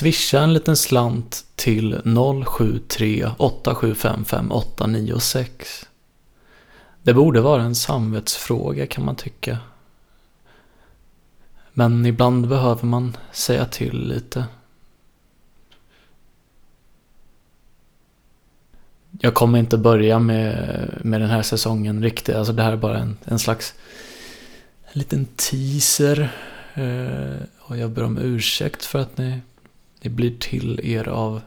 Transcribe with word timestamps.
Swisha 0.00 0.40
en 0.40 0.52
liten 0.52 0.76
slant 0.76 1.44
till 1.54 2.00
073 2.46 3.30
8755 3.38 4.52
896. 4.52 5.88
Det 7.02 7.14
borde 7.14 7.40
vara 7.40 7.62
en 7.62 7.74
samvetsfråga 7.74 8.86
kan 8.86 9.04
man 9.04 9.16
tycka. 9.16 9.58
Men 11.72 12.06
ibland 12.06 12.48
behöver 12.48 12.86
man 12.86 13.16
säga 13.32 13.64
till 13.64 14.08
lite. 14.08 14.44
Jag 19.20 19.34
kommer 19.34 19.58
inte 19.58 19.78
börja 19.78 20.18
med, 20.18 20.88
med 21.04 21.20
den 21.20 21.30
här 21.30 21.42
säsongen 21.42 22.02
riktigt. 22.02 22.36
Alltså 22.36 22.52
det 22.52 22.62
här 22.62 22.72
är 22.72 22.76
bara 22.76 22.98
en, 22.98 23.18
en 23.24 23.38
slags 23.38 23.74
en 24.84 24.98
liten 24.98 25.26
teaser. 25.36 26.32
Eh, 26.74 27.46
och 27.58 27.76
jag 27.76 27.90
ber 27.90 28.02
om 28.02 28.18
ursäkt 28.18 28.84
för 28.84 28.98
att 28.98 29.18
ni, 29.18 29.40
det 30.00 30.08
blir 30.08 30.38
till 30.38 30.80
er 30.82 31.08
av 31.08 31.42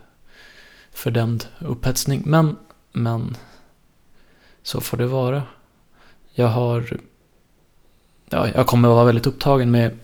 fördämd 0.92 1.48
upphetsning. 1.60 2.22
Men, 2.26 2.58
men 2.92 3.38
så 4.64 4.82
får 4.82 4.98
det 4.98 5.08
vara. 5.08 5.44
Jag 6.34 6.48
har... 6.48 7.00
Ja, 8.30 8.50
jag 8.56 8.68
kommer 8.68 8.90
att 8.90 8.96
vara 8.96 9.06
väldigt 9.06 9.28
upptagen 9.28 9.72
med 9.72 9.98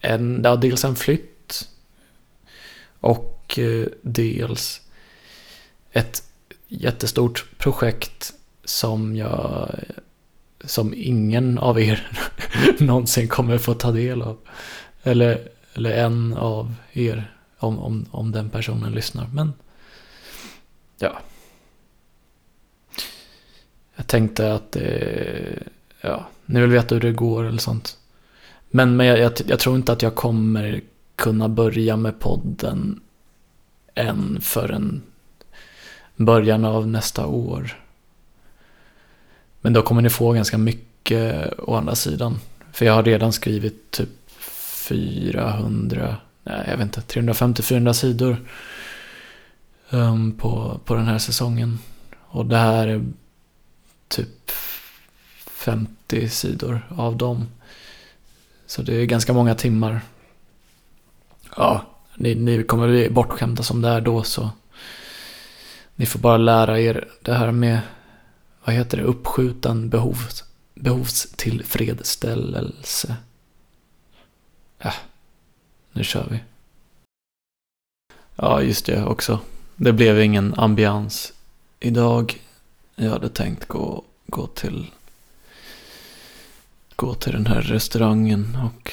en, 0.00 0.40
ja, 0.44 0.56
dels 0.56 0.84
en 0.84 0.96
flytt 0.96 1.68
och 3.00 3.58
eh, 3.58 3.86
dels 4.02 4.80
ett 5.92 6.22
jättestort 6.68 7.46
projekt 7.58 8.34
som 8.64 9.16
jag 9.16 9.70
som 10.64 10.94
ingen 10.96 11.58
av 11.58 11.80
er 11.80 12.10
någonsin 12.78 13.28
kommer 13.28 13.58
få 13.58 13.74
ta 13.74 13.90
del 13.90 14.22
av. 14.22 14.38
Eller, 15.02 15.48
eller 15.74 15.90
en 15.90 16.34
av 16.34 16.74
er 16.92 17.37
om, 17.58 17.78
om, 17.78 18.06
om 18.10 18.32
den 18.32 18.50
personen 18.50 18.92
lyssnar. 18.92 19.26
Men 19.32 19.52
ja. 20.98 21.18
Jag 23.96 24.06
tänkte 24.06 24.54
att 24.54 24.72
det, 24.72 25.62
ja, 26.00 26.26
ni 26.46 26.60
vill 26.60 26.70
veta 26.70 26.94
hur 26.94 27.02
det 27.02 27.12
går 27.12 27.44
eller 27.44 27.58
sånt. 27.58 27.96
Men, 28.70 28.96
men 28.96 29.06
jag, 29.06 29.18
jag, 29.18 29.32
jag 29.46 29.58
tror 29.58 29.76
inte 29.76 29.92
att 29.92 30.02
jag 30.02 30.14
kommer 30.14 30.80
kunna 31.16 31.48
börja 31.48 31.96
med 31.96 32.20
podden 32.20 33.00
än 33.94 34.40
förrän 34.40 35.02
början 36.16 36.64
av 36.64 36.86
nästa 36.86 37.26
år. 37.26 37.82
Men 39.60 39.72
då 39.72 39.82
kommer 39.82 40.02
ni 40.02 40.10
få 40.10 40.32
ganska 40.32 40.58
mycket 40.58 41.52
å 41.58 41.74
andra 41.74 41.94
sidan. 41.94 42.38
För 42.72 42.86
jag 42.86 42.92
har 42.92 43.02
redan 43.02 43.32
skrivit 43.32 43.90
typ 43.90 44.08
400, 44.88 46.16
jag 46.48 46.76
vet 46.76 46.80
inte, 46.80 47.00
350-400 47.00 47.92
sidor 47.92 48.36
um, 49.90 50.32
på, 50.32 50.80
på 50.84 50.94
den 50.94 51.06
här 51.06 51.18
säsongen. 51.18 51.78
Och 52.16 52.46
det 52.46 52.56
här 52.56 52.88
är 52.88 53.04
typ 54.08 54.50
50 55.36 56.28
sidor 56.28 56.88
av 56.96 57.16
dem. 57.16 57.48
Så 58.66 58.82
det 58.82 58.94
är 58.94 59.04
ganska 59.04 59.32
många 59.32 59.54
timmar. 59.54 60.00
Ja, 61.56 61.86
ni, 62.16 62.34
ni 62.34 62.64
kommer 62.64 62.88
bli 62.88 63.10
bortskämda 63.10 63.62
som 63.62 63.82
det 63.82 63.88
är 63.88 64.00
då 64.00 64.22
så. 64.22 64.50
Ni 65.94 66.06
får 66.06 66.18
bara 66.18 66.36
lära 66.36 66.80
er 66.80 67.08
det 67.22 67.34
här 67.34 67.52
med, 67.52 67.80
vad 68.64 68.74
heter 68.74 68.96
det, 68.96 69.02
uppskjuten 69.02 69.88
behovs, 69.88 70.44
behovstillfredsställelse. 70.74 73.16
Äh 74.78 74.94
nu 75.98 76.04
kör 76.04 76.26
vi. 76.30 76.40
Ja, 78.36 78.62
just 78.62 78.86
det 78.86 79.04
också. 79.04 79.40
Det 79.76 79.92
blev 79.92 80.20
ingen 80.20 80.54
ambians 80.54 81.32
idag. 81.80 82.40
Jag 82.94 83.10
hade 83.10 83.28
tänkt 83.28 83.68
gå, 83.68 84.04
gå 84.26 84.46
till 84.46 84.90
gå 86.96 87.14
till 87.14 87.32
den 87.32 87.46
här 87.46 87.62
restaurangen 87.62 88.58
och 88.64 88.92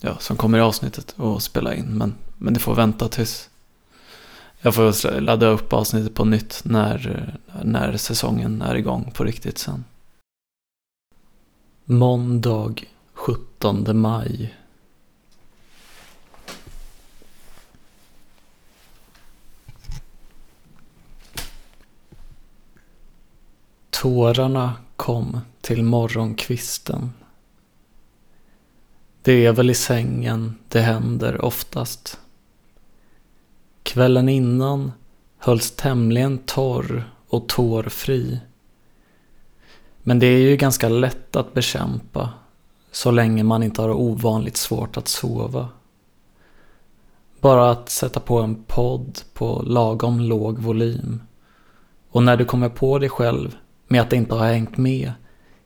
ja, 0.00 0.18
som 0.18 0.36
kommer 0.36 0.58
i 0.58 0.60
avsnittet 0.60 1.14
och 1.18 1.42
spela 1.42 1.74
in. 1.74 1.98
Men, 1.98 2.14
men 2.36 2.54
det 2.54 2.60
får 2.60 2.74
vänta 2.74 3.08
tills 3.08 3.50
jag 4.60 4.74
får 4.74 5.20
ladda 5.20 5.46
upp 5.46 5.72
avsnittet 5.72 6.14
på 6.14 6.24
nytt 6.24 6.62
när, 6.64 7.34
när 7.62 7.96
säsongen 7.96 8.62
är 8.62 8.74
igång 8.74 9.12
på 9.14 9.24
riktigt 9.24 9.58
sen. 9.58 9.84
Måndag 11.84 12.74
17 13.12 13.98
maj. 14.00 14.54
Tårarna 24.06 24.72
kom 24.96 25.40
till 25.60 25.82
morgonkvisten. 25.82 27.12
Det 29.22 29.46
är 29.46 29.52
väl 29.52 29.70
i 29.70 29.74
sängen 29.74 30.54
det 30.68 30.80
händer 30.80 31.44
oftast. 31.44 32.18
Kvällen 33.82 34.28
innan 34.28 34.92
hölls 35.38 35.70
tämligen 35.70 36.38
torr 36.38 37.10
och 37.28 37.48
tårfri. 37.48 38.40
Men 40.02 40.18
det 40.18 40.26
är 40.26 40.38
ju 40.38 40.56
ganska 40.56 40.88
lätt 40.88 41.36
att 41.36 41.54
bekämpa 41.54 42.30
så 42.90 43.10
länge 43.10 43.42
man 43.42 43.62
inte 43.62 43.82
har 43.82 43.90
ovanligt 43.90 44.56
svårt 44.56 44.96
att 44.96 45.08
sova. 45.08 45.68
Bara 47.40 47.70
att 47.70 47.90
sätta 47.90 48.20
på 48.20 48.38
en 48.40 48.64
podd 48.64 49.18
på 49.34 49.62
lagom 49.66 50.20
låg 50.20 50.58
volym. 50.58 51.22
Och 52.10 52.22
när 52.22 52.36
du 52.36 52.44
kommer 52.44 52.68
på 52.68 52.98
dig 52.98 53.08
själv 53.08 53.56
med 53.88 54.00
att 54.00 54.10
det 54.10 54.16
inte 54.16 54.34
har 54.34 54.46
hängt 54.46 54.76
med 54.76 55.12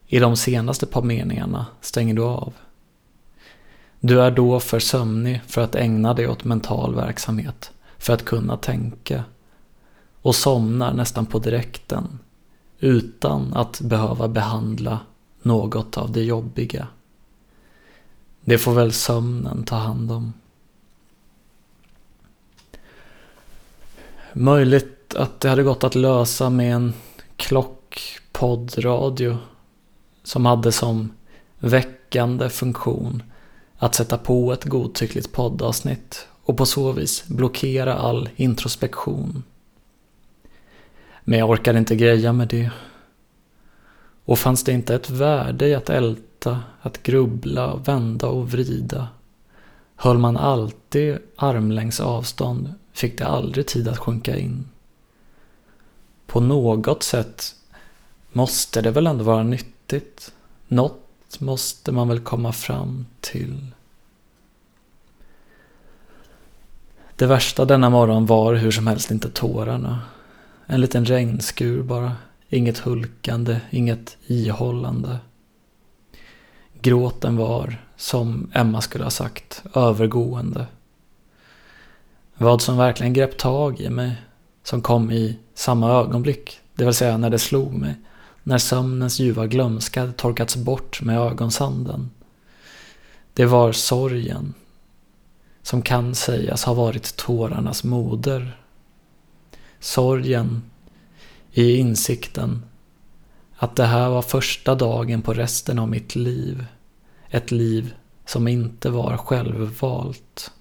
i 0.07 0.19
de 0.19 0.37
senaste 0.37 0.85
par 0.85 1.01
meningarna 1.01 1.65
stänger 1.81 2.13
du 2.13 2.21
av. 2.21 2.53
Du 3.99 4.21
är 4.21 4.31
då 4.31 4.59
för 4.59 4.79
sömnig 4.79 5.41
för 5.47 5.61
att 5.61 5.75
ägna 5.75 6.13
dig 6.13 6.27
åt 6.27 6.43
mental 6.43 6.95
verksamhet, 6.95 7.71
för 7.97 8.13
att 8.13 8.25
kunna 8.25 8.57
tänka. 8.57 9.23
Och 10.21 10.35
somnar 10.35 10.93
nästan 10.93 11.25
på 11.25 11.39
direkten, 11.39 12.19
utan 12.79 13.53
att 13.53 13.81
behöva 13.81 14.27
behandla 14.27 14.99
något 15.41 15.97
av 15.97 16.11
det 16.11 16.23
jobbiga. 16.23 16.87
Det 18.41 18.57
får 18.57 18.73
väl 18.73 18.91
sömnen 18.91 19.63
ta 19.63 19.75
hand 19.75 20.11
om. 20.11 20.33
Möjligt 24.33 25.15
att 25.15 25.39
det 25.39 25.49
hade 25.49 25.63
gått 25.63 25.83
att 25.83 25.95
lösa 25.95 26.49
med 26.49 26.75
en 26.75 26.93
klocka 27.35 27.80
poddradio 28.31 29.37
som 30.23 30.45
hade 30.45 30.71
som 30.71 31.11
väckande 31.59 32.49
funktion 32.49 33.23
att 33.77 33.95
sätta 33.95 34.17
på 34.17 34.53
ett 34.53 34.63
godtyckligt 34.63 35.31
poddavsnitt 35.31 36.27
och 36.43 36.57
på 36.57 36.65
så 36.65 36.91
vis 36.91 37.27
blockera 37.27 37.95
all 37.95 38.29
introspektion. 38.35 39.43
Men 41.23 41.39
jag 41.39 41.49
orkade 41.49 41.79
inte 41.79 41.95
greja 41.95 42.33
med 42.33 42.47
det. 42.47 42.71
Och 44.25 44.39
fanns 44.39 44.63
det 44.63 44.71
inte 44.71 44.95
ett 44.95 45.09
värde 45.09 45.67
i 45.67 45.75
att 45.75 45.89
älta, 45.89 46.59
att 46.81 47.03
grubbla, 47.03 47.75
vända 47.75 48.27
och 48.27 48.51
vrida? 48.51 49.07
Höll 49.95 50.17
man 50.17 50.37
alltid 50.37 51.17
armlängds 51.35 51.99
avstånd 51.99 52.73
fick 52.93 53.17
det 53.17 53.27
aldrig 53.27 53.67
tid 53.67 53.87
att 53.87 53.97
sjunka 53.97 54.37
in. 54.37 54.67
På 56.27 56.39
något 56.39 57.03
sätt 57.03 57.55
måste 58.31 58.81
det 58.81 58.91
väl 58.91 59.07
ändå 59.07 59.23
vara 59.23 59.43
nyttigt. 59.43 60.33
Något 60.67 61.39
måste 61.39 61.91
man 61.91 62.07
väl 62.07 62.19
komma 62.19 62.53
fram 62.53 63.05
till. 63.19 63.71
Det 67.15 67.25
värsta 67.25 67.65
denna 67.65 67.89
morgon 67.89 68.25
var 68.25 68.53
hur 68.53 68.71
som 68.71 68.87
helst 68.87 69.11
inte 69.11 69.29
tårarna. 69.29 69.99
En 70.65 70.81
liten 70.81 71.05
regnskur 71.05 71.83
bara. 71.83 72.15
Inget 72.49 72.77
hulkande, 72.77 73.59
inget 73.69 74.17
ihållande. 74.25 75.17
Gråten 76.81 77.37
var, 77.37 77.85
som 77.97 78.51
Emma 78.53 78.81
skulle 78.81 79.03
ha 79.03 79.11
sagt, 79.11 79.63
övergående. 79.73 80.65
Vad 82.37 82.61
som 82.61 82.77
verkligen 82.77 83.13
grep 83.13 83.37
tag 83.37 83.79
i 83.79 83.89
mig, 83.89 84.15
som 84.63 84.81
kom 84.81 85.11
i 85.11 85.37
samma 85.53 85.91
ögonblick, 85.91 86.59
det 86.75 86.85
vill 86.85 86.93
säga 86.93 87.17
när 87.17 87.29
det 87.29 87.39
slog 87.39 87.73
mig, 87.73 87.95
när 88.43 88.57
sömnens 88.57 89.19
ljuva 89.19 89.47
glömska 89.47 89.99
hade 89.99 90.13
torkats 90.13 90.55
bort 90.55 91.01
med 91.01 91.19
ögonsanden. 91.19 92.09
Det 93.33 93.45
var 93.45 93.71
sorgen, 93.71 94.53
som 95.61 95.81
kan 95.81 96.15
sägas 96.15 96.63
ha 96.63 96.73
varit 96.73 97.15
tårarnas 97.15 97.83
moder. 97.83 98.57
Sorgen 99.79 100.63
i 101.51 101.75
insikten 101.75 102.65
att 103.55 103.75
det 103.75 103.85
här 103.85 104.09
var 104.09 104.21
första 104.21 104.75
dagen 104.75 105.21
på 105.21 105.33
resten 105.33 105.79
av 105.79 105.89
mitt 105.89 106.15
liv. 106.15 106.65
Ett 107.29 107.51
liv 107.51 107.93
som 108.25 108.47
inte 108.47 108.89
var 108.89 109.17
självvalt. 109.17 110.51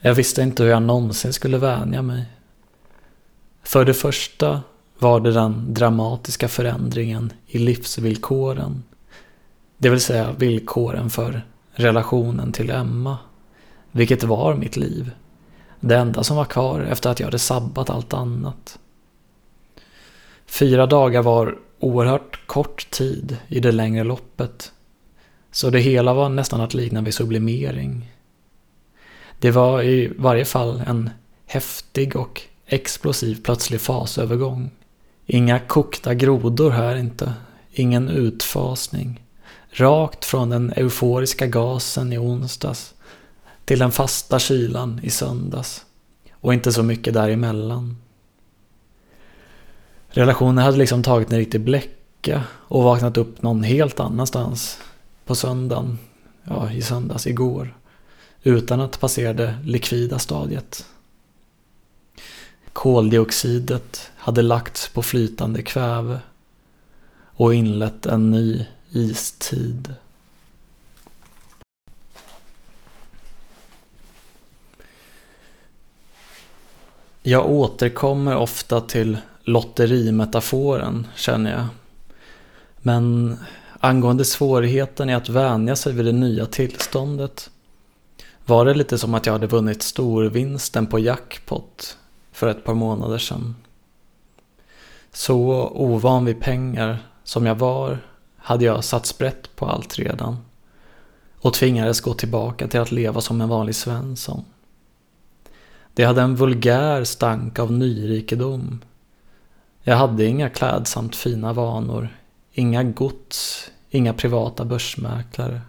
Jag 0.00 0.14
visste 0.14 0.42
inte 0.42 0.62
hur 0.62 0.70
jag 0.70 0.82
någonsin 0.82 1.32
skulle 1.32 1.58
vänja 1.58 2.02
mig. 2.02 2.26
För 3.62 3.84
det 3.84 3.94
första 3.94 4.62
var 4.98 5.20
det 5.20 5.32
den 5.32 5.74
dramatiska 5.74 6.48
förändringen 6.48 7.32
i 7.46 7.58
livsvillkoren. 7.58 8.82
Det 9.78 9.88
vill 9.88 10.00
säga 10.00 10.32
villkoren 10.32 11.10
för 11.10 11.42
relationen 11.72 12.52
till 12.52 12.70
Emma. 12.70 13.18
Vilket 13.90 14.24
var 14.24 14.54
mitt 14.54 14.76
liv. 14.76 15.10
Det 15.80 15.96
enda 15.96 16.24
som 16.24 16.36
var 16.36 16.44
kvar 16.44 16.80
efter 16.80 17.10
att 17.10 17.20
jag 17.20 17.26
hade 17.26 17.38
sabbat 17.38 17.90
allt 17.90 18.14
annat. 18.14 18.78
Fyra 20.46 20.86
dagar 20.86 21.22
var 21.22 21.58
oerhört 21.78 22.46
kort 22.46 22.90
tid 22.90 23.36
i 23.48 23.60
det 23.60 23.72
längre 23.72 24.04
loppet. 24.04 24.72
Så 25.50 25.70
det 25.70 25.80
hela 25.80 26.14
var 26.14 26.28
nästan 26.28 26.60
att 26.60 26.74
likna 26.74 27.00
vid 27.00 27.14
sublimering. 27.14 28.12
Det 29.38 29.50
var 29.50 29.82
i 29.82 30.12
varje 30.16 30.44
fall 30.44 30.82
en 30.86 31.10
häftig 31.46 32.16
och 32.16 32.42
explosiv 32.72 33.42
plötslig 33.42 33.80
fasövergång. 33.80 34.70
Inga 35.26 35.58
kokta 35.58 36.14
grodor 36.14 36.70
här 36.70 36.96
inte. 36.96 37.32
Ingen 37.72 38.08
utfasning. 38.08 39.22
Rakt 39.70 40.24
från 40.24 40.50
den 40.50 40.72
euforiska 40.76 41.46
gasen 41.46 42.12
i 42.12 42.18
onsdags 42.18 42.94
till 43.64 43.78
den 43.78 43.92
fasta 43.92 44.38
kylan 44.38 45.00
i 45.02 45.10
söndags. 45.10 45.84
Och 46.32 46.54
inte 46.54 46.72
så 46.72 46.82
mycket 46.82 47.14
däremellan. 47.14 47.96
Relationen 50.08 50.64
hade 50.64 50.76
liksom 50.76 51.02
tagit 51.02 51.32
en 51.32 51.38
riktig 51.38 51.60
bläcka 51.60 52.42
och 52.50 52.82
vaknat 52.82 53.16
upp 53.16 53.42
någon 53.42 53.62
helt 53.62 54.00
annanstans 54.00 54.78
på 55.26 55.34
söndagen, 55.34 55.98
ja 56.44 56.72
i 56.72 56.82
söndags, 56.82 57.26
igår. 57.26 57.76
Utan 58.42 58.80
att 58.80 59.00
passera 59.00 59.32
det 59.32 59.58
likvida 59.64 60.18
stadiet. 60.18 60.86
Koldioxidet 62.72 64.10
hade 64.16 64.42
lagts 64.42 64.88
på 64.88 65.02
flytande 65.02 65.62
kväve 65.62 66.20
och 67.34 67.54
inlett 67.54 68.06
en 68.06 68.30
ny 68.30 68.66
istid. 68.90 69.94
Jag 77.22 77.50
återkommer 77.50 78.36
ofta 78.36 78.80
till 78.80 79.18
lotterimetaforen, 79.44 81.06
känner 81.16 81.50
jag. 81.52 81.66
Men 82.78 83.36
angående 83.80 84.24
svårigheten 84.24 85.10
i 85.10 85.14
att 85.14 85.28
vänja 85.28 85.76
sig 85.76 85.92
vid 85.92 86.04
det 86.04 86.12
nya 86.12 86.46
tillståndet 86.46 87.50
var 88.46 88.64
det 88.64 88.74
lite 88.74 88.98
som 88.98 89.14
att 89.14 89.26
jag 89.26 89.32
hade 89.32 89.46
vunnit 89.46 89.82
storvinsten 89.82 90.86
på 90.86 90.98
jackpot 90.98 91.96
för 92.32 92.46
ett 92.46 92.64
par 92.64 92.74
månader 92.74 93.18
sedan. 93.18 93.56
Så 95.12 95.68
ovan 95.74 96.24
vid 96.24 96.40
pengar 96.40 96.98
som 97.24 97.46
jag 97.46 97.54
var 97.54 97.98
hade 98.36 98.64
jag 98.64 98.84
satt 98.84 99.06
sprätt 99.06 99.56
på 99.56 99.66
allt 99.66 99.98
redan 99.98 100.36
och 101.42 101.54
tvingades 101.54 102.00
gå 102.00 102.14
tillbaka 102.14 102.68
till 102.68 102.80
att 102.80 102.92
leva 102.92 103.20
som 103.20 103.40
en 103.40 103.48
vanlig 103.48 103.74
Svensson. 103.74 104.44
Det 105.94 106.04
hade 106.04 106.22
en 106.22 106.36
vulgär 106.36 107.04
stank 107.04 107.58
av 107.58 107.72
nyrikedom. 107.72 108.80
Jag 109.82 109.96
hade 109.96 110.24
inga 110.24 110.48
klädsamt 110.48 111.16
fina 111.16 111.52
vanor, 111.52 112.08
inga 112.52 112.82
gods, 112.82 113.70
inga 113.90 114.12
privata 114.12 114.64
börsmäklare, 114.64 115.60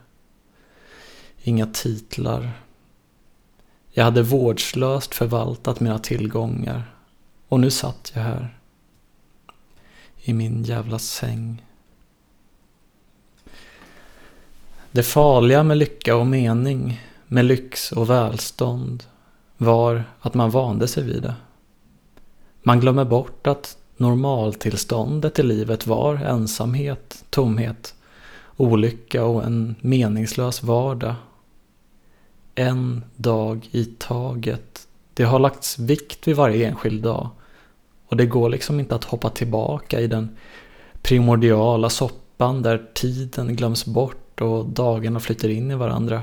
inga 1.44 1.66
titlar. 1.66 2.51
Jag 3.95 4.04
hade 4.04 4.24
vårdslöst 4.24 5.16
förvaltat 5.16 5.80
mina 5.80 6.00
tillgångar 6.00 6.95
och 7.48 7.60
nu 7.60 7.72
satt 7.72 8.12
jag 8.16 8.22
här. 8.22 8.57
I 10.24 10.34
min 10.34 10.63
jävla 10.63 11.00
säng. 11.00 11.66
Det 14.92 15.04
farliga 15.04 15.63
med 15.63 15.78
lycka 15.78 16.16
och 16.16 16.28
mening, 16.28 17.01
med 17.28 17.45
lyx 17.45 17.92
och 17.92 18.10
välstånd 18.10 19.04
var 19.57 20.04
att 20.19 20.34
man 20.34 20.50
vande 20.50 20.88
sig 20.88 21.04
vid 21.04 21.22
det. 21.22 21.36
Man 22.63 22.80
glömmer 22.80 23.06
bort 23.06 23.48
att 23.48 23.78
normaltillståndet 23.98 25.40
i 25.40 25.44
livet 25.44 25.88
var 25.88 26.16
ensamhet, 26.16 27.24
tomhet, 27.30 27.95
olycka 28.57 29.25
och 29.25 29.44
en 29.44 29.75
meningslös 29.81 30.63
vardag. 30.63 31.16
En 32.56 33.04
dag 33.16 33.70
i 33.72 33.86
taget. 33.86 34.88
Det 35.14 35.24
har 35.24 35.40
lagts 35.40 35.80
vikt 35.80 36.28
vid 36.28 36.36
varje 36.36 36.68
enskild 36.68 37.04
dag. 37.04 37.30
Och 38.08 38.18
det 38.18 38.26
går 38.26 38.50
liksom 38.50 38.80
inte 38.80 38.96
att 38.96 39.04
hoppa 39.04 39.30
tillbaka 39.30 40.00
i 40.00 40.08
den 40.08 40.38
primordiala 41.02 41.90
soppan 41.90 42.62
där 42.62 42.86
tiden 42.94 43.56
glöms 43.56 43.86
bort 43.86 44.42
och 44.42 44.66
dagarna 44.66 45.20
flyter 45.20 45.50
in 45.50 45.72
i 45.72 45.76
varandra. 45.76 46.22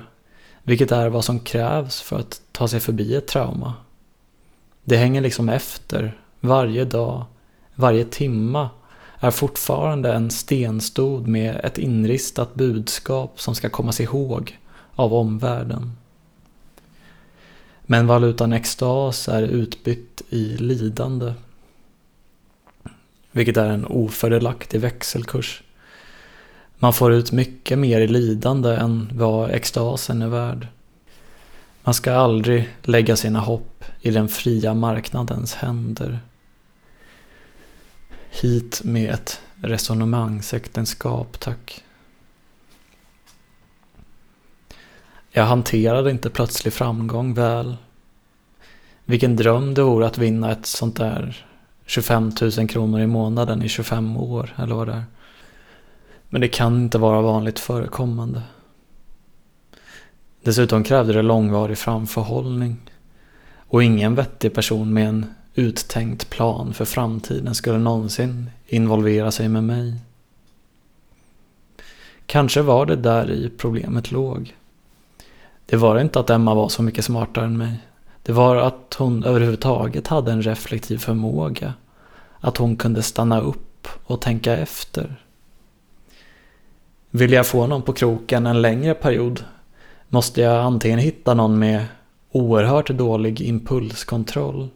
Vilket 0.63 0.93
är 0.93 1.09
vad 1.09 1.25
som 1.25 1.41
krävs 1.41 2.01
för 2.01 2.19
att 2.19 2.43
ta 2.53 2.69
sig 2.69 2.81
förbi 2.81 3.15
ett 3.15 3.29
trauma. 3.29 3.75
Det 4.85 4.97
hänger 4.97 5.21
liksom 5.21 5.49
efter. 5.49 6.21
Varje 6.41 6.85
dag, 6.85 7.25
varje 7.75 8.05
timma 8.05 8.69
är 9.19 9.31
fortfarande 9.31 10.13
en 10.13 10.31
stenstod 10.31 11.27
med 11.27 11.61
ett 11.65 11.79
inristat 11.79 12.55
budskap 12.55 13.41
som 13.41 13.55
ska 13.55 13.71
kommas 13.71 14.01
ihåg 14.01 14.59
av 14.95 15.15
omvärlden. 15.15 15.93
Men 17.91 18.07
valutan 18.07 18.53
extas 18.53 19.29
är 19.29 19.43
utbytt 19.43 20.23
i 20.29 20.57
lidande. 20.57 21.35
Vilket 23.33 23.57
är 23.57 23.71
en 23.71 23.87
ofördelaktig 23.87 24.81
växelkurs. 24.81 25.63
Man 26.79 26.93
får 26.93 27.13
ut 27.13 27.33
mycket 27.33 27.79
mer 27.79 28.01
i 28.01 28.07
lidande 28.07 28.75
än 28.75 29.11
vad 29.15 29.51
extasen 29.51 30.23
är 30.23 30.29
värd. 30.29 30.67
Man 31.83 31.95
ska 31.95 32.13
aldrig 32.13 32.69
lägga 32.83 33.17
sina 33.17 33.41
hopp 33.41 33.85
i 34.01 34.11
den 34.11 34.29
fria 34.29 34.75
marknadens 34.75 35.55
händer. 35.55 36.21
Hit 38.31 38.81
med 38.85 39.11
ett 39.15 39.41
resonemangsäktenskap, 39.63 41.41
tack. 41.41 41.85
Jag 45.33 45.45
hanterade 45.45 46.11
inte 46.11 46.31
plötslig 46.31 46.73
framgång 46.73 47.35
väl. 47.35 47.77
Vilken 49.05 49.37
dröm 49.37 49.75
det 49.75 49.83
vore 49.83 50.07
att 50.07 50.19
vinna 50.19 50.53
ett 50.53 50.67
sånt 50.67 50.97
där 50.97 51.47
25 51.87 52.33
000 52.59 52.69
kronor 52.69 53.01
i 53.01 53.07
månaden 53.07 53.63
i 53.63 53.69
25 53.69 54.17
år, 54.17 54.55
eller 54.57 54.75
vad 54.75 54.89
det 54.89 54.93
är. 54.93 55.05
Men 56.29 56.41
det 56.41 56.49
kan 56.49 56.77
inte 56.77 56.99
vara 56.99 57.21
vanligt 57.21 57.59
förekommande. 57.59 58.43
Dessutom 60.43 60.85
krävde 60.85 61.13
det 61.13 61.23
långvarig 61.23 61.79
framförhållning. 61.79 62.77
Och 63.57 63.83
ingen 63.83 64.15
vettig 64.15 64.55
person 64.55 64.93
med 64.93 65.09
en 65.09 65.27
uttänkt 65.55 66.31
plan 66.31 66.75
för 66.75 66.85
framtiden 66.85 67.55
skulle 67.55 67.79
någonsin 67.79 68.51
involvera 68.67 69.31
sig 69.31 69.49
med 69.49 69.65
mig. 69.65 69.95
Kanske 72.27 72.63
var 72.63 72.87
det 72.87 72.97
där 72.97 73.31
i 73.31 73.51
problemet 73.59 74.11
låg. 74.11 74.55
Det 75.71 75.77
var 75.77 76.01
inte 76.01 76.21
att 76.21 76.31
Emma 76.31 76.55
var 76.55 76.69
så 76.69 76.83
mycket 76.83 77.05
smartare 77.05 77.45
än 77.45 77.59
mig. 77.59 77.81
Det 78.23 78.33
var 78.33 78.57
att 78.57 78.97
hon 78.99 79.25
överhuvudtaget 79.25 80.07
hade 80.07 80.33
en 80.33 80.43
reflektiv 80.43 80.99
förmåga. 80.99 81.75
Att 82.41 82.57
hon 82.57 82.77
kunde 82.77 83.03
stanna 83.03 83.41
upp 83.41 83.89
och 84.05 84.21
tänka 84.21 84.57
efter. 84.57 85.25
Vill 87.11 87.33
jag 87.33 87.47
få 87.47 87.67
någon 87.67 87.83
på 87.83 87.93
kroken 87.93 88.47
en 88.47 88.63
längre 88.63 88.95
period 88.95 89.45
måste 90.09 90.41
jag 90.41 90.57
antingen 90.57 90.99
hitta 90.99 91.35
någon 91.35 91.59
med 91.59 91.87
oerhört 92.33 92.91
dålig 92.91 93.41
impulskontroll, 93.41 94.69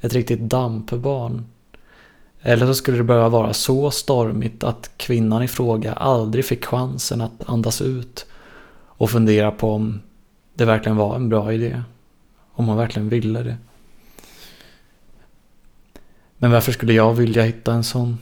ett 0.00 0.12
riktigt 0.12 0.40
dampbarn. 0.40 1.46
Eller 2.40 2.66
så 2.66 2.74
skulle 2.74 2.96
det 2.96 3.04
behöva 3.04 3.28
vara 3.28 3.52
så 3.52 3.90
stormigt 3.90 4.64
att 4.64 4.90
kvinnan 4.96 5.42
i 5.42 5.48
fråga 5.48 5.92
aldrig 5.92 6.44
fick 6.44 6.64
chansen 6.64 7.20
att 7.20 7.48
andas 7.48 7.82
ut 7.82 8.26
och 8.86 9.10
fundera 9.10 9.50
på 9.50 9.72
om 9.72 10.00
det 10.54 10.64
verkligen 10.64 10.96
var 10.96 11.16
en 11.16 11.28
bra 11.28 11.52
idé. 11.52 11.82
Om 12.54 12.68
hon 12.68 12.76
verkligen 12.76 13.08
ville 13.08 13.42
det. 13.42 13.56
Men 16.38 16.50
varför 16.50 16.72
skulle 16.72 16.92
jag 16.92 17.14
vilja 17.14 17.42
hitta 17.42 17.72
en 17.72 17.84
sån? 17.84 18.18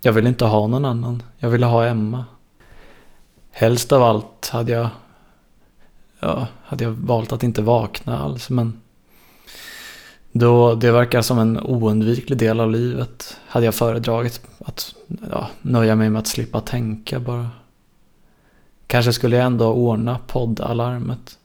Jag 0.00 0.12
ville 0.12 0.28
inte 0.28 0.44
ha 0.44 0.66
någon 0.66 0.84
annan. 0.84 1.22
Jag 1.38 1.50
ville 1.50 1.66
ha 1.66 1.86
Emma. 1.86 2.24
Helst 3.50 3.92
av 3.92 4.02
allt 4.02 4.48
hade 4.48 4.72
jag, 4.72 4.88
ja, 6.20 6.46
hade 6.64 6.84
jag 6.84 6.90
valt 6.90 7.32
att 7.32 7.42
inte 7.42 7.62
vakna 7.62 8.18
alls. 8.18 8.50
Men 8.50 8.80
då 10.32 10.74
det 10.74 10.92
verkar 10.92 11.22
som 11.22 11.38
en 11.38 11.60
oundviklig 11.60 12.38
del 12.38 12.60
av 12.60 12.70
livet 12.70 13.36
hade 13.46 13.64
jag 13.64 13.74
föredragit 13.74 14.40
att 14.58 14.94
ja, 15.30 15.48
nöja 15.62 15.94
mig 15.96 16.10
med 16.10 16.20
att 16.20 16.26
slippa 16.26 16.60
tänka 16.60 17.20
bara. 17.20 17.50
Kanske 18.86 19.12
skulle 19.12 19.36
jag 19.36 19.46
ändå 19.46 19.72
ordna 19.72 20.18
poddalarmet. 20.26 21.38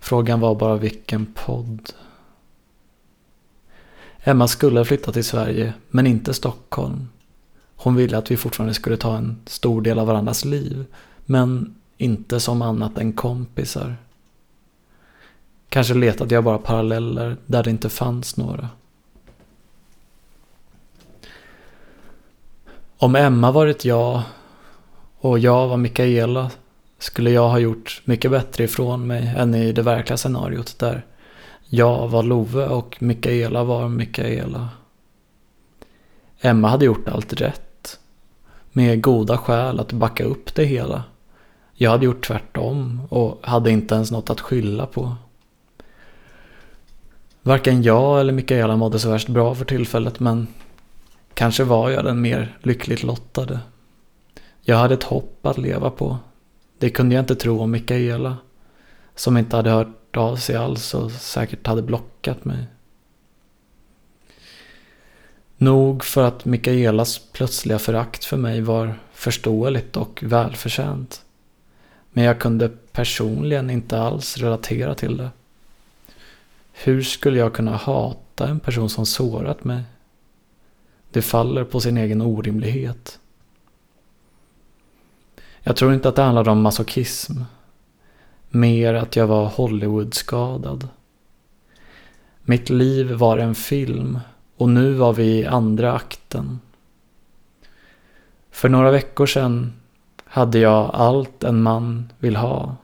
Frågan 0.00 0.40
var 0.40 0.54
bara 0.54 0.76
vilken 0.76 1.26
podd. 1.26 1.92
Emma 4.18 4.48
skulle 4.48 4.84
flytta 4.84 5.12
till 5.12 5.24
Sverige, 5.24 5.72
men 5.90 6.06
inte 6.06 6.34
Stockholm. 6.34 7.08
Hon 7.76 7.94
ville 7.94 8.18
att 8.18 8.30
vi 8.30 8.36
fortfarande 8.36 8.74
skulle 8.74 8.96
ta 8.96 9.16
en 9.16 9.40
stor 9.46 9.82
del 9.82 9.98
av 9.98 10.06
varandras 10.06 10.44
liv, 10.44 10.84
men 11.26 11.74
inte 11.96 12.40
som 12.40 12.62
annat 12.62 12.98
än 12.98 13.12
kompisar. 13.12 13.96
Kanske 15.68 15.94
letade 15.94 16.34
jag 16.34 16.44
bara 16.44 16.58
paralleller 16.58 17.36
där 17.46 17.62
det 17.62 17.70
inte 17.70 17.88
fanns 17.88 18.36
några. 18.36 18.68
Om 22.96 23.16
Emma 23.16 23.52
varit 23.52 23.84
jag 23.84 24.22
och 25.18 25.38
jag 25.38 25.68
var 25.68 25.76
Mikaela 25.76 26.50
skulle 27.00 27.30
jag 27.30 27.48
ha 27.48 27.58
gjort 27.58 28.02
mycket 28.04 28.30
bättre 28.30 28.64
ifrån 28.64 29.06
mig 29.06 29.34
än 29.36 29.54
i 29.54 29.72
det 29.72 29.82
verkliga 29.82 30.16
scenariot 30.16 30.78
där 30.78 31.06
jag 31.66 32.08
var 32.08 32.22
Love 32.22 32.66
och 32.66 32.96
Mikaela 33.02 33.64
var 33.64 33.88
Mikaela. 33.88 34.68
Emma 36.40 36.68
hade 36.68 36.84
gjort 36.84 37.08
allt 37.08 37.32
rätt. 37.32 37.98
Med 38.72 39.02
goda 39.02 39.38
skäl 39.38 39.80
att 39.80 39.92
backa 39.92 40.24
upp 40.24 40.54
det 40.54 40.64
hela. 40.64 41.04
Jag 41.74 41.90
hade 41.90 42.04
gjort 42.04 42.26
tvärtom 42.26 43.00
och 43.08 43.38
hade 43.42 43.70
inte 43.70 43.94
ens 43.94 44.10
något 44.10 44.30
att 44.30 44.40
skylla 44.40 44.86
på. 44.86 45.16
Varken 47.42 47.82
jag 47.82 48.20
eller 48.20 48.32
Mikaela 48.32 48.76
mådde 48.76 48.98
så 48.98 49.10
värst 49.10 49.28
bra 49.28 49.54
för 49.54 49.64
tillfället 49.64 50.20
men 50.20 50.46
kanske 51.34 51.64
var 51.64 51.90
jag 51.90 52.04
den 52.04 52.20
mer 52.20 52.58
lyckligt 52.62 53.02
lottade. 53.02 53.60
Jag 54.60 54.76
hade 54.76 54.94
ett 54.94 55.02
hopp 55.02 55.46
att 55.46 55.58
leva 55.58 55.90
på. 55.90 56.18
Det 56.80 56.90
kunde 56.90 57.14
jag 57.14 57.22
inte 57.22 57.34
tro 57.34 57.60
om 57.60 57.70
Mikaela. 57.70 58.36
Som 59.14 59.36
inte 59.36 59.56
hade 59.56 59.70
hört 59.70 60.16
av 60.16 60.36
sig 60.36 60.56
alls 60.56 60.94
och 60.94 61.12
säkert 61.12 61.66
hade 61.66 61.82
blockat 61.82 62.44
mig. 62.44 62.66
Nog 65.56 66.04
för 66.04 66.22
att 66.22 66.44
Mikaelas 66.44 67.18
plötsliga 67.18 67.78
förakt 67.78 68.24
för 68.24 68.36
mig 68.36 68.60
var 68.60 68.94
förståeligt 69.12 69.96
och 69.96 70.22
välförtjänt. 70.26 71.24
Men 72.12 72.24
jag 72.24 72.40
kunde 72.40 72.68
personligen 72.68 73.70
inte 73.70 74.00
alls 74.00 74.36
relatera 74.36 74.94
till 74.94 75.16
det. 75.16 75.30
Hur 76.72 77.02
skulle 77.02 77.38
jag 77.38 77.54
kunna 77.54 77.76
hata 77.76 78.48
en 78.48 78.60
person 78.60 78.90
som 78.90 79.06
sårat 79.06 79.64
mig? 79.64 79.82
Det 81.10 81.22
faller 81.22 81.64
på 81.64 81.80
sin 81.80 81.96
egen 81.96 82.20
orimlighet. 82.20 83.18
Jag 85.62 85.76
tror 85.76 85.94
inte 85.94 86.08
att 86.08 86.16
det 86.16 86.22
handlade 86.22 86.50
om 86.50 86.62
masochism. 86.62 87.42
Mer 88.48 88.94
att 88.94 89.16
jag 89.16 89.26
var 89.26 89.46
Hollywoodskadad. 89.46 90.88
Mitt 92.42 92.70
liv 92.70 93.12
var 93.12 93.38
en 93.38 93.54
film 93.54 94.18
och 94.56 94.68
nu 94.68 94.92
var 94.92 95.12
vi 95.12 95.38
i 95.38 95.46
andra 95.46 95.92
akten. 95.92 96.60
För 98.50 98.68
några 98.68 98.90
veckor 98.90 99.26
sedan 99.26 99.72
hade 100.24 100.58
jag 100.58 100.90
allt 100.94 101.44
en 101.44 101.62
man 101.62 102.12
vill 102.18 102.36
ha. 102.36 102.76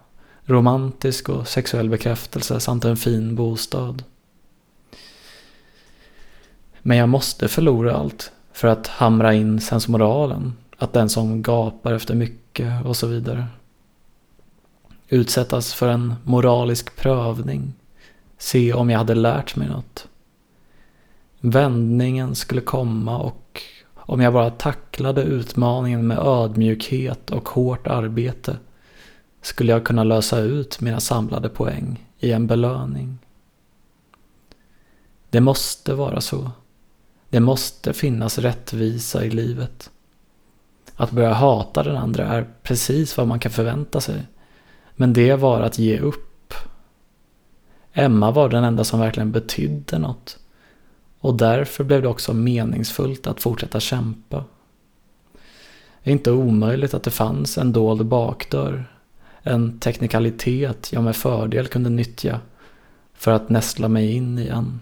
Romantisk 0.44 1.28
och 1.28 1.48
sexuell 1.48 1.88
bekräftelse 1.88 2.60
samt 2.60 2.84
en 2.84 2.96
fin 2.96 3.34
bostad. 3.34 4.04
Men 6.82 6.96
jag 6.96 7.08
måste 7.08 7.48
förlora 7.48 7.96
allt 7.96 8.32
för 8.52 8.68
att 8.68 8.86
hamra 8.86 9.34
in 9.34 9.60
sensmoralen. 9.60 10.52
Att 10.78 10.92
den 10.92 11.08
som 11.08 11.42
gapar 11.42 11.92
efter 11.92 12.14
mycket 12.14 12.84
och 12.84 12.96
så 12.96 13.06
vidare. 13.06 13.46
Utsättas 15.08 15.74
för 15.74 15.88
en 15.88 16.14
moralisk 16.24 16.96
prövning. 16.96 17.72
Se 18.38 18.72
om 18.72 18.90
jag 18.90 18.98
hade 18.98 19.14
lärt 19.14 19.56
mig 19.56 19.68
något. 19.68 20.08
Vändningen 21.40 22.34
skulle 22.34 22.60
komma 22.60 23.18
och 23.18 23.62
om 23.94 24.20
jag 24.20 24.32
bara 24.32 24.50
tacklade 24.50 25.22
utmaningen 25.22 26.06
med 26.06 26.18
ödmjukhet 26.18 27.30
och 27.30 27.48
hårt 27.48 27.86
arbete 27.86 28.56
skulle 29.42 29.72
jag 29.72 29.86
kunna 29.86 30.04
lösa 30.04 30.38
ut 30.38 30.80
mina 30.80 31.00
samlade 31.00 31.48
poäng 31.48 32.06
i 32.18 32.32
en 32.32 32.46
belöning. 32.46 33.18
Det 35.30 35.40
måste 35.40 35.94
vara 35.94 36.20
så. 36.20 36.50
Det 37.28 37.40
måste 37.40 37.92
finnas 37.92 38.38
rättvisa 38.38 39.24
i 39.24 39.30
livet. 39.30 39.90
Att 40.96 41.10
börja 41.10 41.32
hata 41.32 41.82
den 41.82 41.96
andra 41.96 42.24
är 42.26 42.46
precis 42.62 43.16
vad 43.16 43.28
man 43.28 43.40
kan 43.40 43.52
förvänta 43.52 44.00
sig. 44.00 44.26
Men 44.94 45.12
det 45.12 45.34
var 45.34 45.60
att 45.60 45.78
ge 45.78 45.98
upp. 45.98 46.54
Emma 47.92 48.30
var 48.30 48.48
den 48.48 48.64
enda 48.64 48.84
som 48.84 49.00
verkligen 49.00 49.32
betydde 49.32 49.98
något. 49.98 50.38
Och 51.20 51.34
därför 51.34 51.84
blev 51.84 52.02
det 52.02 52.08
också 52.08 52.34
meningsfullt 52.34 53.26
att 53.26 53.40
fortsätta 53.40 53.80
kämpa. 53.80 54.44
Det 56.02 56.10
är 56.10 56.12
inte 56.12 56.32
omöjligt 56.32 56.94
att 56.94 57.02
det 57.02 57.10
fanns 57.10 57.58
en 57.58 57.72
dold 57.72 58.06
bakdörr. 58.06 58.92
En 59.42 59.78
teknikalitet 59.78 60.92
jag 60.92 61.04
med 61.04 61.16
fördel 61.16 61.66
kunde 61.66 61.90
nyttja 61.90 62.40
för 63.14 63.30
att 63.30 63.48
nästla 63.48 63.88
mig 63.88 64.12
in 64.12 64.38
igen. 64.38 64.80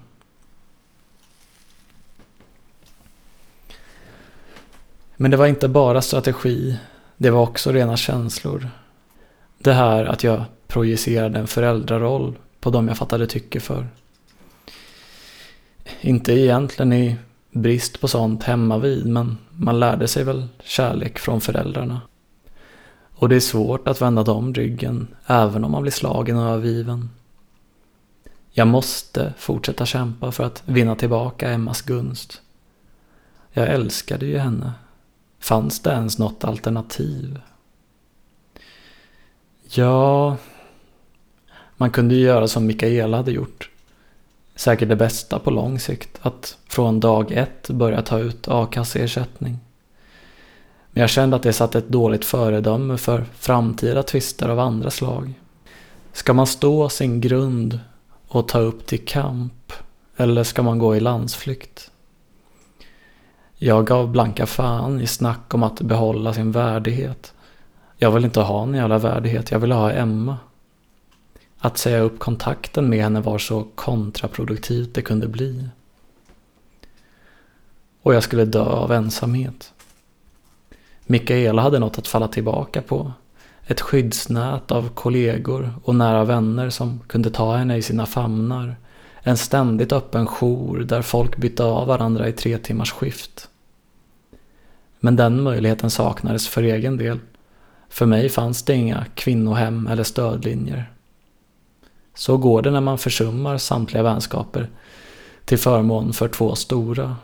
Men 5.16 5.30
det 5.30 5.37
var 5.37 5.47
inte 5.47 5.68
bara 5.68 6.02
strategi, 6.02 6.76
det 7.16 7.30
var 7.30 7.42
också 7.42 7.73
rena 7.73 7.97
känslor. 7.97 8.71
Det 9.59 9.73
här 9.73 10.04
att 10.04 10.25
jag 10.25 10.44
projicerade 10.66 11.38
en 11.38 11.47
föräldraroll 11.47 12.38
på 12.61 12.71
dem 12.71 12.88
jag 12.88 12.97
fattade 12.99 13.26
tycke 13.26 13.61
för. 13.61 13.87
Inte 16.00 16.33
egentligen 16.33 16.92
i 16.92 17.16
brist 17.50 18.00
på 18.00 18.09
sånt 18.09 18.42
hemma 18.42 18.78
vid, 18.78 19.06
men 19.06 19.38
man 19.50 19.80
lärde 19.80 20.09
sig 20.09 20.25
väl 20.25 20.49
kärlek 20.62 21.18
från 21.18 21.40
föräldrarna. 21.40 22.00
Och 23.14 23.28
det 23.28 23.37
är 23.37 23.40
svårt 23.40 23.88
att 23.88 24.02
vända 24.02 24.23
dem 24.23 24.54
ryggen, 24.54 25.09
även 25.26 25.64
om 25.64 25.73
man 25.73 25.83
blir 25.83 25.92
slagen 25.92 26.37
och 26.37 26.50
övergiven. 26.50 27.11
Jag 28.50 28.66
måste 28.66 29.35
fortsätta 29.38 29.87
kämpa 29.87 30.33
för 30.33 30.44
att 30.44 30.62
vinna 30.66 30.94
tillbaka 30.94 31.50
Emmas 31.50 31.83
gunst. 31.83 32.42
Jag 33.52 33.68
älskade 33.68 34.26
ju 34.26 34.38
henne. 34.38 34.73
Fanns 35.44 35.80
det 35.80 35.90
ens 35.90 36.18
något 36.18 36.44
alternativ? 36.44 37.40
Ja, 39.64 40.36
man 41.76 41.90
kunde 41.90 42.14
ju 42.14 42.20
göra 42.20 42.48
som 42.48 42.66
Mikaela 42.66 43.16
hade 43.16 43.32
gjort. 43.32 43.70
Säkert 44.54 44.88
det 44.88 44.96
bästa 44.96 45.38
på 45.38 45.50
lång 45.50 45.80
sikt, 45.80 46.18
att 46.22 46.58
från 46.68 47.00
dag 47.00 47.32
ett 47.32 47.70
börja 47.70 48.02
ta 48.02 48.18
ut 48.18 48.48
a-kasseersättning. 48.48 49.58
Men 50.90 51.00
jag 51.00 51.10
kände 51.10 51.36
att 51.36 51.42
det 51.42 51.52
satte 51.52 51.78
ett 51.78 51.88
dåligt 51.88 52.24
föredöme 52.24 52.96
för 52.96 53.24
framtida 53.34 54.02
tvister 54.02 54.48
av 54.48 54.60
andra 54.60 54.90
slag. 54.90 55.34
Ska 56.12 56.32
man 56.32 56.46
stå 56.46 56.88
sin 56.88 57.20
grund 57.20 57.78
och 58.28 58.48
ta 58.48 58.58
upp 58.58 58.86
till 58.86 59.04
kamp? 59.04 59.72
Eller 60.16 60.44
ska 60.44 60.62
man 60.62 60.78
gå 60.78 60.96
i 60.96 61.00
landsflykt? 61.00 61.90
Jag 63.56 63.87
gav 63.87 64.11
blanka 64.11 64.46
fan 64.46 65.00
i 65.00 65.06
snack 65.06 65.54
om 65.54 65.62
att 65.62 65.80
behålla 65.80 66.34
sin 66.34 66.52
värdighet. 66.52 67.34
Jag 67.96 68.11
vill 68.11 68.25
inte 68.25 68.40
ha 68.40 68.62
en 68.62 68.75
jävla 68.75 68.99
värdighet, 68.99 69.50
jag 69.50 69.58
vill 69.58 69.73
ha 69.73 69.92
Emma. 69.92 70.37
Att 71.58 71.78
säga 71.78 72.00
upp 72.00 72.18
kontakten 72.18 72.88
med 72.88 73.02
henne 73.02 73.20
var 73.20 73.38
så 73.38 73.66
kontraproduktivt 73.75 74.94
det 74.94 75.02
kunde 75.02 75.28
bli. 75.28 75.68
Och 78.02 78.14
jag 78.14 78.23
skulle 78.23 78.44
dö 78.44 78.64
av 78.64 78.92
ensamhet. 78.92 79.73
Mikaela 81.06 81.62
hade 81.62 81.78
något 81.78 81.99
att 81.99 82.08
falla 82.08 82.28
tillbaka 82.28 82.82
på. 82.82 83.12
Ett 83.66 83.80
skyddsnät 83.80 84.70
av 84.70 84.88
kollegor 84.88 85.75
och 85.84 85.94
nära 85.94 86.25
vänner 86.25 86.70
som 86.70 87.00
kunde 87.06 87.30
ta 87.30 87.56
henne 87.56 87.76
i 87.76 87.82
sina 87.82 88.06
famnar. 88.06 88.76
En 89.26 89.36
ständigt 89.36 89.92
öppen 89.92 90.26
jour 90.26 90.78
där 90.78 91.02
folk 91.02 91.36
bytte 91.36 91.64
av 91.64 91.86
varandra 91.86 92.28
i 92.28 92.32
tre 92.32 92.58
timmars 92.58 92.92
skift. 92.92 93.48
Men 95.00 95.16
den 95.16 95.42
möjligheten 95.42 95.90
saknades 95.90 96.48
för 96.48 96.62
egen 96.62 96.96
del. 96.96 97.18
För 97.88 98.06
mig 98.06 98.28
fanns 98.28 98.62
det 98.62 98.74
inga 98.74 99.04
kvinnohem 99.14 99.86
eller 99.86 100.02
stödlinjer. 100.02 100.90
Så 102.14 102.36
går 102.36 102.62
det 102.62 102.70
när 102.70 102.80
man 102.80 102.98
försummar 102.98 103.58
samtliga 103.58 104.02
vänskaper 104.02 104.68
till 105.44 105.58
förmån 105.58 106.12
för 106.12 106.28
två 106.28 106.54
stora. 106.54 107.16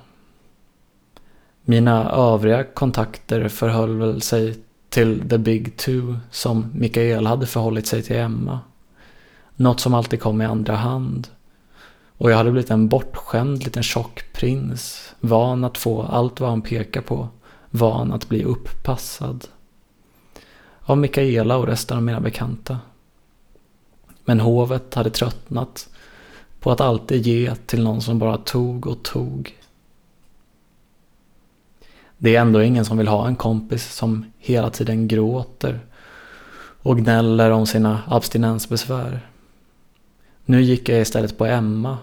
Mina 1.62 2.10
övriga 2.10 2.64
kontakter 2.64 3.48
förhöll 3.48 3.98
väl 3.98 4.22
sig 4.22 4.58
till 4.88 5.28
the 5.28 5.38
big 5.38 5.76
two 5.76 6.16
som 6.30 6.70
Mikael 6.74 7.26
hade 7.26 7.46
förhållit 7.46 7.86
sig 7.86 8.02
till 8.02 8.16
Emma. 8.16 8.60
Något 9.56 9.80
som 9.80 9.94
alltid 9.94 10.20
kom 10.20 10.42
i 10.42 10.44
andra 10.44 10.76
hand. 10.76 11.28
Och 12.20 12.30
jag 12.30 12.36
hade 12.36 12.50
blivit 12.50 12.70
en 12.70 12.88
bortskämd 12.88 13.64
liten 13.64 13.82
tjock 13.82 14.24
prins, 14.32 15.14
van 15.20 15.64
att 15.64 15.78
få 15.78 16.02
allt 16.02 16.40
vad 16.40 16.50
han 16.50 16.62
pekar 16.62 17.00
på, 17.00 17.28
van 17.70 18.12
att 18.12 18.28
bli 18.28 18.44
uppassad. 18.44 19.48
Av 20.80 20.98
Mikaela 20.98 21.56
och 21.56 21.66
resten 21.66 21.96
av 21.96 22.02
mina 22.02 22.20
bekanta. 22.20 22.78
Men 24.24 24.40
hovet 24.40 24.94
hade 24.94 25.10
tröttnat 25.10 25.88
på 26.60 26.70
att 26.70 26.80
alltid 26.80 27.26
ge 27.26 27.54
till 27.54 27.84
någon 27.84 28.02
som 28.02 28.18
bara 28.18 28.36
tog 28.36 28.86
och 28.86 29.02
tog. 29.02 29.58
Det 32.18 32.36
är 32.36 32.40
ändå 32.40 32.62
ingen 32.62 32.84
som 32.84 32.98
vill 32.98 33.08
ha 33.08 33.26
en 33.26 33.36
kompis 33.36 33.94
som 33.94 34.32
hela 34.38 34.70
tiden 34.70 35.08
gråter 35.08 35.80
och 36.82 36.98
gnäller 36.98 37.50
om 37.50 37.66
sina 37.66 38.02
abstinensbesvär. 38.06 39.26
Nu 40.44 40.62
gick 40.62 40.88
jag 40.88 41.00
istället 41.00 41.38
på 41.38 41.46
Emma, 41.46 41.98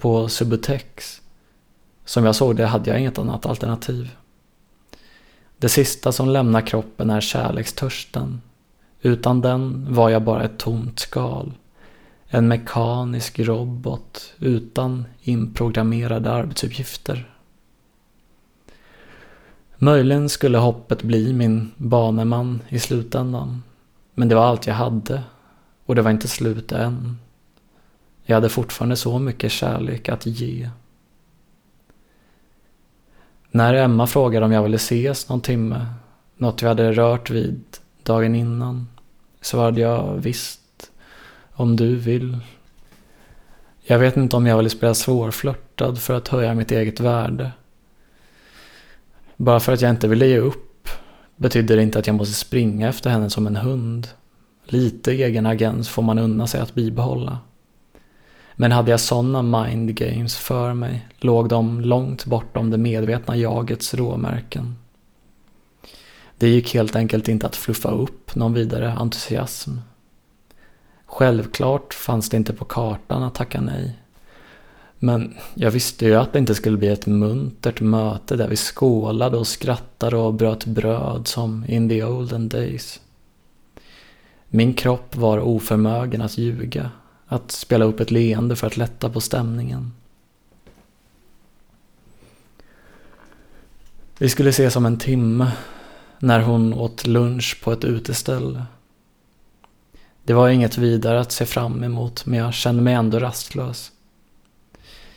på 0.00 0.28
Subutex. 0.28 1.20
Som 2.04 2.24
jag 2.24 2.36
såg 2.36 2.56
det 2.56 2.66
hade 2.66 2.90
jag 2.90 3.00
inget 3.00 3.18
annat 3.18 3.46
alternativ. 3.46 4.16
Det 5.58 5.68
sista 5.68 6.12
som 6.12 6.28
lämnar 6.28 6.60
kroppen 6.60 7.10
är 7.10 7.20
kärlekstörsten. 7.20 8.40
Utan 9.02 9.40
den 9.40 9.86
var 9.94 10.10
jag 10.10 10.22
bara 10.22 10.44
ett 10.44 10.58
tomt 10.58 10.98
skal. 10.98 11.52
En 12.28 12.48
mekanisk 12.48 13.38
robot 13.38 14.32
utan 14.38 15.04
inprogrammerade 15.22 16.30
arbetsuppgifter. 16.30 17.34
Möjligen 19.76 20.28
skulle 20.28 20.58
hoppet 20.58 21.02
bli 21.02 21.32
min 21.32 21.70
baneman 21.76 22.62
i 22.68 22.78
slutändan. 22.78 23.62
Men 24.14 24.28
det 24.28 24.34
var 24.34 24.44
allt 24.44 24.66
jag 24.66 24.74
hade. 24.74 25.22
Och 25.86 25.94
det 25.94 26.02
var 26.02 26.10
inte 26.10 26.28
slut 26.28 26.72
än. 26.72 27.18
Jag 28.30 28.36
hade 28.36 28.48
fortfarande 28.48 28.96
så 28.96 29.18
mycket 29.18 29.52
kärlek 29.52 30.08
att 30.08 30.26
ge. 30.26 30.70
När 33.50 33.74
Emma 33.74 34.06
frågade 34.06 34.46
om 34.46 34.52
jag 34.52 34.62
ville 34.62 34.76
ses 34.76 35.28
någon 35.28 35.40
timme, 35.40 35.86
något 36.36 36.62
vi 36.62 36.66
hade 36.66 36.92
rört 36.92 37.30
vid 37.30 37.64
dagen 38.02 38.34
innan, 38.34 38.88
svarade 39.40 39.80
jag 39.80 40.14
visst, 40.16 40.90
om 41.52 41.76
du 41.76 41.96
vill. 41.96 42.38
Jag 43.82 43.98
vet 43.98 44.16
inte 44.16 44.36
om 44.36 44.46
jag 44.46 44.56
ville 44.56 44.70
spela 44.70 44.94
svårflörtad 44.94 45.98
för 45.98 46.14
att 46.14 46.28
höja 46.28 46.54
mitt 46.54 46.72
eget 46.72 47.00
värde. 47.00 47.52
Bara 49.36 49.60
för 49.60 49.72
att 49.72 49.80
jag 49.80 49.90
inte 49.90 50.08
ville 50.08 50.26
ge 50.26 50.38
upp 50.38 50.88
betyder 51.36 51.76
det 51.76 51.82
inte 51.82 51.98
att 51.98 52.06
jag 52.06 52.16
måste 52.16 52.34
springa 52.34 52.88
efter 52.88 53.10
henne 53.10 53.30
som 53.30 53.46
en 53.46 53.56
hund. 53.56 54.08
Lite 54.64 55.12
egen 55.12 55.46
agens 55.46 55.88
får 55.88 56.02
man 56.02 56.18
unna 56.18 56.46
sig 56.46 56.60
att 56.60 56.74
bibehålla. 56.74 57.38
Men 58.60 58.72
hade 58.72 58.90
jag 58.90 59.00
sådana 59.00 59.42
mind 59.42 59.94
games 59.94 60.36
för 60.36 60.74
mig 60.74 61.08
låg 61.18 61.48
de 61.48 61.80
långt 61.80 62.26
bortom 62.26 62.70
det 62.70 62.78
medvetna 62.78 63.36
jagets 63.36 63.94
råmärken. 63.94 64.76
Det 66.38 66.48
gick 66.48 66.74
helt 66.74 66.96
enkelt 66.96 67.28
inte 67.28 67.46
att 67.46 67.56
fluffa 67.56 67.90
upp 67.90 68.34
någon 68.34 68.54
vidare 68.54 68.92
entusiasm. 68.92 69.70
Självklart 71.06 71.94
fanns 71.94 72.28
det 72.30 72.36
inte 72.36 72.52
på 72.52 72.64
kartan 72.64 73.22
att 73.22 73.34
tacka 73.34 73.60
nej. 73.60 73.98
Men 74.98 75.36
jag 75.54 75.70
visste 75.70 76.06
ju 76.06 76.14
att 76.14 76.32
det 76.32 76.38
inte 76.38 76.54
skulle 76.54 76.78
bli 76.78 76.88
ett 76.88 77.06
muntert 77.06 77.80
möte 77.80 78.36
där 78.36 78.48
vi 78.48 78.56
skålade 78.56 79.36
och 79.36 79.46
skrattade 79.46 80.16
och 80.16 80.34
bröt 80.34 80.66
bröd 80.66 81.26
som 81.26 81.64
in 81.68 81.88
the 81.88 82.04
olden 82.04 82.48
days. 82.48 83.00
Min 84.48 84.74
kropp 84.74 85.16
var 85.16 85.38
oförmögen 85.38 86.22
att 86.22 86.38
ljuga, 86.38 86.90
att 87.32 87.50
spela 87.50 87.84
upp 87.84 88.00
ett 88.00 88.10
leende 88.10 88.56
för 88.56 88.66
att 88.66 88.76
lätta 88.76 89.10
på 89.10 89.20
stämningen. 89.20 89.92
Vi 94.18 94.28
skulle 94.28 94.50
ses 94.50 94.76
om 94.76 94.86
en 94.86 94.98
timme, 94.98 95.52
när 96.18 96.40
hon 96.40 96.74
åt 96.74 97.06
lunch 97.06 97.60
på 97.62 97.72
ett 97.72 97.84
uteställe. 97.84 98.64
Det 100.24 100.32
var 100.32 100.48
inget 100.48 100.78
vidare 100.78 101.20
att 101.20 101.32
se 101.32 101.46
fram 101.46 101.84
emot, 101.84 102.26
men 102.26 102.38
jag 102.38 102.54
kände 102.54 102.82
mig 102.82 102.94
ändå 102.94 103.18
rastlös. 103.18 103.92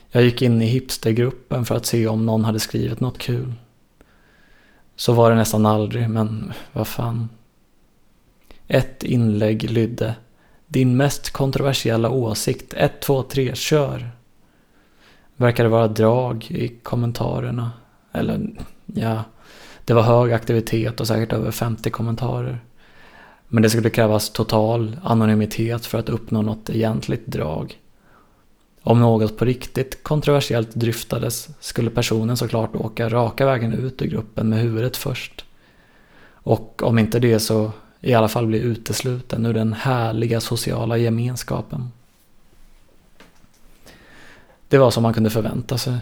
Jag 0.10 0.23
gick 0.23 0.41
in 0.41 0.62
i 0.62 0.65
hipstergruppen 0.65 1.65
för 1.65 1.76
att 1.76 1.86
se 1.86 2.08
om 2.08 2.26
någon 2.26 2.45
hade 2.45 2.60
skrivit 2.60 2.99
något 2.99 3.17
kul. 3.17 3.54
Så 4.95 5.13
var 5.13 5.30
det 5.30 5.36
nästan 5.36 5.65
aldrig, 5.65 6.10
men 6.10 6.54
vad 6.71 6.88
fan. 6.88 7.30
Ett 8.67 9.04
inlägg 9.04 9.71
lydde 9.71 10.15
din 10.73 10.97
mest 10.97 11.29
kontroversiella 11.29 12.09
åsikt, 12.09 12.73
1, 12.73 13.01
2, 13.01 13.23
3, 13.23 13.55
kör. 13.55 14.12
Verkade 15.36 15.69
vara 15.69 15.88
drag 15.88 16.47
i 16.49 16.67
kommentarerna. 16.67 17.71
Eller, 18.12 18.49
ja, 18.86 19.23
det 19.86 19.93
var 19.93 20.01
hög 20.01 20.33
aktivitet 20.33 20.99
och 20.99 21.07
säkert 21.07 21.33
över 21.33 21.51
50 21.51 21.89
kommentarer. 21.89 22.59
Men 23.47 23.63
det 23.63 23.69
skulle 23.69 23.89
krävas 23.89 24.29
total 24.29 24.97
anonymitet 25.03 25.86
för 25.86 25.97
att 25.97 26.09
uppnå 26.09 26.41
något 26.41 26.69
egentligt 26.69 27.27
drag. 27.27 27.79
Om 28.81 28.99
något 28.99 29.38
på 29.38 29.45
riktigt 29.45 30.03
kontroversiellt 30.03 30.75
dryftades 30.75 31.49
skulle 31.59 31.89
personen 31.89 32.38
såklart 32.38 32.75
åka 32.75 33.09
raka 33.09 33.45
vägen 33.45 33.73
ut 33.73 34.01
ur 34.01 34.07
gruppen 34.07 34.49
med 34.49 34.59
huvudet 34.59 34.97
först. 34.97 35.45
Och 36.33 36.83
om 36.83 36.99
inte 36.99 37.19
det 37.19 37.39
så 37.39 37.71
i 38.05 38.13
alla 38.13 38.27
fall 38.27 38.47
bli 38.47 38.59
utesluten 38.59 39.45
ur 39.45 39.53
den 39.53 39.73
härliga 39.73 40.41
sociala 40.41 40.97
gemenskapen. 40.97 41.91
Det 44.67 44.77
var 44.77 44.91
som 44.91 45.03
man 45.03 45.13
kunde 45.13 45.29
förvänta 45.29 45.77
sig. 45.77 45.97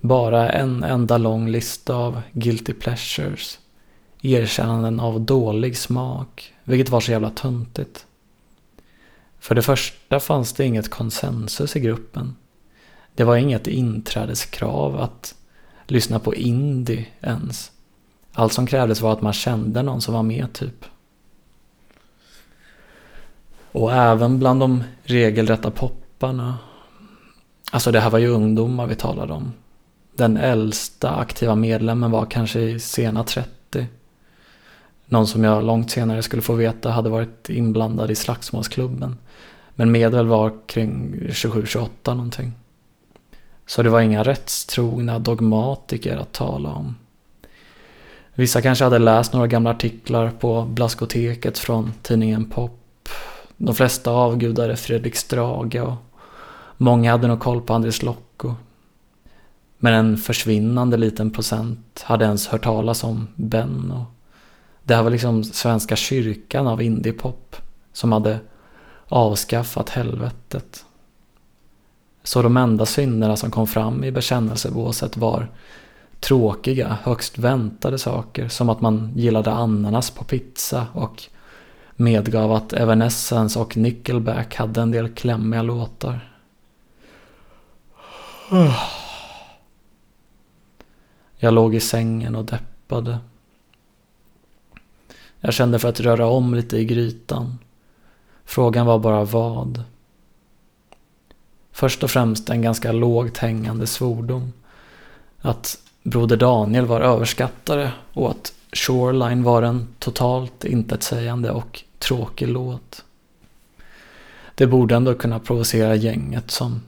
Bara 0.00 0.50
en 0.50 0.84
enda 0.84 1.18
lång 1.18 1.48
lista 1.48 1.94
av 1.94 2.22
guilty 2.32 2.72
pleasures. 2.72 3.58
Erkännanden 4.22 5.00
av 5.00 5.20
dålig 5.20 5.76
smak, 5.76 6.54
vilket 6.64 6.88
var 6.88 7.00
så 7.00 7.12
jävla 7.12 7.30
töntigt. 7.30 8.06
För 9.38 9.54
det 9.54 9.62
första 9.62 10.20
fanns 10.20 10.52
det 10.52 10.64
inget 10.64 10.90
konsensus 10.90 11.76
i 11.76 11.80
gruppen. 11.80 12.36
Det 13.14 13.24
var 13.24 13.36
inget 13.36 13.66
inträdeskrav 13.66 15.00
att 15.00 15.34
lyssna 15.86 16.18
på 16.18 16.34
indie 16.34 17.06
ens. 17.20 17.72
Allt 18.32 18.52
som 18.52 18.66
krävdes 18.66 19.00
var 19.00 19.12
att 19.12 19.22
man 19.22 19.32
kände 19.32 19.82
någon 19.82 20.00
som 20.00 20.14
var 20.14 20.22
med 20.22 20.52
typ. 20.52 20.84
Och 23.72 23.92
även 23.92 24.38
bland 24.38 24.60
de 24.60 24.84
regelrätta 25.02 25.70
popparna. 25.70 26.58
Alltså 27.72 27.92
det 27.92 28.00
här 28.00 28.10
var 28.10 28.18
ju 28.18 28.28
ungdomar 28.28 28.86
vi 28.86 28.94
talade 28.94 29.32
om. 29.32 29.52
Den 30.16 30.36
äldsta 30.36 31.10
aktiva 31.10 31.54
medlemmen 31.54 32.10
var 32.10 32.26
kanske 32.26 32.60
i 32.60 32.80
sena 32.80 33.24
30. 33.24 33.86
Någon 35.06 35.26
som 35.26 35.44
jag 35.44 35.64
långt 35.64 35.90
senare 35.90 36.22
skulle 36.22 36.42
få 36.42 36.54
veta 36.54 36.90
hade 36.90 37.10
varit 37.10 37.50
inblandad 37.50 38.10
i 38.10 38.14
slagsmålsklubben. 38.14 39.16
Men 39.74 39.92
medel 39.92 40.26
var 40.26 40.52
kring 40.66 41.14
27-28 41.28 41.88
någonting. 42.04 42.52
Så 43.66 43.82
det 43.82 43.90
var 43.90 44.00
inga 44.00 44.22
rättstrogna 44.22 45.18
dogmatiker 45.18 46.16
att 46.16 46.32
tala 46.32 46.68
om. 46.72 46.94
Vissa 48.42 48.62
kanske 48.62 48.84
hade 48.84 48.98
läst 48.98 49.32
några 49.32 49.46
gamla 49.46 49.70
artiklar 49.70 50.30
på 50.30 50.62
Blaskoteket 50.62 51.58
från 51.58 51.92
tidningen 52.02 52.50
Pop. 52.50 53.08
De 53.56 53.74
flesta 53.74 54.10
avgudade 54.10 54.76
Fredrik 54.76 55.16
Strage 55.16 55.76
och 55.76 55.94
många 56.76 57.10
hade 57.10 57.26
nog 57.28 57.40
koll 57.40 57.60
på 57.60 57.74
Andres 57.74 58.02
Lokko. 58.02 58.54
Men 59.78 59.94
en 59.94 60.16
försvinnande 60.16 60.96
liten 60.96 61.30
procent 61.30 62.02
hade 62.04 62.24
ens 62.24 62.46
hört 62.46 62.64
talas 62.64 63.04
om 63.04 63.28
Benno. 63.34 64.06
Det 64.82 64.94
här 64.94 65.02
var 65.02 65.10
liksom 65.10 65.44
Svenska 65.44 65.96
kyrkan 65.96 66.66
av 66.66 66.82
indiepop 66.82 67.56
som 67.92 68.12
hade 68.12 68.38
avskaffat 69.08 69.88
helvetet. 69.88 70.84
Så 72.22 72.42
de 72.42 72.56
enda 72.56 72.86
synderna 72.86 73.36
som 73.36 73.50
kom 73.50 73.66
fram 73.66 74.04
i 74.04 74.10
bekännelsebåset 74.10 75.16
var 75.16 75.48
tråkiga, 76.22 76.98
högst 77.02 77.38
väntade 77.38 77.98
saker 77.98 78.48
som 78.48 78.68
att 78.68 78.80
man 78.80 79.12
gillade 79.16 79.52
ananas 79.52 80.10
på 80.10 80.24
pizza 80.24 80.86
och 80.92 81.22
medgav 81.96 82.52
att 82.52 82.72
Evanescence 82.72 83.58
och 83.58 83.76
Nickelback 83.76 84.54
hade 84.54 84.80
en 84.80 84.90
del 84.90 85.08
klämmiga 85.08 85.62
låtar. 85.62 86.32
Jag 91.36 91.54
låg 91.54 91.74
i 91.74 91.80
sängen 91.80 92.36
och 92.36 92.44
deppade. 92.44 93.18
Jag 95.40 95.54
kände 95.54 95.78
för 95.78 95.88
att 95.88 96.00
röra 96.00 96.26
om 96.26 96.54
lite 96.54 96.76
i 96.76 96.84
grytan. 96.84 97.58
Frågan 98.44 98.86
var 98.86 98.98
bara 98.98 99.24
vad. 99.24 99.84
Först 101.72 102.02
och 102.02 102.10
främst 102.10 102.50
en 102.50 102.62
ganska 102.62 102.92
lågt 102.92 103.38
hängande 103.38 103.86
svordom. 103.86 104.52
Att 105.40 105.78
Broder 106.02 106.36
Daniel 106.36 106.86
var 106.86 107.00
överskattare 107.00 107.92
och 108.12 108.30
att 108.30 108.52
Shoreline 108.72 109.42
var 109.42 109.62
en 109.62 109.88
totalt 109.98 110.64
intetsägande 110.64 111.50
och 111.50 111.82
tråkig 111.98 112.48
låt. 112.48 113.04
Det 114.54 114.66
borde 114.66 114.96
ändå 114.96 115.14
kunna 115.14 115.38
provocera 115.38 115.94
gänget 115.94 116.50
som 116.50 116.82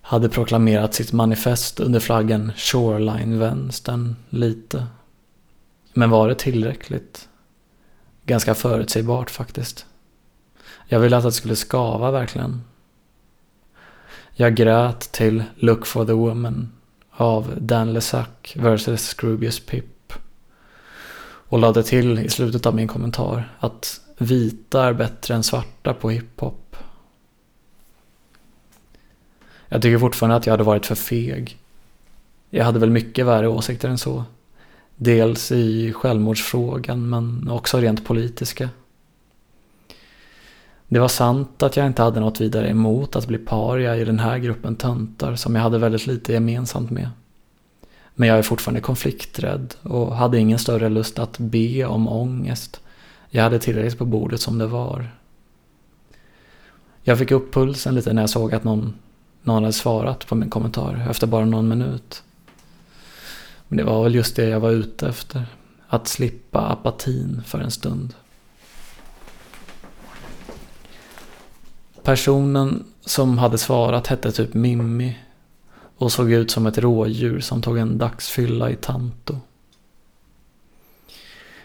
hade 0.00 0.28
proklamerat 0.28 0.94
sitt 0.94 1.12
manifest 1.12 1.80
under 1.80 2.00
flaggen 2.00 2.52
Shoreline-vänstern 2.56 4.16
lite. 4.30 4.86
Men 5.92 6.10
var 6.10 6.28
det 6.28 6.34
tillräckligt? 6.34 7.28
Ganska 8.24 8.54
förutsägbart 8.54 9.30
faktiskt. 9.30 9.86
Jag 10.86 11.00
ville 11.00 11.16
att 11.16 11.24
det 11.24 11.32
skulle 11.32 11.56
skava 11.56 12.10
verkligen. 12.10 12.62
Jag 14.34 14.54
grät 14.54 15.00
till 15.12 15.44
Look 15.56 15.86
for 15.86 16.04
the 16.04 16.12
Woman 16.12 16.77
av 17.20 17.54
Dan 17.60 17.92
Lesac 17.92 18.28
vs 18.54 19.08
Scroobius 19.08 19.60
Pip. 19.60 20.12
Och 21.48 21.58
lade 21.58 21.82
till 21.82 22.18
i 22.18 22.28
slutet 22.28 22.66
av 22.66 22.74
min 22.74 22.88
kommentar 22.88 23.56
att 23.58 24.00
vita 24.18 24.84
är 24.84 24.92
bättre 24.92 25.34
än 25.34 25.42
svarta 25.42 25.94
på 25.94 26.10
hiphop. 26.10 26.76
Jag 29.68 29.82
tycker 29.82 29.98
fortfarande 29.98 30.36
att 30.36 30.46
jag 30.46 30.52
hade 30.52 30.64
varit 30.64 30.86
för 30.86 30.94
feg. 30.94 31.58
Jag 32.50 32.64
hade 32.64 32.78
väl 32.78 32.90
mycket 32.90 33.26
värre 33.26 33.48
åsikter 33.48 33.88
än 33.88 33.98
så. 33.98 34.24
Dels 34.96 35.52
i 35.52 35.92
självmordsfrågan 35.92 37.08
men 37.08 37.50
också 37.50 37.80
rent 37.80 38.04
politiska. 38.04 38.68
Det 40.88 40.98
var 40.98 41.08
sant 41.08 41.62
att 41.62 41.76
jag 41.76 41.86
inte 41.86 42.02
hade 42.02 42.20
något 42.20 42.40
vidare 42.40 42.68
emot 42.68 43.16
att 43.16 43.26
bli 43.26 43.38
paria 43.38 43.96
i 43.96 44.04
den 44.04 44.18
här 44.18 44.38
gruppen 44.38 44.76
töntar 44.76 45.34
som 45.34 45.54
jag 45.54 45.62
hade 45.62 45.78
väldigt 45.78 46.06
lite 46.06 46.32
gemensamt 46.32 46.90
med. 46.90 47.10
Men 48.14 48.28
jag 48.28 48.38
är 48.38 48.42
fortfarande 48.42 48.80
konflikträdd 48.80 49.74
och 49.82 50.16
hade 50.16 50.38
ingen 50.38 50.58
större 50.58 50.88
lust 50.88 51.18
att 51.18 51.38
be 51.38 51.84
om 51.84 52.08
ångest. 52.08 52.80
Jag 53.30 53.42
hade 53.42 53.58
tillräckligt 53.58 53.98
på 53.98 54.04
bordet 54.04 54.40
som 54.40 54.58
det 54.58 54.66
var. 54.66 55.10
Jag 57.02 57.18
fick 57.18 57.30
upp 57.30 57.54
pulsen 57.54 57.94
lite 57.94 58.12
när 58.12 58.22
jag 58.22 58.30
såg 58.30 58.54
att 58.54 58.64
någon, 58.64 58.94
någon 59.42 59.62
hade 59.62 59.72
svarat 59.72 60.26
på 60.26 60.34
min 60.34 60.50
kommentar 60.50 61.06
efter 61.10 61.26
bara 61.26 61.44
någon 61.44 61.68
minut. 61.68 62.22
Men 63.68 63.76
det 63.76 63.84
var 63.84 64.02
väl 64.02 64.14
just 64.14 64.36
det 64.36 64.48
jag 64.48 64.60
var 64.60 64.70
ute 64.70 65.08
efter. 65.08 65.46
Att 65.88 66.08
slippa 66.08 66.60
apatin 66.60 67.42
för 67.46 67.58
en 67.58 67.70
stund. 67.70 68.14
Personen 72.02 72.84
som 73.00 73.38
hade 73.38 73.58
svarat 73.58 74.06
hette 74.06 74.32
typ 74.32 74.54
Mimmi 74.54 75.18
och 75.96 76.12
såg 76.12 76.32
ut 76.32 76.50
som 76.50 76.66
ett 76.66 76.78
rådjur 76.78 77.40
som 77.40 77.62
tog 77.62 77.78
en 77.78 77.98
dagsfylla 77.98 78.70
i 78.70 78.76
Tanto. 78.76 79.36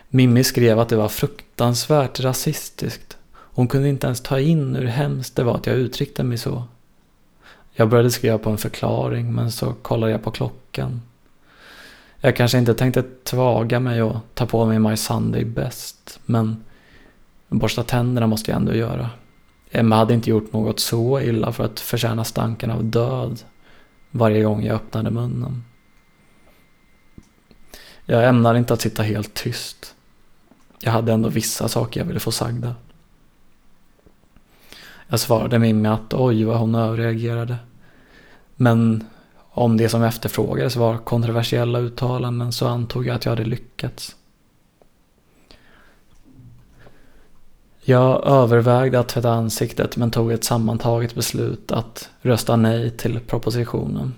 Mimmi 0.09 0.43
skrev 0.43 0.79
att 0.79 0.89
det 0.89 0.95
var 0.95 1.09
fruktansvärt 1.09 2.19
rasistiskt. 2.19 3.17
Hon 3.33 3.67
kunde 3.67 3.89
inte 3.89 4.07
ens 4.07 4.21
ta 4.21 4.39
in 4.39 4.75
hur 4.75 4.85
hemskt 4.85 5.35
det 5.35 5.43
var 5.43 5.55
att 5.55 5.67
jag 5.67 5.75
uttryckte 5.75 6.23
mig 6.23 6.37
så. 6.37 6.63
Jag 7.73 7.89
började 7.89 8.11
skriva 8.11 8.37
på 8.37 8.49
en 8.49 8.57
förklaring 8.57 9.33
men 9.33 9.51
så 9.51 9.73
kollade 9.73 10.11
jag 10.11 10.23
på 10.23 10.31
klockan. 10.31 11.01
Jag 12.19 12.35
kanske 12.35 12.57
inte 12.57 12.73
tänkte 12.73 13.03
tvaga 13.23 13.79
mig 13.79 14.01
och 14.01 14.15
ta 14.33 14.45
på 14.45 14.65
mig 14.65 14.79
My 14.79 14.97
Sunday 14.97 15.45
Best 15.45 16.19
men 16.25 16.63
borsta 17.49 17.83
tänderna 17.83 18.27
måste 18.27 18.51
jag 18.51 18.59
ändå 18.59 18.73
göra. 18.73 19.09
Eh, 19.73 19.79
Emma 19.79 19.95
hade 19.95 20.13
inte 20.13 20.29
gjort 20.29 20.53
något 20.53 20.79
så 20.79 21.19
illa 21.19 21.51
för 21.51 21.63
att 21.63 21.79
förtjäna 21.79 22.23
stanken 22.23 22.71
av 22.71 22.83
död 22.83 23.43
varje 24.11 24.43
gång 24.43 24.63
jag 24.63 24.75
öppnade 24.75 25.11
munnen. 25.11 25.63
Jag 28.05 28.27
ämnade 28.27 28.59
inte 28.59 28.73
att 28.73 28.81
sitta 28.81 29.03
helt 29.03 29.33
tyst. 29.33 29.95
Jag 30.79 30.91
hade 30.91 31.13
ändå 31.13 31.29
vissa 31.29 31.67
saker 31.67 31.99
jag 31.99 32.07
ville 32.07 32.19
få 32.19 32.31
sagda. 32.31 32.75
Jag 35.07 35.19
svarade 35.19 35.59
Mimmi 35.59 35.89
att 35.89 36.13
oj 36.13 36.43
vad 36.43 36.57
hon 36.57 36.75
överreagerade. 36.75 37.57
Men 38.55 39.07
om 39.49 39.77
det 39.77 39.89
som 39.89 40.03
efterfrågades 40.03 40.75
var 40.75 40.97
kontroversiella 40.97 41.79
uttalanden 41.79 42.51
så 42.51 42.67
antog 42.67 43.07
jag 43.07 43.15
att 43.15 43.25
jag 43.25 43.31
hade 43.31 43.45
lyckats. 43.45 44.15
Jag 47.85 48.27
övervägde 48.27 48.99
att 48.99 49.07
tvätta 49.07 49.31
ansiktet 49.31 49.97
men 49.97 50.11
tog 50.11 50.31
ett 50.31 50.43
sammantaget 50.43 51.15
beslut 51.15 51.71
att 51.71 52.09
rösta 52.21 52.55
nej 52.55 52.89
till 52.89 53.19
propositionen. 53.19 54.13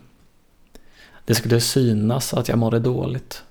Det 1.26 1.36
skulle 1.36 1.60
synas 1.62 2.34
att 2.34 2.50
jag 2.50 2.58
mådde 2.58 2.80
dåligt. 2.80 3.44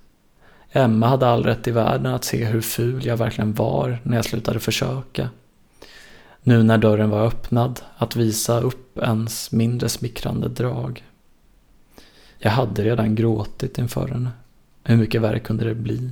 Emma 0.70 1.08
hade 1.08 1.28
all 1.28 1.44
rätt 1.44 1.68
i 1.68 1.70
världen 1.70 2.14
att 2.14 2.24
se 2.24 2.44
hur 2.44 2.60
ful 2.60 3.06
jag 3.06 3.16
verkligen 3.16 3.54
var 3.54 3.98
när 4.02 4.16
jag 4.16 4.24
slutade 4.24 4.60
försöka. 4.60 5.28
Nu 6.42 6.62
när 6.62 6.78
dörren 6.78 7.10
var 7.10 7.26
öppnad, 7.26 7.80
att 7.96 8.16
visa 8.16 8.60
upp 8.60 8.98
ens 8.98 9.52
mindre 9.52 9.88
smickrande 9.88 10.48
drag. 10.48 11.04
Jag 12.38 12.50
hade 12.50 12.82
redan 12.84 13.14
gråtit 13.14 13.78
inför 13.78 14.08
henne. 14.08 14.30
Hur 14.82 14.96
mycket 14.96 15.20
värre 15.20 15.38
kunde 15.38 15.64
det 15.64 15.74
bli? 15.74 16.10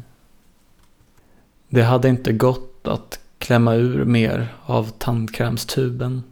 Det 1.69 1.83
hade 1.83 2.09
inte 2.09 2.33
gått 2.33 2.89
att 2.89 3.22
klämma 3.43 3.75
ur 3.75 4.05
mer 4.05 4.55
av 4.65 4.91
tandkrämstuben. 4.99 6.23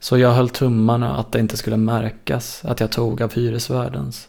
Så 0.00 0.18
jag 0.18 0.32
höll 0.32 0.48
tummarna 0.48 1.16
att 1.16 1.32
det 1.32 1.40
inte 1.40 1.56
skulle 1.56 1.76
märkas 1.76 2.64
att 2.64 2.80
jag 2.80 2.92
tog 2.92 3.22
av 3.22 3.34
hyresvärdens. 3.34 4.28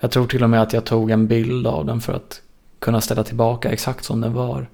Jag 0.00 0.10
tror 0.10 0.26
till 0.26 0.42
och 0.42 0.50
med 0.50 0.62
att 0.62 0.72
jag 0.72 0.84
tog 0.84 1.10
en 1.10 1.26
bild 1.26 1.66
av 1.66 1.86
den 1.86 2.00
för 2.00 2.12
att 2.12 2.42
kunna 2.78 3.00
ställa 3.00 3.24
tillbaka 3.24 3.70
exakt 3.70 4.04
som 4.04 4.20
den 4.20 4.32
var. 4.32 4.68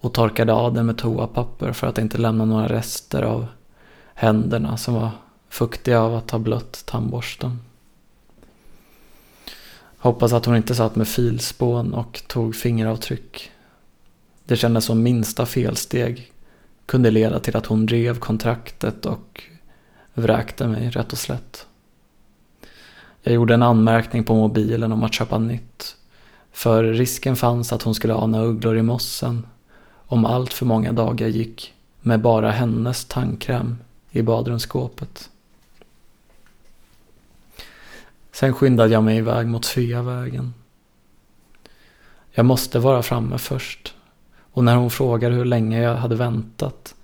Och 0.00 0.14
torkade 0.14 0.52
av 0.52 0.74
den 0.74 0.86
med 0.86 0.98
toapapper 0.98 1.72
för 1.72 1.86
att 1.86 1.98
inte 1.98 2.18
lämna 2.18 2.44
några 2.44 2.68
rester 2.68 3.22
av 3.22 3.46
händerna 4.14 4.76
som 4.76 4.94
var 4.94 5.10
fuktiga 5.48 6.00
av 6.00 6.14
att 6.14 6.30
ha 6.30 6.38
blött 6.38 6.82
tandborsten. 6.86 7.58
Hoppas 9.98 10.32
att 10.32 10.44
hon 10.44 10.56
inte 10.56 10.74
satt 10.74 10.96
med 10.96 11.08
filspån 11.08 11.94
och 11.94 12.22
tog 12.26 12.56
fingeravtryck. 12.56 13.52
Det 14.48 14.56
kändes 14.56 14.84
som 14.84 15.02
minsta 15.02 15.46
felsteg 15.46 16.32
kunde 16.86 17.10
leda 17.10 17.40
till 17.40 17.56
att 17.56 17.66
hon 17.66 17.88
rev 17.88 18.18
kontraktet 18.18 19.06
och 19.06 19.42
vräkte 20.14 20.66
mig 20.66 20.90
rätt 20.90 21.12
och 21.12 21.18
slätt. 21.18 21.66
Jag 23.22 23.34
gjorde 23.34 23.54
en 23.54 23.62
anmärkning 23.62 24.24
på 24.24 24.34
mobilen 24.34 24.92
om 24.92 25.02
att 25.02 25.14
köpa 25.14 25.38
nytt. 25.38 25.96
För 26.52 26.84
risken 26.84 27.36
fanns 27.36 27.72
att 27.72 27.82
hon 27.82 27.94
skulle 27.94 28.14
ana 28.14 28.42
ugglor 28.42 28.76
i 28.76 28.82
mossen 28.82 29.46
om 30.06 30.24
allt 30.24 30.52
för 30.52 30.66
många 30.66 30.92
dagar 30.92 31.28
gick 31.28 31.74
med 32.00 32.20
bara 32.20 32.50
hennes 32.50 33.04
tandkräm 33.04 33.78
i 34.10 34.22
badrumsskåpet. 34.22 35.30
Sen 38.32 38.54
skyndade 38.54 38.92
jag 38.92 39.04
mig 39.04 39.18
iväg 39.18 39.46
mot 39.46 39.64
Sveavägen. 39.64 40.54
Jag 42.30 42.46
måste 42.46 42.78
vara 42.78 43.02
framme 43.02 43.38
först. 43.38 43.94
Och 44.58 44.64
när 44.64 44.76
hon 44.76 44.90
frågade 44.90 45.34
hur 45.34 45.44
länge 45.44 45.82
jag 45.82 45.94
hade 45.94 46.16
väntat 46.16 46.94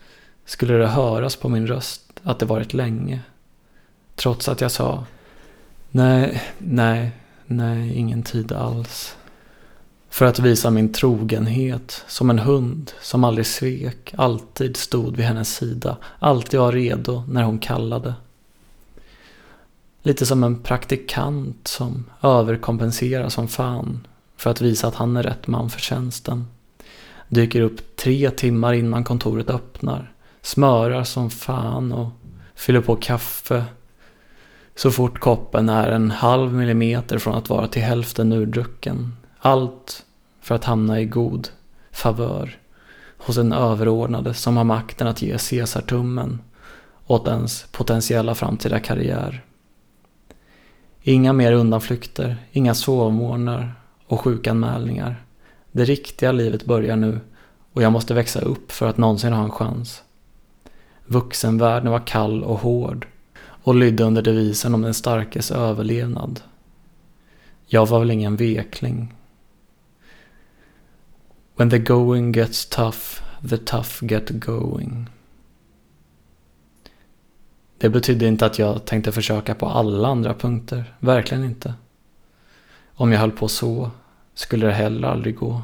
skulle 0.44 0.74
det 0.74 0.86
höras 0.86 1.36
på 1.36 1.48
min 1.48 1.66
röst 1.66 2.02
att 2.22 2.38
det 2.38 2.46
varit 2.46 2.74
länge. 2.74 3.20
Trots 4.14 4.48
att 4.48 4.60
jag 4.60 4.70
sa 4.70 5.04
nej, 5.90 6.42
nej, 6.58 7.12
nej, 7.46 7.94
ingen 7.94 8.22
tid 8.22 8.52
alls. 8.52 9.16
För 10.08 10.24
att 10.24 10.38
visa 10.38 10.70
min 10.70 10.92
trogenhet 10.92 12.04
som 12.08 12.30
en 12.30 12.38
hund 12.38 12.92
som 13.00 13.24
aldrig 13.24 13.46
svek, 13.46 14.14
alltid 14.16 14.76
stod 14.76 15.16
vid 15.16 15.26
hennes 15.26 15.56
sida, 15.56 15.96
alltid 16.18 16.60
var 16.60 16.72
redo 16.72 17.24
när 17.28 17.42
hon 17.42 17.58
kallade. 17.58 18.14
Lite 20.02 20.26
som 20.26 20.44
en 20.44 20.58
praktikant 20.58 21.68
som 21.68 22.04
överkompenserar 22.22 23.28
som 23.28 23.48
fan 23.48 24.06
för 24.36 24.50
att 24.50 24.60
visa 24.60 24.88
att 24.88 24.94
han 24.94 25.16
är 25.16 25.22
rätt 25.22 25.46
man 25.46 25.70
för 25.70 25.80
tjänsten. 25.80 26.46
Dyker 27.28 27.60
upp 27.60 27.96
tre 27.96 28.30
timmar 28.30 28.72
innan 28.72 29.04
kontoret 29.04 29.50
öppnar. 29.50 30.12
Smörar 30.42 31.04
som 31.04 31.30
fan 31.30 31.92
och 31.92 32.10
fyller 32.54 32.80
på 32.80 32.96
kaffe 32.96 33.64
så 34.74 34.90
fort 34.90 35.18
koppen 35.18 35.68
är 35.68 35.88
en 35.88 36.10
halv 36.10 36.52
millimeter 36.52 37.18
från 37.18 37.34
att 37.34 37.48
vara 37.48 37.66
till 37.66 37.82
hälften 37.82 38.32
urdrucken. 38.32 39.16
Allt 39.38 40.04
för 40.40 40.54
att 40.54 40.64
hamna 40.64 41.00
i 41.00 41.04
god 41.04 41.48
favör 41.90 42.58
hos 43.18 43.38
en 43.38 43.52
överordnade 43.52 44.34
som 44.34 44.56
har 44.56 44.64
makten 44.64 45.06
att 45.06 45.22
ge 45.22 45.38
Caesar-tummen 45.38 46.38
åt 47.06 47.28
ens 47.28 47.66
potentiella 47.72 48.34
framtida 48.34 48.80
karriär. 48.80 49.44
Inga 51.02 51.32
mer 51.32 51.52
undanflykter, 51.52 52.36
inga 52.52 52.74
sovmorgnar 52.74 53.74
och 54.06 54.20
sjukanmälningar. 54.20 55.24
Det 55.76 55.84
riktiga 55.84 56.32
livet 56.32 56.64
börjar 56.64 56.96
nu 56.96 57.20
och 57.72 57.82
jag 57.82 57.92
måste 57.92 58.14
växa 58.14 58.40
upp 58.40 58.72
för 58.72 58.86
att 58.86 58.96
någonsin 58.96 59.32
ha 59.32 59.44
en 59.44 59.50
chans. 59.50 60.02
Vuxenvärlden 61.06 61.92
var 61.92 62.06
kall 62.06 62.44
och 62.44 62.58
hård 62.58 63.06
och 63.36 63.74
lydde 63.74 64.04
under 64.04 64.22
devisen 64.22 64.74
om 64.74 64.82
den 64.82 64.94
starkes 64.94 65.50
överlevnad. 65.50 66.40
Jag 67.66 67.86
var 67.86 67.98
väl 67.98 68.10
ingen 68.10 68.36
vekling. 68.36 69.14
When 71.56 71.70
the 71.70 71.78
going 71.78 72.32
gets 72.32 72.66
tough, 72.66 73.22
the 73.50 73.56
tough 73.56 74.04
get 74.04 74.30
going. 74.30 75.10
Det 77.78 77.88
betydde 77.88 78.26
inte 78.26 78.46
att 78.46 78.58
jag 78.58 78.84
tänkte 78.84 79.12
försöka 79.12 79.54
på 79.54 79.66
alla 79.66 80.08
andra 80.08 80.34
punkter, 80.34 80.94
verkligen 80.98 81.44
inte. 81.44 81.74
Om 82.94 83.12
jag 83.12 83.20
höll 83.20 83.30
på 83.30 83.48
så 83.48 83.90
skulle 84.34 84.66
det 84.66 84.72
heller 84.72 85.08
aldrig 85.08 85.36
gå. 85.36 85.62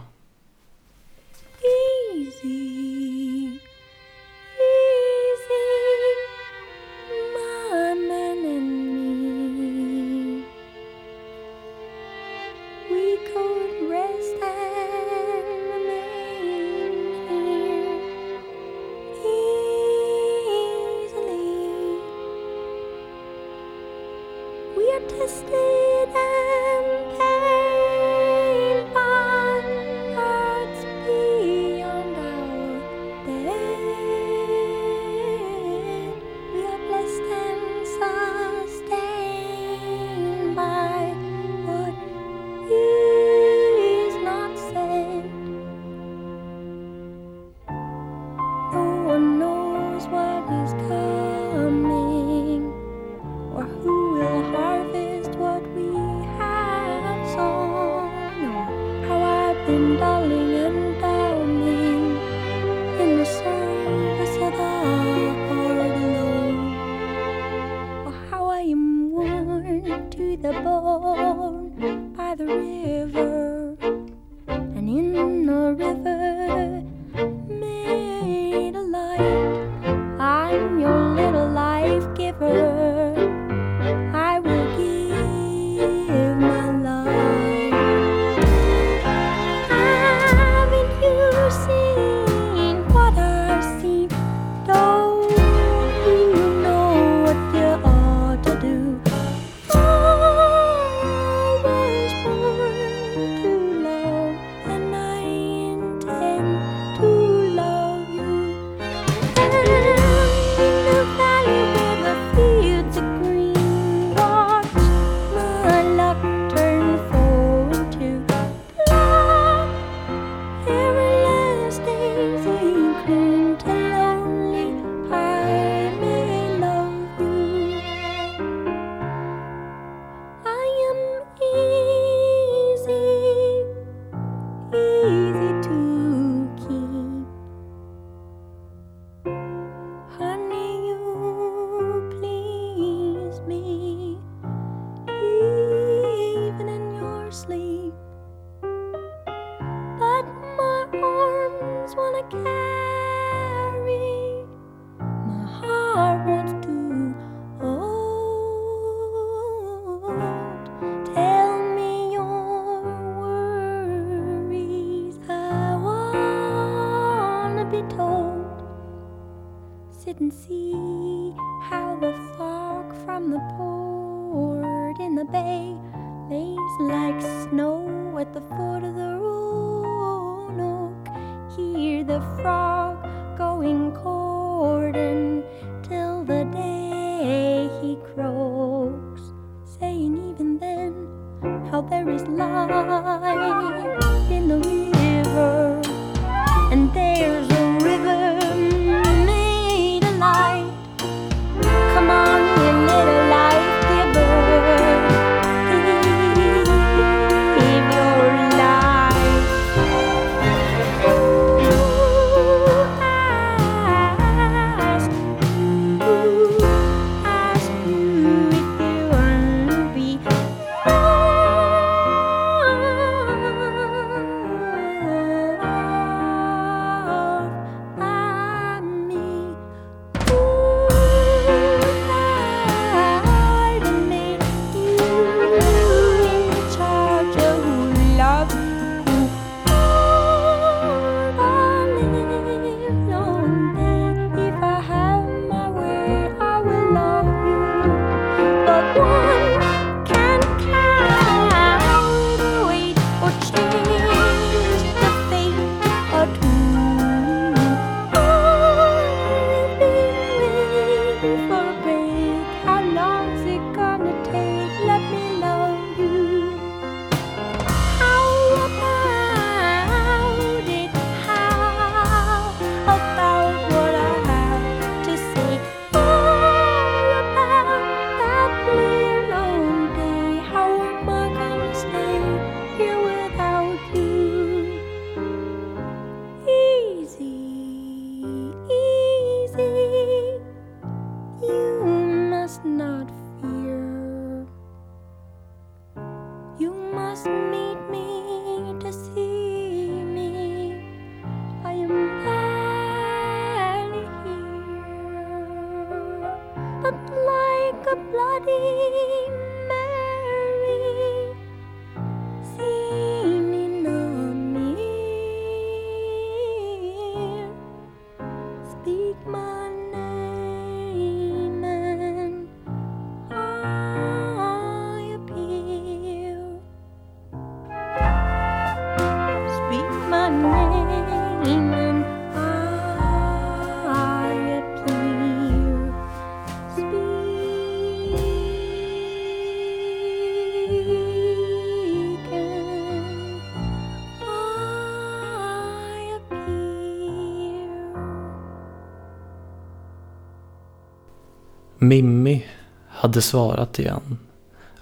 Hade 353.10 353.22
svarat 353.22 353.78
igen. 353.78 354.18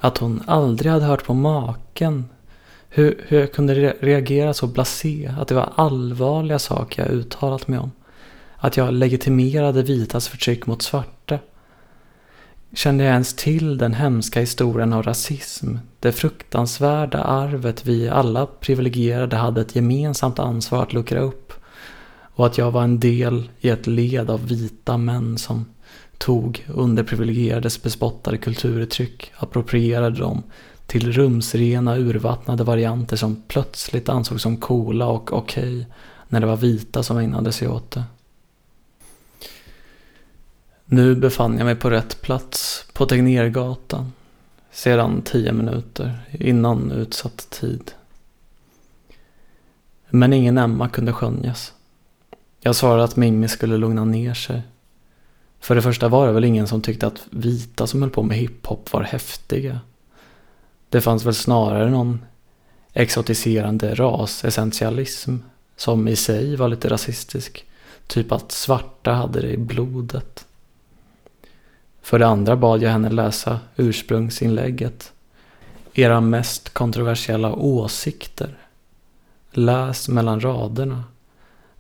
Att 0.01 0.19
hon 0.19 0.43
aldrig 0.47 0.93
hade 0.93 1.05
hört 1.05 1.25
på 1.25 1.35
maken. 1.35 2.29
Hur, 2.89 3.25
hur 3.29 3.41
jag 3.41 3.53
kunde 3.53 3.75
re 3.75 3.95
reagera 4.01 4.55
så 4.55 4.67
blasé. 4.67 5.33
Att 5.39 5.49
det 5.49 5.55
var 5.55 5.73
allvarliga 5.75 6.59
saker 6.59 7.03
jag 7.03 7.13
uttalat 7.13 7.69
mig 7.69 7.79
om. 7.79 7.91
Att 8.57 8.77
jag 8.77 8.93
legitimerade 8.93 9.83
vitas 9.83 10.29
förtryck 10.29 10.67
mot 10.67 10.83
svarta. 10.83 11.39
Kände 12.73 13.05
jag 13.05 13.13
ens 13.13 13.35
till 13.35 13.79
den 13.79 13.95
hemska 13.95 14.41
historien 14.41 14.93
av 14.93 15.03
rasism? 15.03 15.77
Det 16.01 16.13
fruktansvärda 16.13 17.23
arvet 17.23 17.87
vi 17.87 18.09
alla 18.09 18.47
privilegierade 18.47 19.37
hade 19.37 19.61
ett 19.61 19.77
gemensamt 19.77 20.39
ansvar 20.39 20.83
att 20.83 20.93
luckra 20.93 21.21
upp. 21.21 21.53
Och 22.35 22.47
att 22.47 22.59
jag 22.59 22.71
var 22.71 22.83
en 22.83 23.01
del 23.01 23.51
i 23.61 23.69
ett 23.69 23.87
led 23.87 24.31
av 24.31 24.49
vita 24.49 24.97
män 24.97 25.39
som 25.39 25.67
tog 26.19 26.67
underprivilegierades 26.75 27.83
bespottade 27.83 28.39
kulturuttryck, 28.39 29.33
approprierade 29.37 30.19
dem 30.19 30.43
till 30.87 31.13
rumsrena 31.13 31.97
urvattnade 31.97 32.65
varianter 32.65 33.17
som 33.17 33.43
plötsligt 33.49 34.09
ansågs 34.09 34.43
som 34.43 34.57
coola 34.57 35.07
och 35.07 35.33
okej 35.33 35.81
okay, 35.81 35.85
när 36.29 36.41
det 36.41 36.47
var 36.47 36.57
vita 36.57 37.03
som 37.03 37.19
ägnade 37.19 37.53
sig 37.53 37.69
åt 37.69 37.91
det. 37.91 38.05
Nu 40.85 41.15
befann 41.15 41.59
jag 41.59 41.65
mig 41.65 41.75
på 41.75 41.91
rätt 41.91 42.23
plats, 42.23 42.85
på 42.93 43.07
Tegnérgatan, 43.07 44.13
sedan 44.73 45.23
tio 45.23 45.53
minuter 45.53 46.19
innan 46.33 46.93
utsatt 46.93 47.51
tid. 47.51 47.93
Men 50.11 50.33
ingen 50.33 50.59
Emma 50.59 50.89
kunde 50.89 51.13
skönjas. 51.13 51.73
Jag 52.61 52.77
svarade 52.77 53.05
att 53.05 53.17
Mimmi 53.17 53.49
skulle 53.49 53.77
lugna 53.77 54.05
ner 54.05 54.35
sig. 54.35 54.63
För 55.61 55.75
det 55.75 55.83
första 55.83 56.09
var 56.09 56.27
det 56.27 56.33
väl 56.33 56.45
ingen 56.45 56.67
som 56.67 56.83
tyckte 56.83 57.07
att 57.07 57.27
vita 57.31 57.87
som 57.87 58.03
höll 58.03 58.11
på 58.11 58.23
med 58.23 58.37
hiphop 58.37 58.93
var 58.93 59.03
häftiga. 59.03 59.81
Det 60.89 61.01
fanns 61.01 61.25
väl 61.25 61.35
snarare 61.35 61.91
någon 61.91 62.25
exotiserande 62.93 63.95
rasessentialism 63.95 65.37
som 65.77 66.09
i 66.09 66.17
sig 66.17 66.57
var 66.57 66.69
lite 66.69 66.89
rasistisk. 66.89 67.65
Typ 68.07 68.33
att 68.33 68.53
svarta 68.53 69.13
hade 69.13 69.41
det 69.41 69.53
i 69.53 69.57
blodet. 69.57 70.47
För 72.03 72.19
det 72.19 72.27
andra 72.27 72.57
bad 72.57 72.83
jag 72.83 72.91
henne 72.91 73.11
läsa 73.11 73.61
ursprungsinlägget. 73.77 75.13
Era 75.95 76.21
mest 76.21 76.71
kontroversiella 76.71 77.53
åsikter. 77.53 78.59
Läs 79.51 80.09
mellan 80.09 80.41
raderna. 80.41 81.05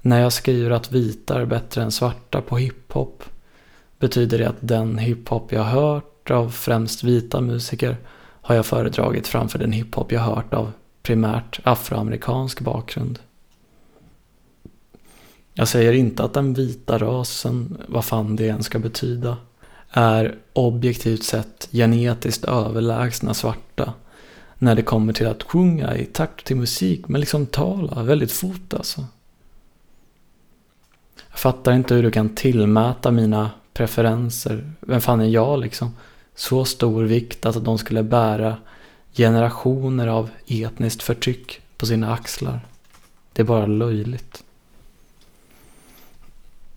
När 0.00 0.20
jag 0.20 0.32
skriver 0.32 0.70
att 0.70 0.92
vita 0.92 1.40
är 1.40 1.44
bättre 1.44 1.82
än 1.82 1.92
svarta 1.92 2.40
på 2.40 2.58
hiphop 2.58 3.24
betyder 3.98 4.38
det 4.38 4.48
att 4.48 4.56
den 4.60 4.98
hiphop 4.98 5.52
jag 5.52 5.64
hört 5.64 6.30
av 6.30 6.50
främst 6.50 7.04
vita 7.04 7.40
musiker 7.40 7.96
har 8.42 8.54
jag 8.54 8.66
föredragit 8.66 9.26
framför 9.26 9.58
den 9.58 9.72
hiphop 9.72 10.12
jag 10.12 10.20
hört 10.20 10.54
av 10.54 10.72
primärt 11.02 11.60
afroamerikansk 11.64 12.60
bakgrund. 12.60 13.18
Jag 15.54 15.68
säger 15.68 15.92
inte 15.92 16.24
att 16.24 16.34
den 16.34 16.54
vita 16.54 16.98
rasen, 16.98 17.78
vad 17.88 18.04
fan 18.04 18.36
det 18.36 18.48
än 18.48 18.62
ska 18.62 18.78
betyda, 18.78 19.36
är 19.90 20.38
objektivt 20.52 21.22
sett 21.22 21.68
genetiskt 21.72 22.44
överlägsna 22.44 23.34
svarta 23.34 23.92
när 24.58 24.74
det 24.74 24.82
kommer 24.82 25.12
till 25.12 25.26
att 25.26 25.42
sjunga 25.42 25.96
i 25.96 26.04
takt 26.04 26.46
till 26.46 26.56
musik, 26.56 27.08
men 27.08 27.20
liksom 27.20 27.46
tala 27.46 28.02
väldigt 28.02 28.32
fort 28.32 28.74
alltså. 28.74 29.04
Jag 31.30 31.38
fattar 31.38 31.72
inte 31.72 31.94
hur 31.94 32.02
du 32.02 32.10
kan 32.10 32.34
tillmäta 32.34 33.10
mina 33.10 33.50
preferenser, 33.78 34.72
vem 34.80 35.00
fan 35.00 35.20
är 35.20 35.28
jag 35.28 35.60
liksom, 35.60 35.96
så 36.34 36.64
stor 36.64 37.04
vikt 37.04 37.46
att 37.46 37.64
de 37.64 37.78
skulle 37.78 38.02
bära 38.02 38.56
generationer 39.12 40.06
av 40.06 40.30
etniskt 40.46 41.02
förtryck 41.02 41.60
på 41.76 41.86
sina 41.86 42.12
axlar. 42.12 42.60
Det 43.32 43.42
är 43.42 43.46
bara 43.46 43.66
löjligt. 43.66 44.44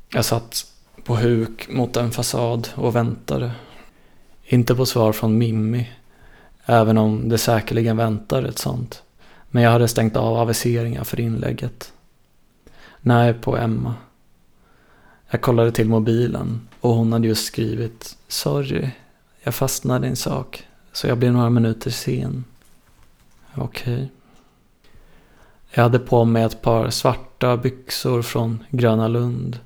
Jag 0.09 0.25
satt 0.25 0.65
på 1.03 1.15
huk 1.15 1.69
mot 1.69 1.97
en 1.97 2.11
fasad 2.11 2.69
och 2.75 2.95
väntade. 2.95 3.51
Inte 4.43 4.75
på 4.75 4.85
svar 4.85 5.13
från 5.13 5.37
Mimmi, 5.37 5.91
även 6.65 6.97
om 6.97 7.29
det 7.29 7.37
säkerligen 7.37 7.97
väntar 7.97 8.43
ett 8.43 8.59
sånt. 8.59 9.03
Men 9.49 9.63
jag 9.63 9.71
hade 9.71 9.87
stängt 9.87 10.15
av 10.15 10.37
aviseringar 10.37 11.03
för 11.03 11.19
inlägget. 11.19 11.93
Nej, 13.01 13.33
på 13.33 13.57
Emma. 13.57 13.93
Jag 15.29 15.41
kollade 15.41 15.71
till 15.71 15.89
mobilen 15.89 16.67
och 16.81 16.95
hon 16.95 17.13
hade 17.13 17.27
just 17.27 17.45
skrivit 17.45 18.17
Sorry, 18.27 18.89
jag 19.43 19.55
fastnade 19.55 20.07
i 20.07 20.09
en 20.09 20.15
sak, 20.15 20.67
så 20.91 21.07
jag 21.07 21.17
blev 21.17 21.33
några 21.33 21.49
minuter 21.49 21.91
sen. 21.91 22.43
Okej. 23.55 23.93
Okay. 23.93 24.07
Jag 25.73 25.83
hade 25.83 25.99
på 25.99 26.25
mig 26.25 26.43
ett 26.43 26.61
par 26.61 26.89
svarta 26.89 27.57
byxor 27.57 28.21
från 28.21 28.63
Gröna 28.69 29.07
Lund 29.07 29.59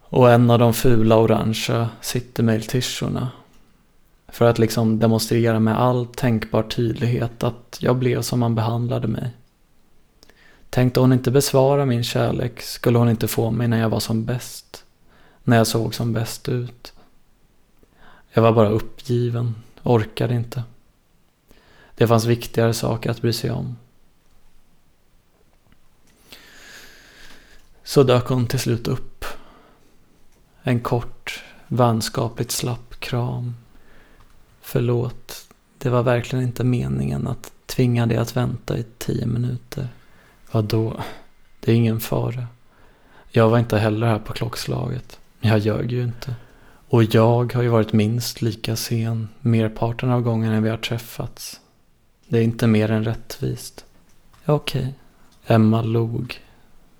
och 0.00 0.30
en 0.30 0.50
av 0.50 0.58
de 0.58 0.74
fula 0.74 1.16
orangea 1.16 1.88
Citymail-tishorna. 2.00 3.28
För 4.28 4.44
att 4.44 4.58
liksom 4.58 4.98
demonstrera 4.98 5.60
med 5.60 5.80
all 5.80 6.06
tänkbar 6.06 6.62
tydlighet 6.62 7.44
att 7.44 7.78
jag 7.80 7.96
blev 7.96 8.22
som 8.22 8.40
man 8.40 8.54
behandlade 8.54 9.08
mig. 9.08 9.30
Tänkte 10.70 11.00
hon 11.00 11.12
inte 11.12 11.30
besvara 11.30 11.86
min 11.86 12.04
kärlek 12.04 12.60
skulle 12.60 12.98
hon 12.98 13.08
inte 13.08 13.28
få 13.28 13.50
mig 13.50 13.68
när 13.68 13.80
jag 13.80 13.88
var 13.88 14.00
som 14.00 14.24
bäst. 14.24 14.84
När 15.44 15.56
jag 15.56 15.66
såg 15.66 15.94
som 15.94 16.12
bäst 16.12 16.48
ut. 16.48 16.92
Jag 18.32 18.42
var 18.42 18.52
bara 18.52 18.68
uppgiven, 18.68 19.54
orkade 19.82 20.34
inte. 20.34 20.64
Det 21.94 22.06
fanns 22.06 22.24
viktigare 22.24 22.74
saker 22.74 23.10
att 23.10 23.22
bry 23.22 23.32
sig 23.32 23.50
om. 23.50 23.76
Så 27.84 28.02
dök 28.02 28.26
hon 28.26 28.46
till 28.46 28.58
slut 28.58 28.88
upp 28.88 29.24
en 30.62 30.80
kort, 30.80 31.44
vänskapligt 31.68 32.50
slapp 32.50 33.00
kram. 33.00 33.54
Förlåt, 34.60 35.48
det 35.78 35.90
var 35.90 36.02
verkligen 36.02 36.44
inte 36.44 36.64
meningen 36.64 37.26
att 37.26 37.52
tvinga 37.66 38.06
dig 38.06 38.16
att 38.16 38.36
vänta 38.36 38.78
i 38.78 38.84
tio 38.98 39.26
minuter. 39.26 39.88
Vadå? 40.50 41.00
Det 41.60 41.72
är 41.72 41.76
ingen 41.76 42.00
fara. 42.00 42.46
Jag 43.28 43.48
var 43.48 43.58
inte 43.58 43.78
heller 43.78 44.06
här 44.06 44.18
på 44.18 44.32
klockslaget. 44.32 45.19
Jag 45.40 45.58
ljög 45.58 45.92
ju 45.92 46.02
inte. 46.02 46.34
Och 46.88 47.02
jag 47.04 47.52
har 47.52 47.62
ju 47.62 47.68
varit 47.68 47.92
minst 47.92 48.42
lika 48.42 48.76
sen 48.76 49.28
merparten 49.40 50.10
av 50.10 50.22
gångerna 50.22 50.60
vi 50.60 50.68
har 50.68 50.76
träffats. 50.76 51.60
Det 52.28 52.38
är 52.38 52.42
inte 52.42 52.66
mer 52.66 52.90
än 52.90 53.04
rättvist. 53.04 53.84
Okej. 54.44 54.80
Okay. 54.80 54.92
Emma 55.56 55.82
log. 55.82 56.40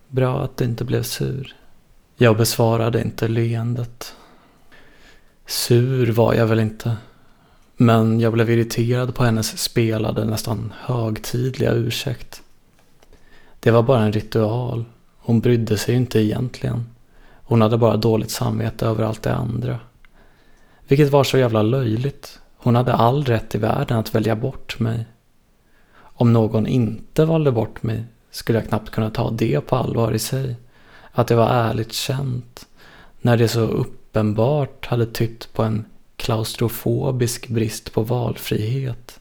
Bra 0.09 0.45
att 0.45 0.57
du 0.57 0.65
inte 0.65 0.85
blev 0.85 1.03
sur. 1.03 1.55
Jag 2.17 2.37
besvarade 2.37 3.03
inte 3.03 3.29
leendet. 3.29 4.15
Sur 5.47 6.13
var 6.13 6.35
jag 6.35 6.47
väl 6.47 6.61
inte. 6.61 6.97
Men 7.77 8.21
jag 8.21 8.33
blev 8.33 8.51
irriterad 8.51 9.15
på 9.15 9.25
hennes 9.25 9.59
spelade, 9.59 10.25
nästan 10.25 10.73
högtidliga 10.81 11.73
ursäkt. 11.73 12.43
Det 13.61 13.71
var 13.71 13.83
bara 13.83 14.03
en 14.03 14.13
ritual. 14.13 14.85
Hon 15.19 15.41
brydde 15.41 15.79
sig 15.79 15.95
inte 15.95 16.21
egentligen. 16.21 16.87
Hon 17.51 17.61
hade 17.61 17.79
bara 17.79 17.97
dåligt 17.97 18.31
samvete 18.31 18.87
över 18.87 19.05
allt 19.05 19.23
det 19.23 19.35
andra. 19.35 19.79
Vilket 20.89 21.11
var 21.11 21.25
så 21.25 21.39
jävla 21.39 21.63
löjligt. 21.63 22.41
Hon 22.57 22.75
hade 22.75 22.95
all 22.95 23.25
rätt 23.25 23.55
i 23.55 23.59
världen 23.59 23.99
att 23.99 24.15
välja 24.15 24.37
bort 24.37 24.81
mig. 24.81 25.05
Om 25.99 26.33
någon 26.33 26.67
inte 26.67 27.25
valde 27.25 27.53
bort 27.53 27.83
mig 27.83 28.05
skulle 28.31 28.59
jag 28.59 28.69
knappt 28.69 28.91
kunna 28.91 29.11
ta 29.11 29.31
det 29.31 29.61
på 29.61 29.77
allvar 29.77 30.13
i 30.13 30.19
sig 30.19 30.57
att 31.13 31.27
det 31.27 31.35
var 31.35 31.49
ärligt 31.49 31.93
känt 31.93 32.67
när 33.21 33.37
det 33.37 33.49
så 33.49 33.61
uppenbart 33.61 34.87
hade 34.87 35.07
tytt 35.07 35.53
på 35.53 35.63
en 35.63 35.85
klaustrofobisk 36.17 37.49
brist 37.49 37.93
på 37.93 38.03
valfrihet. 38.03 39.21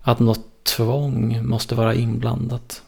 Att 0.00 0.18
något 0.18 0.64
tvång 0.64 1.46
måste 1.46 1.74
vara 1.74 1.94
inblandat. 1.94 2.82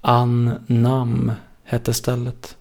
Ann 0.00 0.54
Nam 0.66 1.32
hette 1.70 1.94
stället. 1.94 2.56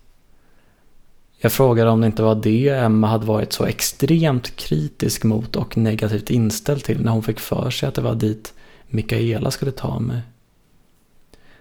Jag 1.37 1.51
frågade 1.51 1.89
om 1.89 2.01
det 2.01 2.07
inte 2.07 2.23
var 2.23 2.35
det 2.35 2.69
Emma 2.69 3.07
hade 3.07 3.25
varit 3.25 3.53
så 3.53 3.65
extremt 3.65 4.55
kritisk 4.55 5.23
mot 5.23 5.55
och 5.55 5.77
negativt 5.77 6.29
inställd 6.29 6.83
till 6.83 7.01
när 7.01 7.11
hon 7.11 7.23
fick 7.23 7.39
för 7.39 7.69
sig 7.69 7.89
att 7.89 7.95
det 7.95 8.01
var 8.01 8.15
dit 8.15 8.53
Mikaela 8.87 9.51
skulle 9.51 9.71
ta 9.71 9.99
mig. 9.99 10.21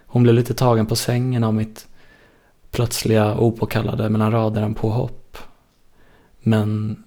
Hon 0.05 0.23
blev 0.23 0.35
lite 0.35 0.53
tagen 0.53 0.85
på 0.85 0.95
sängen 0.95 1.43
av 1.43 1.53
mitt 1.53 1.87
plötsliga 2.71 3.37
opåkallade 3.37 4.09
mellan 4.09 4.31
raderna 4.31 4.73
påhopp. 4.73 5.37
Men 6.39 7.03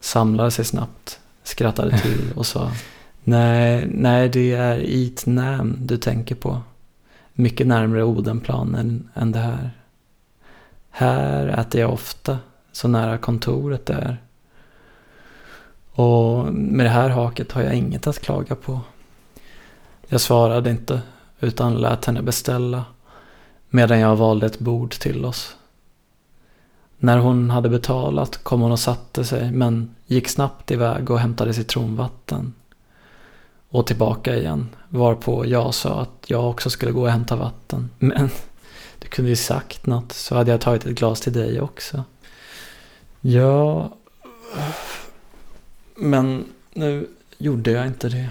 samlade 0.00 0.50
sig 0.50 0.64
snabbt, 0.64 1.20
skrattade 1.42 1.98
till 1.98 2.32
och 2.36 2.46
sa 2.46 2.70
Nej, 3.24 3.86
nej 3.90 4.28
det 4.28 4.52
är 4.52 4.78
Itnam 4.78 5.76
du 5.80 5.96
tänker 5.96 6.34
på. 6.34 6.60
Mycket 7.34 7.66
närmre 7.66 8.04
Odenplan 8.04 8.74
än, 8.74 9.08
än 9.14 9.32
det 9.32 9.38
här. 9.38 9.70
Här 10.94 11.46
äter 11.46 11.80
jag 11.80 11.92
ofta, 11.92 12.38
så 12.72 12.88
nära 12.88 13.18
kontoret 13.18 13.86
det 13.86 13.94
är. 13.94 14.22
Och 15.92 16.54
med 16.54 16.86
det 16.86 16.90
här 16.90 17.08
haket 17.08 17.52
har 17.52 17.62
jag 17.62 17.74
inget 17.74 18.06
att 18.06 18.18
klaga 18.18 18.54
på. 18.54 18.80
Jag 20.06 20.20
svarade 20.20 20.70
inte 20.70 21.02
utan 21.40 21.74
lät 21.74 22.04
henne 22.04 22.22
beställa 22.22 22.84
medan 23.70 24.00
jag 24.00 24.16
valde 24.16 24.46
ett 24.46 24.58
bord 24.58 24.90
till 24.92 25.24
oss. 25.24 25.56
När 26.98 27.18
hon 27.18 27.50
hade 27.50 27.68
betalat 27.68 28.44
kom 28.44 28.60
hon 28.60 28.72
och 28.72 28.80
satte 28.80 29.24
sig 29.24 29.52
men 29.52 29.94
gick 30.06 30.28
snabbt 30.28 30.70
iväg 30.70 31.10
och 31.10 31.18
hämtade 31.18 31.54
citronvatten. 31.54 32.54
Och 33.68 33.86
tillbaka 33.86 34.36
igen, 34.36 34.68
varpå 34.88 35.46
jag 35.46 35.74
sa 35.74 36.00
att 36.00 36.24
jag 36.26 36.50
också 36.50 36.70
skulle 36.70 36.92
gå 36.92 37.02
och 37.02 37.10
hämta 37.10 37.36
vatten. 37.36 37.90
Men 37.98 38.30
du 39.02 39.08
kunde 39.08 39.30
ju 39.30 39.36
sagt 39.36 39.86
något 39.86 40.12
så 40.12 40.34
hade 40.36 40.50
jag 40.50 40.60
tagit 40.60 40.86
ett 40.86 40.98
glas 40.98 41.20
till 41.20 41.32
dig 41.32 41.60
också. 41.60 42.04
Ja... 43.20 43.96
Men 45.94 46.44
nu 46.72 47.08
gjorde 47.38 47.70
jag 47.70 47.86
inte 47.86 48.08
det. 48.08 48.30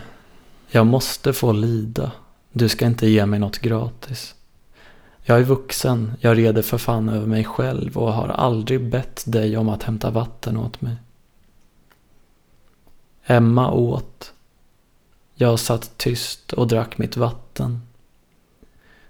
Jag 0.67 0.87
måste 0.87 1.33
få 1.33 1.51
lida. 1.51 2.11
Du 2.51 2.69
ska 2.69 2.85
inte 2.85 3.07
ge 3.07 3.25
mig 3.25 3.39
något 3.39 3.59
gratis. 3.59 4.35
Jag 5.23 5.39
är 5.39 5.43
vuxen, 5.43 6.13
jag 6.19 6.37
reder 6.37 6.61
för 6.61 6.77
fan 6.77 7.09
över 7.09 7.27
mig 7.27 7.43
själv 7.43 7.97
och 7.97 8.13
har 8.13 8.27
aldrig 8.27 8.89
bett 8.89 9.23
dig 9.25 9.57
om 9.57 9.69
att 9.69 9.83
hämta 9.83 10.09
vatten 10.09 10.57
åt 10.57 10.81
mig. 10.81 10.95
Emma 13.25 13.71
åt. 13.71 14.33
Jag 15.33 15.59
satt 15.59 15.97
tyst 15.97 16.53
och 16.53 16.67
drack 16.67 16.97
mitt 16.97 17.17
vatten. 17.17 17.81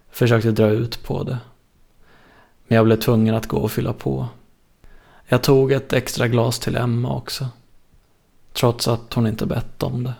Försökte 0.09 0.51
dra 0.51 0.69
ut 0.69 1.03
på 1.03 1.23
det. 1.23 1.37
Men 2.71 2.75
jag 2.75 2.85
blev 2.85 2.97
tvungen 2.97 3.35
att 3.35 3.47
gå 3.47 3.57
och 3.57 3.71
fylla 3.71 3.93
på. 3.93 4.27
Jag 5.27 5.43
tog 5.43 5.71
ett 5.71 5.93
extra 5.93 6.27
glas 6.27 6.59
till 6.59 6.75
Emma 6.75 7.15
också. 7.15 7.47
Trots 8.53 8.87
att 8.87 9.13
hon 9.13 9.27
inte 9.27 9.45
bett 9.45 9.83
om 9.83 10.03
det. 10.03 10.13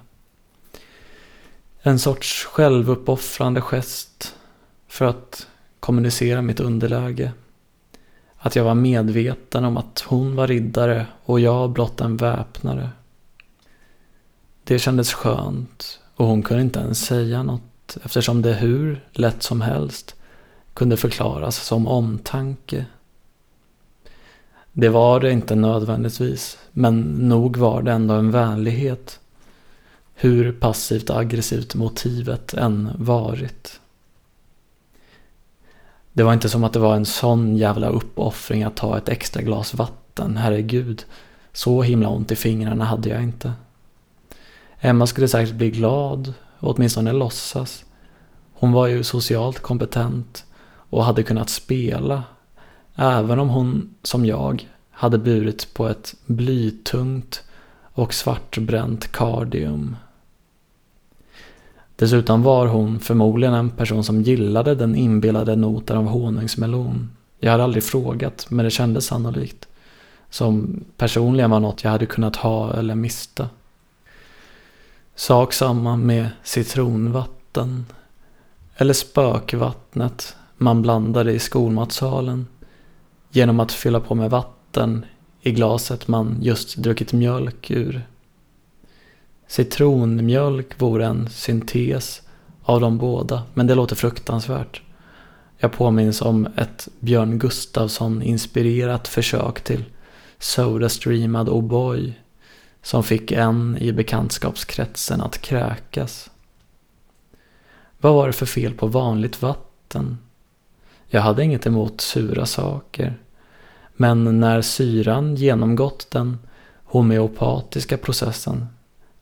En 1.81 1.99
sorts 1.99 2.45
självuppoffrande 2.45 3.61
gest 3.61 4.35
för 4.87 5.05
att 5.05 5.47
kommunicera 5.79 6.41
mitt 6.41 6.59
underläge. 6.59 7.31
Att 8.37 8.55
jag 8.55 8.63
var 8.63 8.75
medveten 8.75 9.65
om 9.65 9.77
att 9.77 10.03
hon 10.07 10.35
var 10.35 10.47
riddare 10.47 11.05
och 11.23 11.39
jag 11.39 11.69
blott 11.69 12.01
en 12.01 12.17
väpnare. 12.17 12.89
Det 14.63 14.79
kändes 14.79 15.13
skönt 15.13 15.99
och 16.15 16.25
hon 16.25 16.43
kunde 16.43 16.63
inte 16.63 16.79
ens 16.79 17.05
säga 17.05 17.43
något 17.43 17.97
eftersom 18.03 18.41
det 18.41 18.53
hur 18.53 19.05
lätt 19.11 19.43
som 19.43 19.61
helst 19.61 20.15
kunde 20.73 20.97
förklaras 20.97 21.55
som 21.55 21.87
omtanke. 21.87 22.85
Det 24.73 24.89
var 24.89 25.19
det 25.19 25.31
inte 25.31 25.55
nödvändigtvis, 25.55 26.57
men 26.71 27.01
nog 27.01 27.57
var 27.57 27.81
det 27.81 27.91
ändå 27.91 28.13
en 28.13 28.31
vänlighet. 28.31 29.19
Hur 30.13 30.51
passivt 30.51 31.09
aggressivt 31.09 31.75
motivet 31.75 32.53
än 32.53 32.89
varit. 32.95 33.79
Det 36.13 36.23
var 36.23 36.33
inte 36.33 36.49
som 36.49 36.63
att 36.63 36.73
det 36.73 36.79
var 36.79 36.95
en 36.95 37.05
sån 37.05 37.57
jävla 37.57 37.89
uppoffring 37.89 38.63
att 38.63 38.75
ta 38.75 38.97
ett 38.97 39.09
extra 39.09 39.41
glas 39.41 39.73
vatten, 39.73 40.37
herregud. 40.37 41.05
Så 41.53 41.81
himla 41.81 42.09
ont 42.09 42.31
i 42.31 42.35
fingrarna 42.35 42.85
hade 42.85 43.09
jag 43.09 43.23
inte. 43.23 43.53
Emma 44.79 45.07
skulle 45.07 45.27
säkert 45.27 45.55
bli 45.55 45.71
glad, 45.71 46.33
åtminstone 46.59 47.11
låtsas. 47.11 47.85
Hon 48.53 48.71
var 48.71 48.87
ju 48.87 49.03
socialt 49.03 49.59
kompetent 49.59 50.45
och 50.91 51.05
hade 51.05 51.23
kunnat 51.23 51.49
spela, 51.49 52.23
även 52.95 53.39
om 53.39 53.49
hon, 53.49 53.95
som 54.03 54.25
jag, 54.25 54.67
hade 54.91 55.17
burit 55.17 55.73
på 55.73 55.87
ett 55.87 56.15
blytungt 56.25 57.43
och 57.93 58.13
svartbränt 58.13 59.11
kardium. 59.11 59.95
Dessutom 61.95 62.43
var 62.43 62.67
hon 62.67 62.99
förmodligen 62.99 63.53
en 63.53 63.69
person 63.69 64.03
som 64.03 64.21
gillade 64.21 64.75
den 64.75 64.95
inbillade 64.95 65.55
noten 65.55 65.97
av 65.97 66.05
honungsmelon. 66.05 67.11
Jag 67.39 67.51
hade 67.51 67.63
aldrig 67.63 67.83
frågat, 67.83 68.45
men 68.49 68.65
det 68.65 68.71
kändes 68.71 69.05
sannolikt. 69.05 69.67
Som 70.29 70.83
personligen 70.97 71.51
var 71.51 71.59
något 71.59 71.83
jag 71.83 71.91
hade 71.91 72.05
kunnat 72.05 72.35
ha 72.35 72.73
eller 72.73 72.95
mista. 72.95 73.49
Sak 75.15 75.53
samma 75.53 75.95
med 75.95 76.29
citronvatten. 76.43 77.85
Eller 78.75 78.93
spökvattnet 78.93 80.35
man 80.61 80.81
blandade 80.81 81.31
i 81.31 81.39
skolmatsalen. 81.39 82.47
Genom 83.31 83.59
att 83.59 83.71
fylla 83.71 83.99
på 83.99 84.15
med 84.15 84.29
vatten 84.29 85.05
i 85.41 85.51
glaset 85.51 86.07
man 86.07 86.37
just 86.41 86.77
druckit 86.77 87.13
mjölk 87.13 87.71
ur. 87.71 88.07
Citronmjölk 89.47 90.81
vore 90.81 91.05
en 91.05 91.29
syntes 91.29 92.21
av 92.63 92.81
de 92.81 92.97
båda, 92.97 93.43
men 93.53 93.67
det 93.67 93.75
låter 93.75 93.95
fruktansvärt. 93.95 94.81
Jag 95.57 95.71
påminns 95.71 96.21
om 96.21 96.47
ett 96.55 96.87
Björn 96.99 97.39
Gustafsson-inspirerat 97.39 99.07
försök 99.07 99.63
till 99.63 99.85
Sodastreamad 100.39 101.49
oh 101.49 101.55
O'boy 101.55 102.13
som 102.81 103.03
fick 103.03 103.31
en 103.31 103.77
i 103.77 103.93
bekantskapskretsen 103.93 105.21
att 105.21 105.41
kräkas. 105.41 106.29
Vad 107.97 108.13
var 108.13 108.27
det 108.27 108.33
för 108.33 108.45
fel 108.45 108.73
på 108.73 108.87
vanligt 108.87 109.41
vatten? 109.41 110.17
Jag 111.13 111.21
hade 111.21 111.43
inget 111.43 111.65
emot 111.65 112.01
sura 112.01 112.45
saker. 112.45 113.17
Men 113.93 114.39
när 114.39 114.61
syran 114.61 115.35
genomgått 115.35 116.11
den 116.11 116.37
homeopatiska 116.83 117.97
processen 117.97 118.67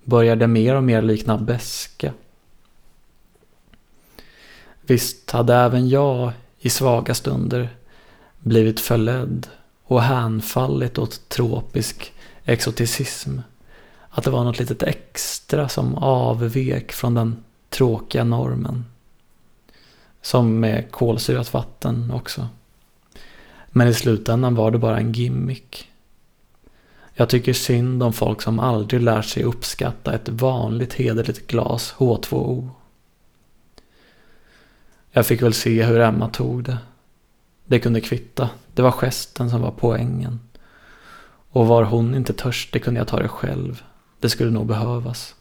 började 0.03 0.47
mer 0.47 0.75
och 0.75 0.83
mer 0.83 1.01
likna 1.01 1.37
beska. 1.37 2.13
Visst 4.81 5.31
hade 5.31 5.55
även 5.55 5.89
jag 5.89 6.31
i 6.59 6.69
svaga 6.69 7.13
stunder 7.13 7.69
blivit 8.39 8.79
förledd 8.79 9.47
och 9.83 10.01
hänfallit 10.01 10.97
åt 10.97 11.29
tropisk 11.29 12.13
exoticism. 12.43 13.39
Att 14.09 14.23
det 14.23 14.31
var 14.31 14.43
något 14.43 14.59
litet 14.59 14.83
extra 14.83 15.69
som 15.69 15.95
avvek 15.95 16.91
från 16.91 17.13
den 17.13 17.43
tråkiga 17.69 18.23
normen. 18.23 18.85
Som 20.21 20.59
med 20.59 20.91
kolsyrat 20.91 21.53
vatten 21.53 22.11
också. 22.11 22.47
Men 23.67 23.87
i 23.87 23.93
slutändan 23.93 24.55
var 24.55 24.71
det 24.71 24.77
bara 24.77 24.97
en 24.97 25.11
gimmick. 25.11 25.89
Jag 27.13 27.29
tycker 27.29 27.53
synd 27.53 28.03
om 28.03 28.13
folk 28.13 28.41
som 28.41 28.59
aldrig 28.59 29.01
lär 29.01 29.21
sig 29.21 29.43
uppskatta 29.43 30.13
ett 30.13 30.29
vanligt 30.29 30.93
hederligt 30.93 31.47
glas 31.47 31.93
H2O. 31.97 32.69
Jag 35.11 35.25
fick 35.25 35.41
väl 35.41 35.53
se 35.53 35.83
hur 35.83 35.99
Emma 35.99 36.29
tog 36.29 36.63
det. 36.63 36.77
Det 37.65 37.79
kunde 37.79 38.01
kvitta. 38.01 38.49
Det 38.73 38.81
var 38.81 38.91
gesten 38.91 39.49
som 39.49 39.61
var 39.61 39.71
poängen. 39.71 40.39
Och 41.51 41.67
var 41.67 41.83
hon 41.83 42.15
inte 42.15 42.33
törstig 42.33 42.83
kunde 42.83 42.99
jag 42.99 43.07
ta 43.07 43.19
det 43.19 43.27
själv. 43.27 43.83
Det 44.19 44.29
skulle 44.29 44.51
nog 44.51 44.65
behövas. 44.65 45.35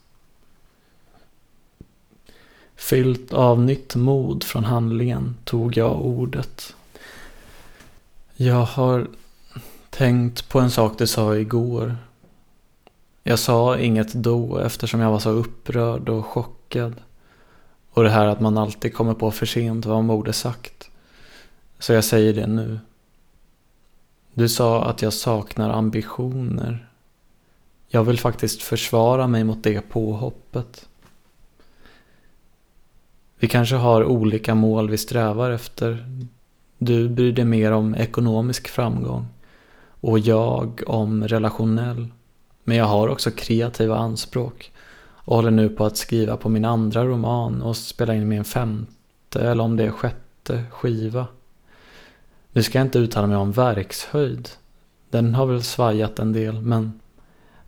Fyllt 2.79 3.33
av 3.33 3.61
nytt 3.61 3.95
mod 3.95 4.45
från 4.45 4.64
handlingen 4.64 5.37
tog 5.45 5.76
jag 5.76 6.07
ordet. 6.07 6.74
Jag 8.37 8.64
har 8.64 9.07
tänkt 9.91 10.49
på 10.49 10.61
en 10.61 10.70
sak 10.70 10.99
du 10.99 11.07
sa 11.07 11.37
igår. 11.37 11.97
Jag 13.22 13.39
sa 13.39 13.79
inget 13.79 14.12
då 14.12 14.59
eftersom 14.59 15.01
jag 15.01 15.11
var 15.11 15.18
så 15.18 15.31
upprörd 15.31 16.09
och 16.09 16.26
chockad. 16.26 16.95
Och 17.91 18.05
det 18.05 18.11
här 18.11 18.26
att 18.26 18.41
man 18.41 18.59
alltid 18.59 18.95
kommer 18.95 19.14
på 19.14 19.31
för 19.31 19.47
sent 19.47 19.87
vad 19.87 19.97
man 19.97 20.07
borde 20.07 20.33
sagt. 20.33 20.91
Så 21.79 21.93
jag 21.93 22.05
säger 22.05 22.35
det 22.35 22.47
nu. 22.47 22.81
Du 24.35 24.49
sa 24.49 24.85
att 24.85 25.03
jag 25.03 25.12
saknar 25.12 25.70
ambitioner. 25.70 26.89
Jag 27.89 28.05
vill 28.05 28.18
faktiskt 28.18 28.62
försvara 28.62 29.26
mig 29.26 29.45
mot 29.45 29.62
det 29.62 29.81
påhoppet. 29.81 30.88
Vi 33.39 33.49
kanske 33.49 33.76
har 33.76 34.05
olika 34.05 34.55
mål 34.55 34.91
vi 34.91 34.99
strävar 34.99 35.51
efter. 35.51 36.07
Du 36.78 37.09
bryr 37.09 37.32
dig 37.32 37.45
mer 37.45 37.72
om 37.72 37.95
ekonomisk 37.95 38.68
framgång 38.68 39.26
och 40.01 40.18
jag 40.18 40.82
om 40.86 41.28
relationell. 41.28 42.09
Men 42.64 42.76
jag 42.76 42.84
har 42.84 43.09
också 43.09 43.30
kreativa 43.30 43.97
anspråk 43.97 44.72
och 45.01 45.36
håller 45.36 45.51
nu 45.51 45.68
på 45.68 45.84
att 45.84 45.97
skriva 45.97 46.36
på 46.36 46.49
min 46.49 46.64
andra 46.64 47.05
roman 47.05 47.62
och 47.62 47.76
spela 47.76 48.14
in 48.14 48.28
min 48.28 48.45
femte 48.45 49.41
eller 49.41 49.64
om 49.64 49.76
det 49.76 49.84
är 49.84 49.91
sjätte 49.91 50.64
skiva. 50.70 51.26
Nu 52.53 52.62
ska 52.62 52.78
jag 52.78 52.86
inte 52.86 52.99
uttala 52.99 53.26
mig 53.26 53.36
om 53.36 53.53
verkshöjd. 53.53 54.49
Den 55.11 55.34
har 55.34 55.47
väl 55.47 55.62
svajat 55.62 56.18
en 56.18 56.32
del 56.32 56.61
men 56.61 57.01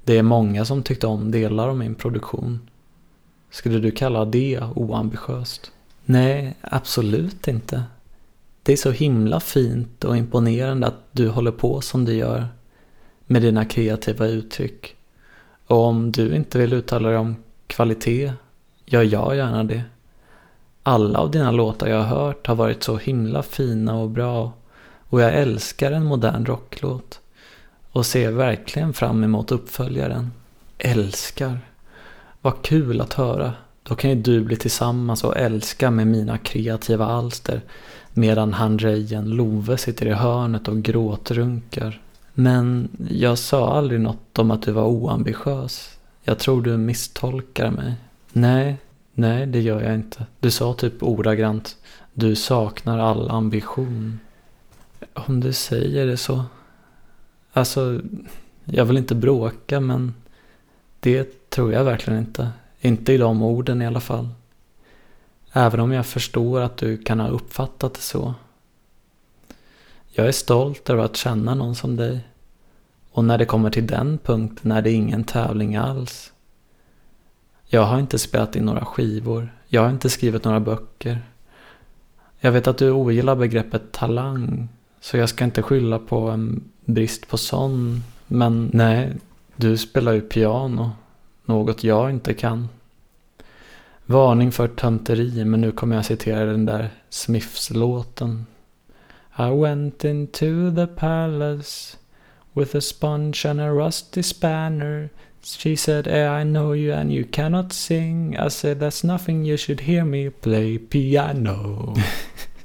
det 0.04 0.18
är 0.18 0.22
många 0.22 0.64
som 0.64 0.82
tyckte 0.82 1.06
om 1.06 1.30
delar 1.30 1.68
av 1.68 1.76
min 1.76 1.94
produktion. 1.94 2.69
Skulle 3.50 3.78
du 3.78 3.90
kalla 3.90 4.24
det 4.24 4.60
oambitiöst? 4.74 5.72
Nej, 6.04 6.56
absolut 6.60 7.48
inte. 7.48 7.82
Det 8.62 8.72
är 8.72 8.76
så 8.76 8.90
himla 8.90 9.40
fint 9.40 10.04
och 10.04 10.16
imponerande 10.16 10.86
att 10.86 11.04
du 11.12 11.28
håller 11.28 11.50
på 11.50 11.80
som 11.80 12.04
du 12.04 12.14
gör. 12.14 12.48
med 13.26 13.42
dina 13.42 13.64
kreativa 13.64 14.26
uttryck. 14.26 14.96
Och 15.66 15.84
om 15.84 16.12
du 16.12 16.34
inte 16.36 16.58
vill 16.58 16.72
uttala 16.72 17.08
dig 17.08 17.18
om 17.18 17.36
kvalitet, 17.66 18.32
gör 18.86 19.02
jag 19.02 19.36
gärna 19.36 19.64
det. 19.64 19.82
Alla 20.82 21.18
av 21.18 21.30
dina 21.30 21.50
låtar 21.50 21.86
jag 21.86 22.02
har 22.02 22.16
hört 22.24 22.46
har 22.46 22.54
varit 22.54 22.82
så 22.82 22.96
himla 22.96 23.42
fina 23.42 23.94
och 23.94 24.10
bra 24.10 24.52
och 25.10 25.20
jag 25.20 25.34
älskar 25.34 25.92
en 25.92 26.04
modern 26.04 26.46
rocklåt 26.46 27.20
och 27.92 28.06
ser 28.06 28.30
verkligen 28.30 28.92
fram 28.92 29.24
emot 29.24 29.52
uppföljaren. 29.52 30.30
Älskar. 30.78 31.58
Vad 32.42 32.62
kul 32.62 33.00
att 33.00 33.12
höra. 33.12 33.52
Då 33.82 33.94
kan 33.94 34.10
ju 34.10 34.16
du 34.16 34.40
bli 34.40 34.56
tillsammans 34.56 35.24
och 35.24 35.36
älska 35.36 35.90
med 35.90 36.06
mina 36.06 36.38
kreativa 36.38 37.06
alster 37.06 37.60
medan 38.14 38.52
handrejen 38.52 39.30
Love 39.30 39.76
sitter 39.76 40.06
i 40.06 40.12
hörnet 40.12 40.68
och 40.68 40.82
gråtrunkar. 40.82 42.00
Men 42.34 42.88
jag 43.10 43.38
sa 43.38 43.76
aldrig 43.76 44.00
något 44.00 44.38
om 44.38 44.50
att 44.50 44.62
du 44.62 44.72
var 44.72 44.84
oambitiös. 44.84 45.98
Jag 46.22 46.38
tror 46.38 46.62
du 46.62 46.76
misstolkar 46.76 47.70
mig. 47.70 47.94
Nej, 48.32 48.76
nej 49.14 49.46
det 49.46 49.60
gör 49.60 49.82
jag 49.82 49.94
inte. 49.94 50.26
Du 50.40 50.50
sa 50.50 50.74
typ 50.74 51.02
ordagrant 51.02 51.76
du 52.14 52.36
saknar 52.36 52.98
all 52.98 53.30
ambition. 53.30 54.20
Om 55.14 55.40
du 55.40 55.52
säger 55.52 56.06
det 56.06 56.16
så. 56.16 56.44
Alltså, 57.52 58.00
jag 58.64 58.84
vill 58.84 58.98
inte 58.98 59.14
bråka 59.14 59.80
men 59.80 60.14
det 61.00 61.50
tror 61.50 61.72
jag 61.72 61.84
verkligen 61.84 62.18
inte. 62.18 62.50
Inte 62.80 63.12
i 63.12 63.18
de 63.18 63.42
orden 63.42 63.82
i 63.82 63.86
alla 63.86 64.00
fall. 64.00 64.28
Även 65.52 65.80
om 65.80 65.92
jag 65.92 66.06
förstår 66.06 66.60
att 66.60 66.76
du 66.76 66.98
kan 66.98 67.20
ha 67.20 67.28
uppfattat 67.28 67.94
det 67.94 68.00
så. 68.00 68.34
Jag 70.12 70.28
är 70.28 70.32
stolt 70.32 70.90
över 70.90 71.04
att 71.04 71.16
känna 71.16 71.54
någon 71.54 71.74
som 71.74 71.96
dig. 71.96 72.20
Och 73.12 73.24
när 73.24 73.38
det 73.38 73.44
kommer 73.44 73.70
till 73.70 73.86
den 73.86 74.18
punkten 74.18 74.72
är 74.72 74.82
det 74.82 74.90
ingen 74.90 75.24
tävling 75.24 75.76
alls. 75.76 76.32
Jag 77.66 77.82
har 77.82 77.98
inte 77.98 78.18
spelat 78.18 78.56
in 78.56 78.64
några 78.64 78.84
skivor. 78.84 79.54
Jag 79.66 79.82
har 79.82 79.90
inte 79.90 80.10
skrivit 80.10 80.44
några 80.44 80.60
böcker. 80.60 81.22
Jag 82.40 82.52
vet 82.52 82.66
att 82.66 82.78
du 82.78 82.90
ogillar 82.90 83.36
begreppet 83.36 83.92
talang. 83.92 84.68
Så 85.00 85.16
jag 85.16 85.28
ska 85.28 85.44
inte 85.44 85.62
skylla 85.62 85.98
på 85.98 86.28
en 86.28 86.64
brist 86.84 87.28
på 87.28 87.38
sån. 87.38 88.02
Men 88.26 88.70
nej, 88.72 89.12
du 89.60 89.76
spelar 89.76 90.12
ju 90.12 90.20
piano. 90.20 90.90
Något 91.44 91.84
jag 91.84 92.10
inte 92.10 92.34
kan. 92.34 92.68
Varning 94.06 94.52
för 94.52 94.68
tönterier, 94.68 95.44
men 95.44 95.60
nu 95.60 95.72
kommer 95.72 95.96
jag 95.96 96.04
citera 96.04 96.44
den 96.44 96.66
där 96.66 96.90
Smiths-låten. 97.10 98.46
I 99.38 99.50
went 99.60 100.04
into 100.04 100.74
the 100.76 100.86
palace 100.86 101.96
with 102.52 102.76
a 102.76 102.80
sponge 102.80 103.46
and 103.46 103.60
a 103.60 103.70
rusty 103.70 104.22
spanner. 104.22 105.08
She 105.42 105.76
said, 105.76 106.06
eh, 106.06 106.40
I 106.40 106.44
know 106.44 106.76
you 106.76 106.94
and 106.94 107.12
you 107.12 107.24
cannot 107.32 107.72
sing. 107.72 108.36
I 108.46 108.50
said, 108.50 108.78
that's 108.78 109.06
nothing 109.06 109.46
you 109.46 109.56
should 109.56 109.80
hear 109.80 110.04
me 110.04 110.30
play 110.30 110.78
piano. 110.78 111.94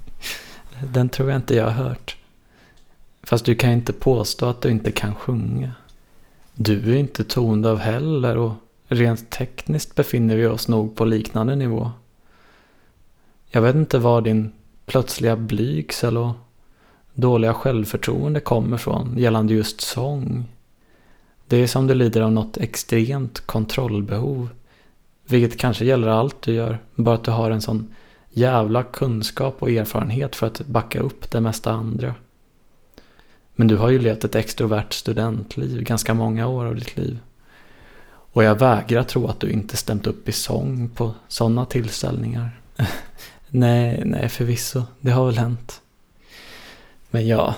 den 0.93 1.10
tror 1.10 1.30
jag 1.30 1.38
inte 1.38 1.56
jag 1.56 1.66
har 1.66 1.84
hört. 1.84 2.18
Fast 3.24 3.46
du 3.46 3.56
kan 3.56 3.72
inte 3.72 3.93
påstå 3.93 4.46
att 4.46 4.62
du 4.62 4.70
inte 4.70 4.91
kan 4.91 5.16
sjunga. 5.16 5.72
Du 6.56 6.93
är 6.93 6.97
inte 6.97 7.24
tondöv 7.24 7.78
heller 7.78 8.38
och 8.38 8.53
Rent 8.88 9.30
tekniskt 9.30 9.95
befinner 9.95 10.36
vi 10.36 10.45
oss 10.45 10.68
nog 10.68 10.95
på 10.95 11.06
liknande 11.06 11.56
nivå. 11.56 11.91
Jag 13.49 13.62
vet 13.62 13.76
inte 13.76 13.99
var 13.99 14.22
din 14.22 14.51
plötsliga 14.86 15.36
blygsel 15.36 16.18
och 16.18 16.32
dåliga 17.14 17.53
självförtroende 17.53 18.39
kommer 18.39 18.78
från 18.78 19.18
gällande 19.18 19.53
just 19.53 19.82
sång. 19.82 20.45
Det 21.47 21.58
är 21.58 21.68
som 21.68 21.88
du 21.88 21.93
lider 21.93 22.22
av 22.22 22.32
något 22.32 22.58
extremt 22.58 23.39
kontrollbehov. 23.39 24.49
Vilket 25.28 25.60
kanske 25.60 25.86
gäller 25.86 26.08
allt 26.08 26.41
du 26.41 26.53
gör, 26.53 26.80
bara 26.95 27.16
att 27.16 27.24
du 27.24 27.32
har 27.32 27.51
en 27.51 27.62
sån 27.62 27.93
jävla 28.30 28.84
kunskap 28.84 29.56
och 29.60 29.70
erfarenhet 29.70 30.36
för 30.36 30.47
att 30.47 30.66
backa 30.66 30.99
upp 30.99 31.32
det 31.32 31.41
mesta 31.41 31.72
andra. 31.72 32.16
Men 33.56 33.68
du 33.68 33.78
har 33.78 33.89
ju 33.89 33.99
levt 33.99 34.24
ett 34.24 34.36
extrovert 34.36 34.91
studentliv 34.91 35.84
ganska 35.84 36.14
många 36.14 36.47
år 36.47 36.66
av 36.66 36.76
ditt 36.76 36.97
liv. 36.97 37.20
Och 38.08 38.43
jag 38.43 38.60
vägrar 38.60 39.03
tro 39.03 39.28
att 39.28 39.39
du 39.39 39.49
inte 39.49 39.78
stämt 39.78 40.08
upp 40.08 40.30
i 40.30 40.32
sång 40.32 40.89
på 40.89 41.14
sådana 41.28 41.66
tillställningar. 41.66 42.60
nej, 43.49 44.01
nej 44.06 44.30
förvisso. 44.30 44.84
Det 44.99 45.12
har 45.12 45.26
väl 45.26 45.38
hänt. 45.38 45.82
Men 47.12 47.28
ja, 47.28 47.56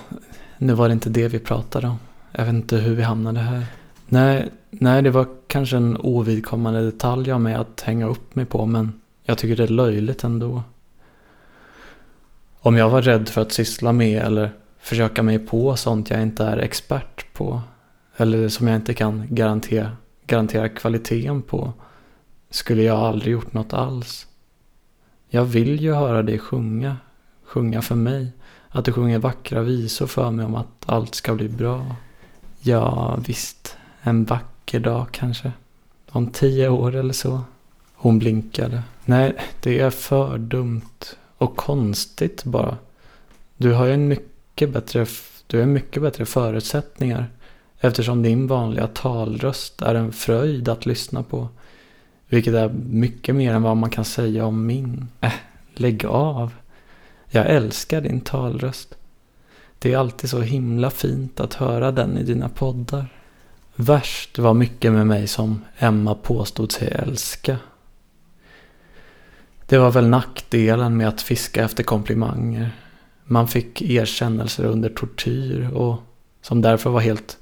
nu 0.58 0.72
var 0.72 0.88
det 0.88 0.92
inte 0.92 1.10
det 1.10 1.28
vi 1.28 1.38
pratade 1.38 1.86
om. 1.86 1.98
Jag 2.32 2.44
vet 2.44 2.54
inte 2.54 2.76
hur 2.76 2.94
vi 2.94 3.02
hamnade 3.02 3.40
här. 3.40 3.66
Nej, 4.06 4.48
nej 4.70 5.02
det 5.02 5.10
var 5.10 5.26
kanske 5.46 5.76
en 5.76 5.96
ovidkommande 5.96 6.84
detalj 6.84 7.32
av 7.32 7.40
mig 7.40 7.54
att 7.54 7.80
hänga 7.80 8.06
upp 8.06 8.34
mig 8.34 8.44
på 8.44 8.66
men 8.66 9.00
jag 9.24 9.38
tycker 9.38 9.56
det 9.56 9.62
är 9.62 9.68
löjligt 9.68 10.24
ändå. 10.24 10.62
Om 12.60 12.76
jag 12.76 12.90
var 12.90 13.02
rädd 13.02 13.28
för 13.28 13.42
att 13.42 13.52
syssla 13.52 13.92
med 13.92 14.22
eller 14.22 14.50
försöka 14.80 15.22
mig 15.22 15.38
på 15.38 15.76
sånt 15.76 16.10
jag 16.10 16.22
inte 16.22 16.44
är 16.44 16.56
expert 16.56 17.32
på 17.32 17.62
eller 18.16 18.48
som 18.48 18.68
jag 18.68 18.76
inte 18.76 18.94
kan 18.94 19.26
garantera 19.30 19.90
garantera 20.28 20.68
kvaliteten 20.68 21.42
på 21.42 21.72
skulle 22.50 22.82
jag 22.82 22.98
aldrig 22.98 23.32
gjort 23.32 23.52
något 23.52 23.72
alls. 23.72 24.26
Jag 25.28 25.44
vill 25.44 25.80
ju 25.80 25.94
höra 25.94 26.22
dig 26.22 26.38
sjunga, 26.38 26.96
sjunga 27.44 27.82
för 27.82 27.94
mig. 27.94 28.32
Att 28.68 28.84
du 28.84 28.92
sjunger 28.92 29.18
vackra 29.18 29.62
visor 29.62 30.06
för 30.06 30.30
mig 30.30 30.44
om 30.44 30.54
att 30.54 30.84
allt 30.86 31.14
ska 31.14 31.34
bli 31.34 31.48
bra. 31.48 31.96
Ja, 32.60 33.18
visst. 33.26 33.76
En 34.02 34.24
vacker 34.24 34.80
dag 34.80 35.06
kanske. 35.10 35.52
Om 36.10 36.26
tio 36.30 36.68
år 36.68 36.94
eller 36.94 37.12
så. 37.12 37.40
Hon 37.94 38.18
blinkade. 38.18 38.82
Nej, 39.04 39.36
det 39.62 39.80
är 39.80 39.90
för 39.90 40.38
dumt. 40.38 41.04
Och 41.38 41.56
konstigt 41.56 42.44
bara. 42.44 42.76
Du 43.56 43.72
har 43.72 43.86
ju 43.86 43.94
en 43.94 44.08
mycket 44.08 44.37
bättre, 44.66 45.06
du 45.46 45.58
har 45.58 45.66
mycket 45.66 46.02
bättre 46.02 46.24
förutsättningar 46.26 47.26
Eftersom 47.80 48.22
din 48.22 48.46
vanliga 48.46 48.86
talröst 48.86 49.82
är 49.82 49.94
en 49.94 50.12
fröjd 50.12 50.68
att 50.68 50.86
lyssna 50.86 51.22
på. 51.22 51.48
Vilket 52.28 52.54
är 52.54 52.68
mycket 52.90 53.34
mer 53.34 53.54
än 53.54 53.62
vad 53.62 53.76
man 53.76 53.90
kan 53.90 54.04
säga 54.04 54.46
om 54.46 54.66
min. 54.66 55.08
Äh, 55.20 55.32
lägg 55.74 56.06
av. 56.06 56.52
Jag 57.26 57.46
älskar 57.46 58.00
din 58.00 58.20
talröst. 58.20 58.94
Det 59.78 59.92
är 59.92 59.98
alltid 59.98 60.30
så 60.30 60.40
himla 60.40 60.90
fint 60.90 61.40
att 61.40 61.54
höra 61.54 61.92
den 61.92 62.18
i 62.18 62.22
dina 62.22 62.48
poddar. 62.48 63.06
Värst 63.74 64.38
var 64.38 64.54
mycket 64.54 64.92
med 64.92 65.06
mig 65.06 65.26
som 65.26 65.64
Emma 65.78 66.14
påstod 66.14 66.72
sig 66.72 66.88
älska. 66.88 67.56
Det 69.66 69.78
var 69.78 69.90
väl 69.90 70.08
nackdelen 70.08 70.96
med 70.96 71.08
att 71.08 71.22
fiska 71.22 71.64
efter 71.64 71.82
komplimanger. 71.82 72.70
Man 73.30 73.48
fick 73.48 73.82
erkännelser 73.82 74.64
under 74.64 74.88
tortyr 74.88 75.70
och 75.74 75.96
som 76.42 76.62
därför 76.62 76.90
var 76.90 77.00
helt 77.00 77.38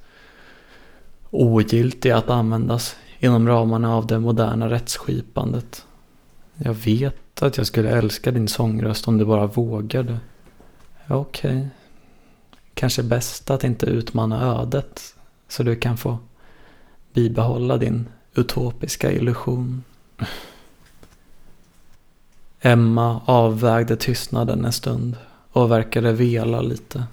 ogiltiga 1.30 2.16
att 2.16 2.30
användas 2.30 2.96
inom 3.18 3.48
ramarna 3.48 3.96
av 3.96 4.06
det 4.06 4.18
moderna 4.18 4.70
rättsskipandet. 4.70 5.84
Jag 6.56 6.74
vet 6.74 7.42
att 7.42 7.56
jag 7.56 7.66
skulle 7.66 7.90
älska 7.90 8.30
din 8.30 8.48
sångröst 8.48 9.08
om 9.08 9.18
du 9.18 9.24
bara 9.24 9.46
vågade. 9.46 10.18
Okej. 11.08 11.50
Okay. 11.50 11.66
Kanske 12.74 13.02
bäst 13.02 13.50
att 13.50 13.64
inte 13.64 13.86
utmana 13.86 14.60
ödet 14.60 15.14
så 15.48 15.62
du 15.62 15.76
kan 15.76 15.96
få 15.96 16.18
bibehålla 17.12 17.76
din 17.76 18.08
utopiska 18.34 19.12
illusion. 19.12 19.84
Emma 22.60 23.20
avvägde 23.24 23.96
tystnaden 23.96 24.64
en 24.64 24.72
stund 24.72 25.16
och 25.56 25.70
verkade 25.70 26.12
vela 26.12 26.60
lite. 26.60 27.04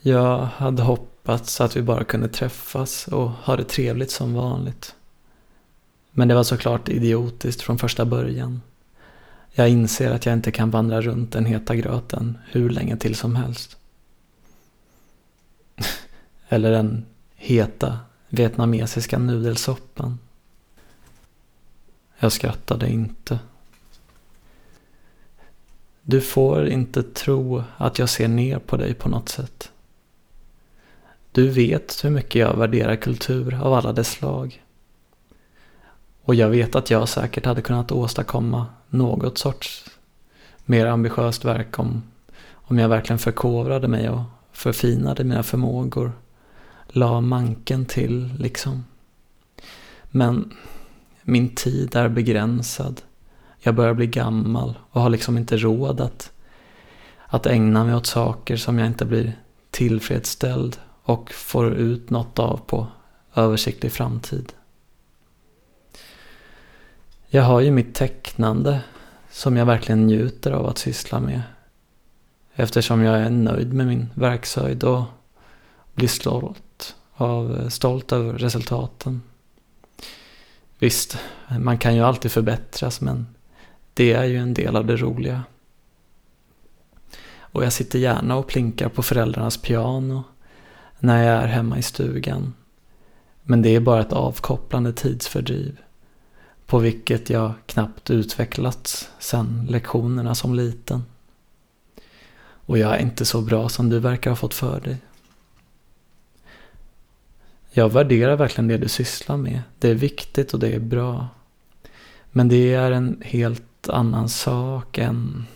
Jag 0.00 0.38
hade 0.38 0.82
hoppats 0.82 1.60
att 1.60 1.76
vi 1.76 1.82
bara 1.82 2.04
kunde 2.04 2.28
träffas 2.28 3.08
och 3.08 3.30
ha 3.30 3.56
det 3.56 3.64
trevligt 3.64 4.10
som 4.10 4.34
vanligt. 4.34 4.94
Men 6.10 6.28
det 6.28 6.34
var 6.34 6.42
såklart 6.42 6.88
idiotiskt 6.88 7.62
från 7.62 7.78
första 7.78 8.04
början. 8.04 8.62
Jag 9.52 9.68
inser 9.68 10.10
att 10.10 10.26
jag 10.26 10.32
inte 10.32 10.50
kan 10.50 10.70
vandra 10.70 11.00
runt 11.00 11.32
den 11.32 11.44
heta 11.44 11.74
gröten 11.76 12.38
hur 12.50 12.70
länge 12.70 12.96
till 12.96 13.14
som 13.14 13.36
helst. 13.36 13.76
Eller 16.48 16.70
den 16.70 17.04
heta 17.34 17.98
vietnamesiska 18.28 19.18
nudelsoppan. 19.18 20.18
Jag 22.18 22.32
skrattade 22.32 22.88
inte. 22.88 23.38
Du 26.08 26.20
får 26.20 26.68
inte 26.68 27.02
tro 27.02 27.62
att 27.76 27.98
jag 27.98 28.08
ser 28.08 28.28
ner 28.28 28.58
på 28.58 28.76
dig 28.76 28.94
på 28.94 29.08
något 29.08 29.28
sätt. 29.28 29.72
Du 31.32 31.48
vet 31.48 32.04
hur 32.04 32.10
mycket 32.10 32.34
jag 32.34 32.56
värderar 32.56 32.96
kultur 32.96 33.60
av 33.62 33.72
alla 33.72 33.92
dess 33.92 34.10
slag. 34.10 34.62
Och 36.22 36.34
jag 36.34 36.48
vet 36.48 36.74
att 36.74 36.90
jag 36.90 37.08
säkert 37.08 37.46
hade 37.46 37.62
kunnat 37.62 37.92
åstadkomma 37.92 38.66
något 38.88 39.38
sorts 39.38 39.84
mer 40.64 40.86
ambitiöst 40.86 41.44
verk 41.44 41.78
om, 41.78 42.02
om 42.52 42.78
jag 42.78 42.88
verkligen 42.88 43.18
förkovrade 43.18 43.88
mig 43.88 44.08
och 44.08 44.22
förfinade 44.52 45.24
mina 45.24 45.42
förmågor. 45.42 46.12
la 46.88 47.20
manken 47.20 47.84
till 47.84 48.34
liksom. 48.38 48.84
Men 50.02 50.52
min 51.22 51.54
tid 51.54 51.96
är 51.96 52.08
begränsad. 52.08 53.02
Jag 53.66 53.74
börjar 53.74 53.94
bli 53.94 54.06
gammal 54.06 54.78
och 54.90 55.00
har 55.00 55.10
liksom 55.10 55.38
inte 55.38 55.56
råd 55.56 56.00
att, 56.00 56.32
att 57.26 57.46
ägna 57.46 57.84
mig 57.84 57.94
åt 57.94 58.06
saker 58.06 58.56
som 58.56 58.78
jag 58.78 58.86
inte 58.86 59.04
blir 59.04 59.32
tillfredsställd 59.70 60.76
och 61.02 61.32
får 61.32 61.72
ut 61.72 62.10
något 62.10 62.38
av 62.38 62.60
på 62.66 62.86
översiktlig 63.34 63.92
framtid. 63.92 64.52
Jag 67.28 67.42
har 67.42 67.60
ju 67.60 67.70
mitt 67.70 67.94
tecknande 67.94 68.80
som 69.30 69.56
jag 69.56 69.66
verkligen 69.66 70.06
njuter 70.06 70.52
av 70.52 70.66
att 70.66 70.78
syssla 70.78 71.20
med. 71.20 71.42
Eftersom 72.54 73.02
jag 73.02 73.20
är 73.20 73.30
nöjd 73.30 73.72
med 73.72 73.86
min 73.86 74.10
verkshöjd 74.14 74.84
och 74.84 75.02
blir 75.94 76.08
stolt, 76.08 76.94
av, 77.14 77.68
stolt 77.68 78.12
över 78.12 78.32
resultaten. 78.32 79.22
Visst, 80.78 81.18
man 81.60 81.78
kan 81.78 81.94
ju 81.94 82.02
alltid 82.02 82.32
förbättras 82.32 83.00
men 83.00 83.26
det 83.96 84.12
är 84.12 84.24
ju 84.24 84.36
en 84.36 84.54
del 84.54 84.76
av 84.76 84.86
det 84.86 84.96
roliga. 84.96 85.44
Och 87.38 87.64
jag 87.64 87.72
sitter 87.72 87.98
gärna 87.98 88.36
och 88.36 88.46
plinkar 88.46 88.88
på 88.88 89.02
föräldrarnas 89.02 89.56
piano 89.56 90.24
när 90.98 91.24
jag 91.24 91.42
är 91.42 91.46
hemma 91.46 91.78
i 91.78 91.82
stugan. 91.82 92.54
Men 93.42 93.62
det 93.62 93.68
är 93.68 93.80
bara 93.80 94.00
ett 94.00 94.12
avkopplande 94.12 94.92
tidsfördriv 94.92 95.80
på 96.66 96.78
vilket 96.78 97.30
jag 97.30 97.52
knappt 97.66 98.10
utvecklats 98.10 99.10
sen 99.18 99.66
lektionerna 99.70 100.34
som 100.34 100.54
liten. 100.54 101.04
Och 102.40 102.78
jag 102.78 102.94
är 102.94 103.02
inte 103.02 103.24
så 103.24 103.40
bra 103.40 103.68
som 103.68 103.88
du 103.88 103.98
verkar 103.98 104.30
ha 104.30 104.36
fått 104.36 104.54
för 104.54 104.80
dig. 104.80 104.96
Jag 107.70 107.92
värderar 107.92 108.36
verkligen 108.36 108.68
det 108.68 108.78
du 108.78 108.88
sysslar 108.88 109.36
med. 109.36 109.62
Det 109.78 109.88
är 109.88 109.94
viktigt 109.94 110.54
och 110.54 110.60
det 110.60 110.74
är 110.74 110.80
bra. 110.80 111.28
Men 112.30 112.48
det 112.48 112.74
är 112.74 112.90
en 112.90 113.22
helt 113.24 113.65
annan 113.88 114.28
sak 114.28 114.98
än... 114.98 115.46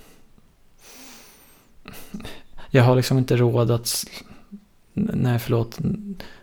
Jag 2.71 2.85
har 2.85 2.97
liksom 2.97 3.19
inte 3.19 3.37
råd 3.37 3.71
att... 3.71 4.05
Nej, 4.95 5.39
förlåt. 5.39 5.79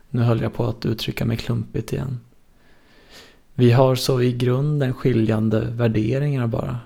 Nu 0.09 0.21
höll 0.21 0.41
jag 0.41 0.53
på 0.53 0.65
att 0.65 0.85
uttrycka 0.85 1.25
mig 1.25 1.37
klumpigt 1.37 1.93
igen. 1.93 2.19
Vi 3.53 3.71
har 3.71 3.95
så 3.95 4.21
i 4.21 4.33
grunden 4.33 4.93
skiljande 4.93 5.59
värderingar 5.59 6.47
bara. 6.47 6.79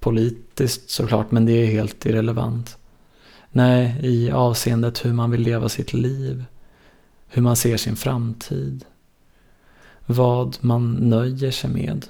Politiskt 0.00 0.90
såklart, 0.90 1.30
men 1.30 1.46
det 1.46 1.52
är 1.52 1.66
helt 1.66 2.06
irrelevant. 2.06 2.78
Nej, 3.50 4.00
i 4.02 4.30
avseendet 4.30 5.04
hur 5.04 5.12
man 5.12 5.30
vill 5.30 5.40
leva 5.40 5.68
sitt 5.68 5.92
liv. 5.92 6.44
Hur 7.28 7.42
man 7.42 7.56
ser 7.56 7.76
sin 7.76 7.96
framtid. 7.96 8.84
Vad 10.06 10.56
man 10.60 10.92
nöjer 10.92 11.50
sig 11.50 11.70
med. 11.70 12.06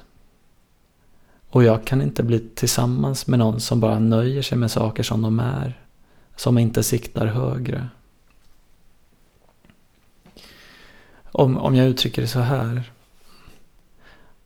Och 1.50 1.64
jag 1.64 1.84
kan 1.84 2.02
inte 2.02 2.22
bli 2.22 2.38
tillsammans 2.54 3.26
med 3.26 3.38
någon 3.38 3.60
som 3.60 3.80
bara 3.80 3.98
nöjer 3.98 4.42
sig 4.42 4.58
med 4.58 4.70
saker 4.70 5.02
som 5.02 5.22
de 5.22 5.40
är. 5.40 5.82
Som 6.36 6.58
inte 6.58 6.82
siktar 6.82 7.26
högre. 7.26 7.88
Om, 11.24 11.58
om 11.58 11.74
jag 11.74 11.86
uttrycker 11.86 12.22
det 12.22 12.28
så 12.28 12.40
här. 12.40 12.92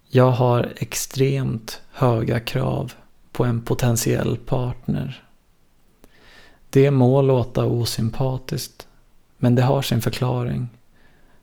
Jag 0.09 0.31
har 0.31 0.73
extremt 0.77 1.81
höga 1.93 2.41
krav 2.41 2.93
på 3.33 3.45
en 3.45 3.63
potentiell 3.63 4.37
partner. 4.37 5.25
Det 6.71 6.91
må 6.91 7.23
låta 7.23 7.65
osympatiskt, 7.65 8.87
men 9.39 9.55
det 9.55 9.63
har 9.63 9.83
sin 9.83 10.01
förklaring. 10.01 10.69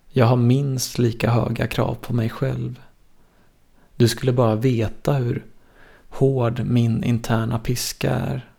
Jag 0.09 0.25
har 0.25 0.35
minst 0.35 0.99
lika 0.99 1.31
höga 1.31 1.67
krav 1.67 1.95
på 2.01 2.13
mig 2.13 2.29
själv. 2.29 2.81
Du 3.99 4.07
skulle 4.07 4.31
bara 4.33 4.55
veta 4.55 5.13
hur 5.13 5.45
hård 6.09 6.59
min 6.65 7.03
interna 7.03 7.59
piska 7.59 8.11
är. 8.11 8.49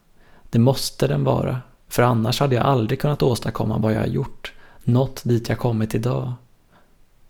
Det 0.51 0.59
måste 0.59 1.07
den 1.07 1.24
vara, 1.24 1.61
för 1.88 2.03
annars 2.03 2.41
hade 2.41 2.55
jag 2.55 2.64
aldrig 2.64 3.01
kunnat 3.01 3.22
åstadkomma 3.22 3.78
vad 3.78 3.93
jag 3.93 4.01
har 4.01 4.07
gjort. 4.07 4.53
Nått 4.84 5.20
dit 5.24 5.49
jag 5.49 5.59
kommit 5.59 5.95
idag. 5.95 6.32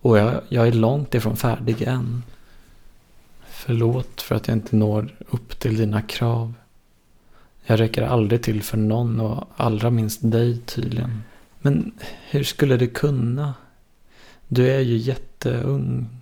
Och 0.00 0.18
jag, 0.18 0.40
jag 0.48 0.68
är 0.68 0.72
långt 0.72 1.14
ifrån 1.14 1.36
färdig 1.36 1.82
än. 1.82 2.22
Förlåt 3.50 4.20
för 4.20 4.34
att 4.34 4.48
jag 4.48 4.56
inte 4.56 4.76
når 4.76 5.16
upp 5.30 5.60
till 5.60 5.76
dina 5.76 6.02
krav. 6.02 6.54
Jag 7.64 7.80
räcker 7.80 8.02
aldrig 8.02 8.42
till 8.42 8.62
för 8.62 8.78
någon 8.78 9.20
och 9.20 9.44
allra 9.56 9.90
minst 9.90 10.20
dig 10.22 10.58
tydligen. 10.58 11.22
Men 11.60 11.92
hur 12.30 12.44
skulle 12.44 12.76
det 12.76 12.86
kunna? 12.86 13.54
Du 14.48 14.68
är 14.70 14.80
ju 14.80 14.96
jätteung. 14.96 16.19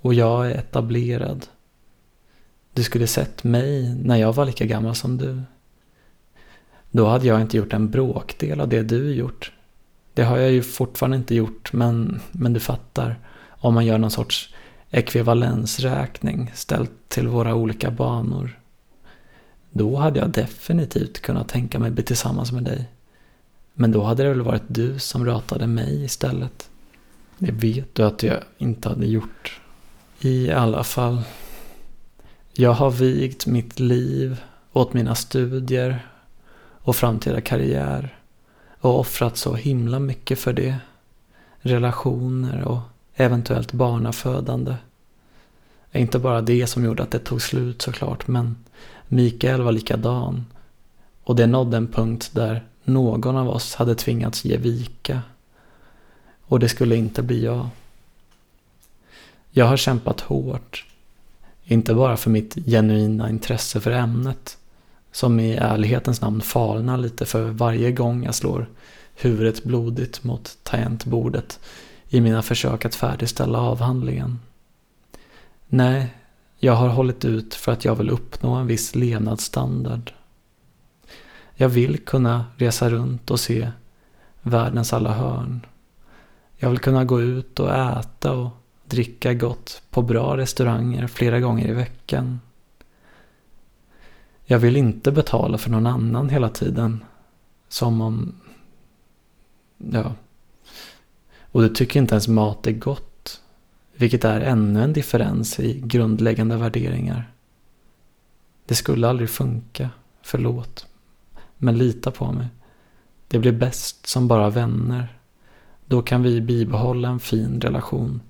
Och 0.00 0.14
jag 0.14 0.46
är 0.46 0.54
etablerad. 0.54 1.46
Du 2.72 2.82
skulle 2.82 3.06
sett 3.06 3.44
mig 3.44 3.94
när 3.94 4.16
jag 4.16 4.32
var 4.32 4.44
lika 4.44 4.66
gammal 4.66 4.94
som 4.94 5.16
du. 5.16 5.42
Då 6.90 7.06
hade 7.06 7.26
jag 7.26 7.40
inte 7.40 7.56
gjort 7.56 7.72
en 7.72 7.90
bråkdel 7.90 8.60
av 8.60 8.68
det 8.68 8.82
du 8.82 9.14
gjort. 9.14 9.52
Det 10.14 10.22
har 10.22 10.38
jag 10.38 10.50
ju 10.50 10.62
fortfarande 10.62 11.16
inte 11.16 11.34
gjort, 11.34 11.72
men, 11.72 12.20
men 12.32 12.52
du 12.52 12.60
fattar. 12.60 13.18
Om 13.48 13.74
man 13.74 13.86
gör 13.86 13.98
någon 13.98 14.10
sorts 14.10 14.54
ekvivalensräkning 14.90 16.50
ställt 16.54 16.90
till 17.08 17.28
våra 17.28 17.54
olika 17.54 17.90
banor. 17.90 18.58
Då 19.70 19.96
hade 19.96 20.18
jag 20.18 20.30
definitivt 20.30 21.20
kunnat 21.20 21.48
tänka 21.48 21.78
mig 21.78 21.90
bli 21.90 22.02
tillsammans 22.02 22.52
med 22.52 22.62
dig. 22.62 22.88
Men 23.74 23.92
då 23.92 24.02
hade 24.02 24.22
det 24.22 24.28
väl 24.28 24.42
varit 24.42 24.62
du 24.66 24.98
som 24.98 25.26
ratade 25.26 25.66
mig 25.66 26.04
istället. 26.04 26.70
Det 27.38 27.52
vet 27.52 27.94
du 27.94 28.02
att 28.02 28.22
jag 28.22 28.38
inte 28.58 28.88
hade 28.88 29.06
gjort. 29.06 29.59
I 30.22 30.50
alla 30.50 30.84
fall. 30.84 31.22
Jag 32.52 32.72
har 32.72 32.90
vigt 32.90 33.46
mitt 33.46 33.80
liv 33.80 34.40
åt 34.72 34.92
mina 34.92 35.14
studier 35.14 36.06
och 36.62 36.96
framtida 36.96 37.40
karriär. 37.40 38.18
Och 38.80 39.00
offrat 39.00 39.36
så 39.36 39.54
himla 39.54 39.98
mycket 39.98 40.38
för 40.38 40.52
det. 40.52 40.76
Relationer 41.60 42.64
och 42.64 42.80
eventuellt 43.14 43.72
barnafödande. 43.72 44.74
Inte 45.92 46.18
bara 46.18 46.40
det 46.40 46.66
som 46.66 46.84
gjorde 46.84 47.02
att 47.02 47.10
det 47.10 47.18
tog 47.18 47.42
slut 47.42 47.82
såklart, 47.82 48.28
men 48.28 48.56
Mikael 49.08 49.62
var 49.62 49.72
likadan. 49.72 50.46
Och 51.24 51.36
det 51.36 51.46
nådde 51.46 51.76
en 51.76 51.88
punkt 51.88 52.30
där 52.32 52.64
någon 52.84 53.36
av 53.36 53.48
oss 53.48 53.74
hade 53.74 53.94
tvingats 53.94 54.44
ge 54.44 54.56
vika. 54.56 55.22
Och 56.42 56.58
det 56.58 56.68
skulle 56.68 56.96
inte 56.96 57.22
bli 57.22 57.44
jag. 57.44 57.68
Jag 59.50 59.66
har 59.66 59.76
kämpat 59.76 60.20
hårt. 60.20 60.86
Inte 61.64 61.94
bara 61.94 62.16
för 62.16 62.30
mitt 62.30 62.54
genuina 62.54 63.30
intresse 63.30 63.80
för 63.80 63.90
ämnet, 63.90 64.58
som 65.12 65.40
i 65.40 65.54
ärlighetens 65.54 66.20
namn 66.20 66.40
falnar 66.40 66.96
lite 66.96 67.26
för 67.26 67.42
varje 67.42 67.92
gång 67.92 68.24
jag 68.24 68.34
slår 68.34 68.68
huvudet 69.14 69.64
blodigt 69.64 70.24
mot 70.24 70.58
tangentbordet 70.62 71.60
i 72.08 72.20
mina 72.20 72.42
försök 72.42 72.84
att 72.84 72.94
färdigställa 72.94 73.58
avhandlingen. 73.58 74.38
Nej, 75.68 76.14
jag 76.58 76.72
har 76.72 76.88
hållit 76.88 77.24
ut 77.24 77.54
för 77.54 77.72
att 77.72 77.84
jag 77.84 77.94
vill 77.94 78.10
uppnå 78.10 78.54
en 78.54 78.66
viss 78.66 78.94
levnadsstandard. 78.94 80.12
Jag 81.54 81.68
vill 81.68 81.98
kunna 81.98 82.44
resa 82.56 82.90
runt 82.90 83.30
och 83.30 83.40
se 83.40 83.70
världens 84.42 84.92
alla 84.92 85.12
hörn. 85.12 85.66
Jag 86.56 86.70
vill 86.70 86.78
kunna 86.78 87.04
gå 87.04 87.20
ut 87.20 87.60
och 87.60 87.74
äta 87.74 88.32
och 88.32 88.59
dricka 88.90 89.34
gott 89.34 89.82
på 89.90 90.02
bra 90.02 90.36
restauranger 90.36 91.06
flera 91.06 91.40
gånger 91.40 91.68
i 91.68 91.72
veckan. 91.72 92.40
Jag 94.44 94.58
vill 94.58 94.76
inte 94.76 95.12
betala 95.12 95.58
för 95.58 95.70
någon 95.70 95.86
annan 95.86 96.28
hela 96.28 96.48
tiden. 96.48 97.04
Som 97.68 98.00
om... 98.00 98.34
Ja, 99.78 100.14
och 101.52 101.62
du 101.62 101.68
tycker 101.68 102.00
inte 102.00 102.14
ens 102.14 102.28
mat 102.28 102.66
är 102.66 102.72
gott. 102.72 103.40
Vilket 103.96 104.24
är 104.24 104.40
ännu 104.40 104.82
en 104.82 104.92
differens 104.92 105.60
i 105.60 105.80
grundläggande 105.84 106.56
värderingar. 106.56 107.32
Det 108.66 108.74
skulle 108.74 109.08
aldrig 109.08 109.30
funka. 109.30 109.90
Förlåt. 110.22 110.86
Men 111.56 111.78
lita 111.78 112.10
på 112.10 112.32
mig. 112.32 112.46
Det 113.28 113.38
blir 113.38 113.52
bäst 113.52 114.06
som 114.06 114.28
bara 114.28 114.50
vänner. 114.50 115.18
Då 115.86 116.02
kan 116.02 116.22
vi 116.22 116.40
bibehålla 116.40 117.08
en 117.08 117.20
fin 117.20 117.60
relation 117.60 118.20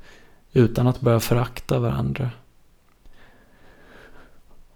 utan 0.53 0.86
att 0.86 1.01
börja 1.01 1.20
förakta 1.20 1.78
varandra. 1.78 2.30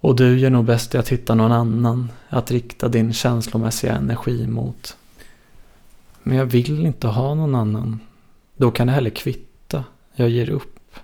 Och 0.01 0.17
du 0.17 0.39
gör 0.39 0.51
nog 0.51 0.65
bäst 0.65 0.95
i 0.95 0.99
att 0.99 1.09
hitta 1.09 1.35
någon 1.35 1.53
annan 1.53 2.11
att 2.29 2.51
rikta 2.51 2.89
din 2.89 3.13
känslomässiga 3.13 3.93
energi 3.95 4.47
mot. 4.47 4.97
Men 6.23 6.37
jag 6.37 6.47
vill 6.47 6.87
inte 6.87 7.07
ha 7.07 7.35
någon 7.35 7.55
annan. 7.55 8.01
Då 8.57 8.71
kan 8.71 8.87
det 8.87 8.93
heller 8.93 9.11
kvitta. 9.11 9.85
Jag 10.15 10.29
ger 10.29 10.51
upp. 10.51 10.97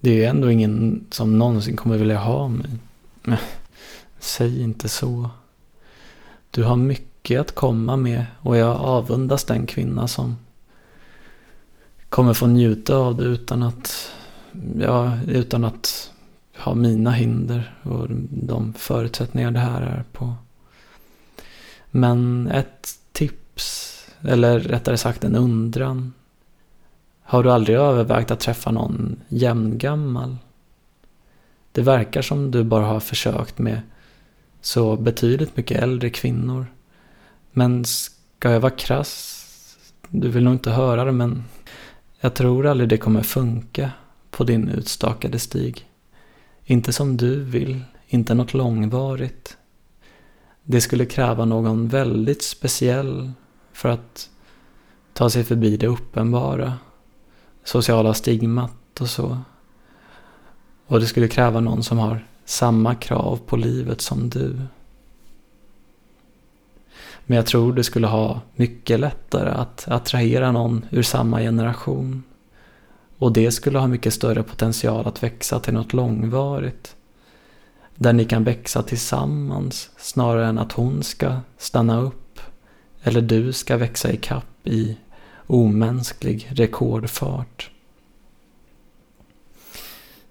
Det 0.00 0.10
är 0.10 0.14
ju 0.14 0.24
ändå 0.24 0.50
ingen 0.50 1.06
som 1.10 1.38
någonsin 1.38 1.76
kommer 1.76 1.98
vilja 1.98 2.18
ha 2.18 2.48
mig. 2.48 2.70
Men, 3.22 3.38
säg 4.18 4.62
inte 4.62 4.88
så. 4.88 5.30
Du 6.50 6.64
har 6.64 6.76
mycket 6.76 7.40
att 7.40 7.54
komma 7.54 7.96
med 7.96 8.26
och 8.40 8.56
jag 8.56 8.76
avundas 8.76 9.44
den 9.44 9.66
kvinna 9.66 10.08
som 10.08 10.36
kommer 12.12 12.34
få 12.34 12.46
njuta 12.46 12.96
av 12.96 13.16
det 13.16 13.24
utan 13.24 13.62
att, 13.62 14.12
ja, 14.78 15.18
utan 15.26 15.64
att 15.64 16.12
ha 16.58 16.74
mina 16.74 17.10
hinder 17.10 17.74
och 17.82 18.06
de 18.30 18.72
förutsättningar 18.72 19.50
det 19.50 19.58
här 19.58 19.82
är 19.82 20.04
på. 20.12 20.34
Men 21.90 22.48
ett 22.48 22.98
tips, 23.12 23.98
eller 24.20 24.60
rättare 24.60 24.96
sagt 24.96 25.24
en 25.24 25.36
undran. 25.36 26.12
Har 27.22 27.42
du 27.42 27.52
aldrig 27.52 27.76
övervägt 27.76 28.30
att 28.30 28.40
träffa 28.40 28.70
någon 28.70 29.16
jämngammal? 29.28 30.36
Det 31.72 31.82
verkar 31.82 32.22
som 32.22 32.50
du 32.50 32.64
bara 32.64 32.86
har 32.86 33.00
försökt 33.00 33.58
med 33.58 33.80
så 34.60 34.96
betydligt 34.96 35.56
mycket 35.56 35.82
äldre 35.82 36.10
kvinnor. 36.10 36.66
Men 37.52 37.84
ska 37.84 38.50
jag 38.50 38.60
vara 38.60 38.72
krass? 38.72 39.38
Du 40.08 40.28
vill 40.28 40.44
nog 40.44 40.54
inte 40.54 40.70
höra 40.70 41.04
det 41.04 41.12
men 41.12 41.44
jag 42.24 42.34
tror 42.34 42.66
aldrig 42.66 42.88
det 42.88 42.98
kommer 42.98 43.22
funka 43.22 43.90
på 44.30 44.44
din 44.44 44.68
utstakade 44.68 45.38
stig. 45.38 45.88
Inte 46.64 46.92
som 46.92 47.16
du 47.16 47.44
vill, 47.44 47.80
inte 48.06 48.34
något 48.34 48.54
långvarigt. 48.54 49.56
Det 50.62 50.80
skulle 50.80 51.06
kräva 51.06 51.44
någon 51.44 51.88
väldigt 51.88 52.42
speciell 52.42 53.32
för 53.72 53.88
att 53.88 54.30
ta 55.12 55.30
sig 55.30 55.44
förbi 55.44 55.76
det 55.76 55.86
uppenbara. 55.86 56.72
Sociala 57.64 58.14
stigmat 58.14 59.00
och 59.00 59.08
så. 59.10 59.38
Och 60.86 61.00
det 61.00 61.06
skulle 61.06 61.28
kräva 61.28 61.60
någon 61.60 61.82
som 61.82 61.98
har 61.98 62.26
samma 62.44 62.94
krav 62.94 63.40
på 63.46 63.56
livet 63.56 64.00
som 64.00 64.30
du. 64.30 64.56
Men 67.26 67.36
jag 67.36 67.46
tror 67.46 67.72
det 67.72 67.84
skulle 67.84 68.06
ha 68.06 68.40
mycket 68.56 69.00
lättare 69.00 69.50
att 69.50 69.88
attrahera 69.88 70.52
någon 70.52 70.86
ur 70.90 71.02
samma 71.02 71.40
generation. 71.40 72.22
Och 73.18 73.32
det 73.32 73.50
skulle 73.50 73.78
ha 73.78 73.86
mycket 73.86 74.14
större 74.14 74.42
potential 74.42 75.06
att 75.06 75.22
växa 75.22 75.60
till 75.60 75.74
något 75.74 75.92
långvarigt. 75.92 76.96
Där 77.94 78.12
ni 78.12 78.24
kan 78.24 78.44
växa 78.44 78.82
tillsammans 78.82 79.90
snarare 79.96 80.46
än 80.46 80.58
att 80.58 80.72
hon 80.72 81.02
ska 81.02 81.36
stanna 81.58 82.00
upp. 82.00 82.40
Eller 83.02 83.20
du 83.20 83.52
ska 83.52 83.76
växa 83.76 84.12
i 84.12 84.16
kapp 84.16 84.66
i 84.66 84.96
omänsklig 85.46 86.48
rekordfart. 86.50 87.70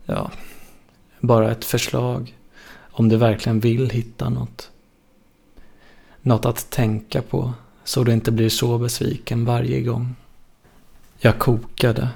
Ja, 0.06 0.32
bara 1.20 1.52
ett 1.52 1.66
förslag 1.66 2.38
om 2.92 3.10
du 3.10 3.18
verkligen 3.18 3.60
vill 3.60 3.90
hitta 3.90 4.30
något. 4.30 4.71
Något 6.22 6.46
att 6.46 6.70
tänka 6.70 7.22
på 7.22 7.54
så 7.84 8.04
du 8.04 8.14
inte 8.14 8.32
blir 8.32 8.50
så 8.50 8.78
besviken 8.78 9.46
varje 9.46 9.82
gång. 9.82 10.16
Jag 11.20 11.40
kokade. 11.40 12.10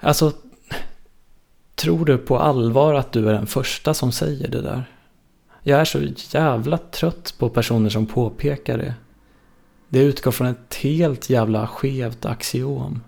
Alltså, 0.00 0.32
tror 1.74 2.04
du 2.04 2.18
på 2.18 2.38
allvar 2.38 2.94
att 2.94 3.12
du 3.12 3.28
är 3.28 3.32
den 3.32 3.46
första 3.46 3.94
som 3.94 4.12
säger 4.12 4.48
det 4.48 4.62
där? 4.62 4.84
Jag 5.62 5.80
är 5.80 5.84
så 5.84 6.00
jävla 6.38 6.78
trött 6.78 7.34
på 7.38 7.48
personer 7.48 7.90
som 7.90 8.06
påpekar 8.06 8.78
det. 8.78 8.94
Det 9.88 9.98
utgår 9.98 10.30
från 10.30 10.46
ett 10.46 10.74
helt 10.74 11.30
jävla 11.30 11.66
skevt 11.66 12.24
axiom. 12.24 13.02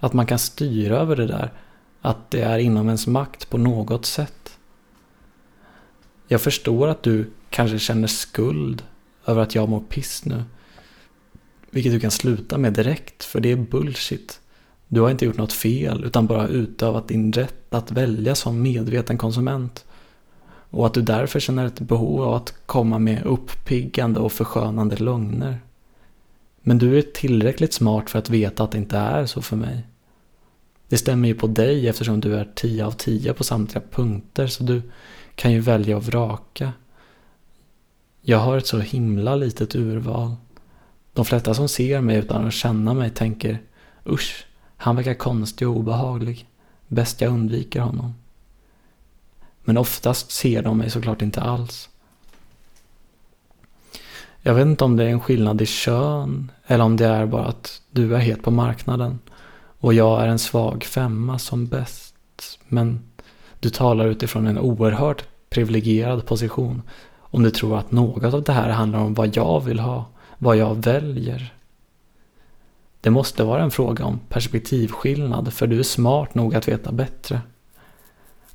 Att 0.00 0.12
man 0.12 0.26
kan 0.26 0.38
styra 0.38 0.98
över 0.98 1.16
det 1.16 1.26
där. 1.26 1.52
Att 2.00 2.30
det 2.30 2.42
är 2.42 2.58
inom 2.58 2.86
ens 2.86 3.06
makt 3.06 3.50
på 3.50 3.58
något 3.58 4.06
sätt. 4.06 4.58
Jag 6.28 6.40
förstår 6.40 6.88
att 6.88 7.02
du 7.02 7.30
kanske 7.56 7.78
känner 7.78 8.08
skuld 8.08 8.82
över 9.26 9.42
att 9.42 9.54
jag 9.54 9.68
mår 9.68 9.80
piss 9.80 10.24
nu. 10.24 10.44
Vilket 11.70 11.92
du 11.92 12.00
kan 12.00 12.10
sluta 12.10 12.58
med 12.58 12.72
direkt, 12.72 13.24
för 13.24 13.40
det 13.40 13.52
är 13.52 13.56
bullshit. 13.56 14.40
Du 14.88 15.00
har 15.00 15.10
inte 15.10 15.24
gjort 15.24 15.36
något 15.36 15.52
fel, 15.52 16.04
utan 16.04 16.26
bara 16.26 16.48
utövat 16.48 17.08
din 17.08 17.32
rätt 17.32 17.74
att 17.74 17.90
välja 17.90 18.34
som 18.34 18.62
medveten 18.62 19.18
konsument. 19.18 19.84
Och 20.70 20.86
att 20.86 20.94
du 20.94 21.02
därför 21.02 21.40
känner 21.40 21.66
ett 21.66 21.80
behov 21.80 22.22
av 22.22 22.34
att 22.34 22.54
komma 22.66 22.98
med 22.98 23.22
uppiggande 23.24 24.20
och 24.20 24.32
förskönande 24.32 24.96
lögner. 24.96 25.60
Men 26.60 26.78
du 26.78 26.98
är 26.98 27.02
tillräckligt 27.02 27.72
smart 27.72 28.10
för 28.10 28.18
att 28.18 28.30
veta 28.30 28.64
att 28.64 28.70
det 28.70 28.78
inte 28.78 28.98
är 28.98 29.26
så 29.26 29.42
för 29.42 29.56
mig. 29.56 29.86
Det 30.88 30.96
stämmer 30.96 31.28
ju 31.28 31.34
på 31.34 31.46
dig 31.46 31.88
eftersom 31.88 32.20
du 32.20 32.34
är 32.34 32.48
10 32.54 32.86
av 32.86 32.92
10 32.92 33.32
på 33.32 33.44
samtliga 33.44 33.84
punkter 33.90 34.46
så 34.46 34.62
du 34.62 34.82
kan 35.34 35.52
ju 35.52 35.60
välja 35.60 35.96
och 35.96 36.04
vraka. 36.04 36.72
Jag 38.28 38.38
har 38.38 38.56
ett 38.56 38.66
så 38.66 38.78
himla 38.78 39.36
litet 39.36 39.74
urval. 39.74 40.36
De 41.12 41.24
flesta 41.24 41.54
som 41.54 41.68
ser 41.68 42.00
mig 42.00 42.16
utan 42.16 42.46
att 42.46 42.52
känna 42.52 42.94
mig 42.94 43.10
tänker 43.10 43.58
Usch, 44.06 44.46
han 44.76 44.96
verkar 44.96 45.14
konstig 45.14 45.68
och 45.68 45.76
obehaglig. 45.76 46.48
Bäst 46.88 47.20
jag 47.20 47.32
undviker 47.32 47.80
honom. 47.80 48.14
Men 49.64 49.78
oftast 49.78 50.30
ser 50.30 50.62
de 50.62 50.78
mig 50.78 50.90
såklart 50.90 51.22
inte 51.22 51.40
alls. 51.40 51.88
Jag 54.42 54.54
vet 54.54 54.66
inte 54.66 54.84
om 54.84 54.96
det 54.96 55.04
är 55.04 55.08
en 55.08 55.20
skillnad 55.20 55.60
i 55.60 55.66
kön 55.66 56.50
eller 56.66 56.84
om 56.84 56.96
det 56.96 57.06
är 57.06 57.26
bara 57.26 57.46
att 57.46 57.82
du 57.90 58.14
är 58.14 58.20
het 58.20 58.42
på 58.42 58.50
marknaden 58.50 59.18
och 59.80 59.94
jag 59.94 60.22
är 60.22 60.28
en 60.28 60.38
svag 60.38 60.84
femma 60.84 61.38
som 61.38 61.66
bäst. 61.66 62.14
Men 62.68 63.00
du 63.60 63.70
talar 63.70 64.06
utifrån 64.06 64.46
en 64.46 64.58
oerhört 64.58 65.24
privilegierad 65.50 66.26
position 66.26 66.82
om 67.30 67.42
du 67.42 67.50
tror 67.50 67.78
att 67.78 67.92
något 67.92 68.34
av 68.34 68.42
det 68.42 68.52
här 68.52 68.70
handlar 68.70 68.98
om 68.98 69.14
vad 69.14 69.36
jag 69.36 69.60
vill 69.60 69.78
ha, 69.78 70.04
vad 70.38 70.56
jag 70.56 70.74
väljer. 70.74 71.52
Det 73.00 73.10
måste 73.10 73.44
vara 73.44 73.62
en 73.62 73.70
fråga 73.70 74.04
om 74.04 74.20
perspektivskillnad 74.28 75.52
för 75.52 75.66
du 75.66 75.78
är 75.78 75.82
smart 75.82 76.34
nog 76.34 76.54
att 76.54 76.68
veta 76.68 76.92
bättre. 76.92 77.40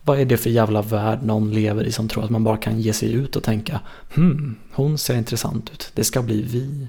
Vad 0.03 0.19
är 0.19 0.26
det 0.26 0.38
för 0.38 0.49
jävla 0.49 0.82
värld 0.82 1.19
någon 1.24 1.51
lever 1.51 1.84
i 1.84 1.91
som 1.91 2.07
tror 2.07 2.24
att 2.24 2.30
man 2.30 2.43
bara 2.43 2.57
kan 2.57 2.80
ge 2.82 2.93
sig 2.93 3.13
ut 3.13 3.36
och 3.36 3.43
tänka 3.43 3.80
”hm, 4.13 4.55
hon 4.74 4.97
ser 4.97 5.17
intressant 5.17 5.69
ut, 5.69 5.91
det 5.95 6.03
ska 6.03 6.22
bli 6.22 6.41
vi. 6.41 6.88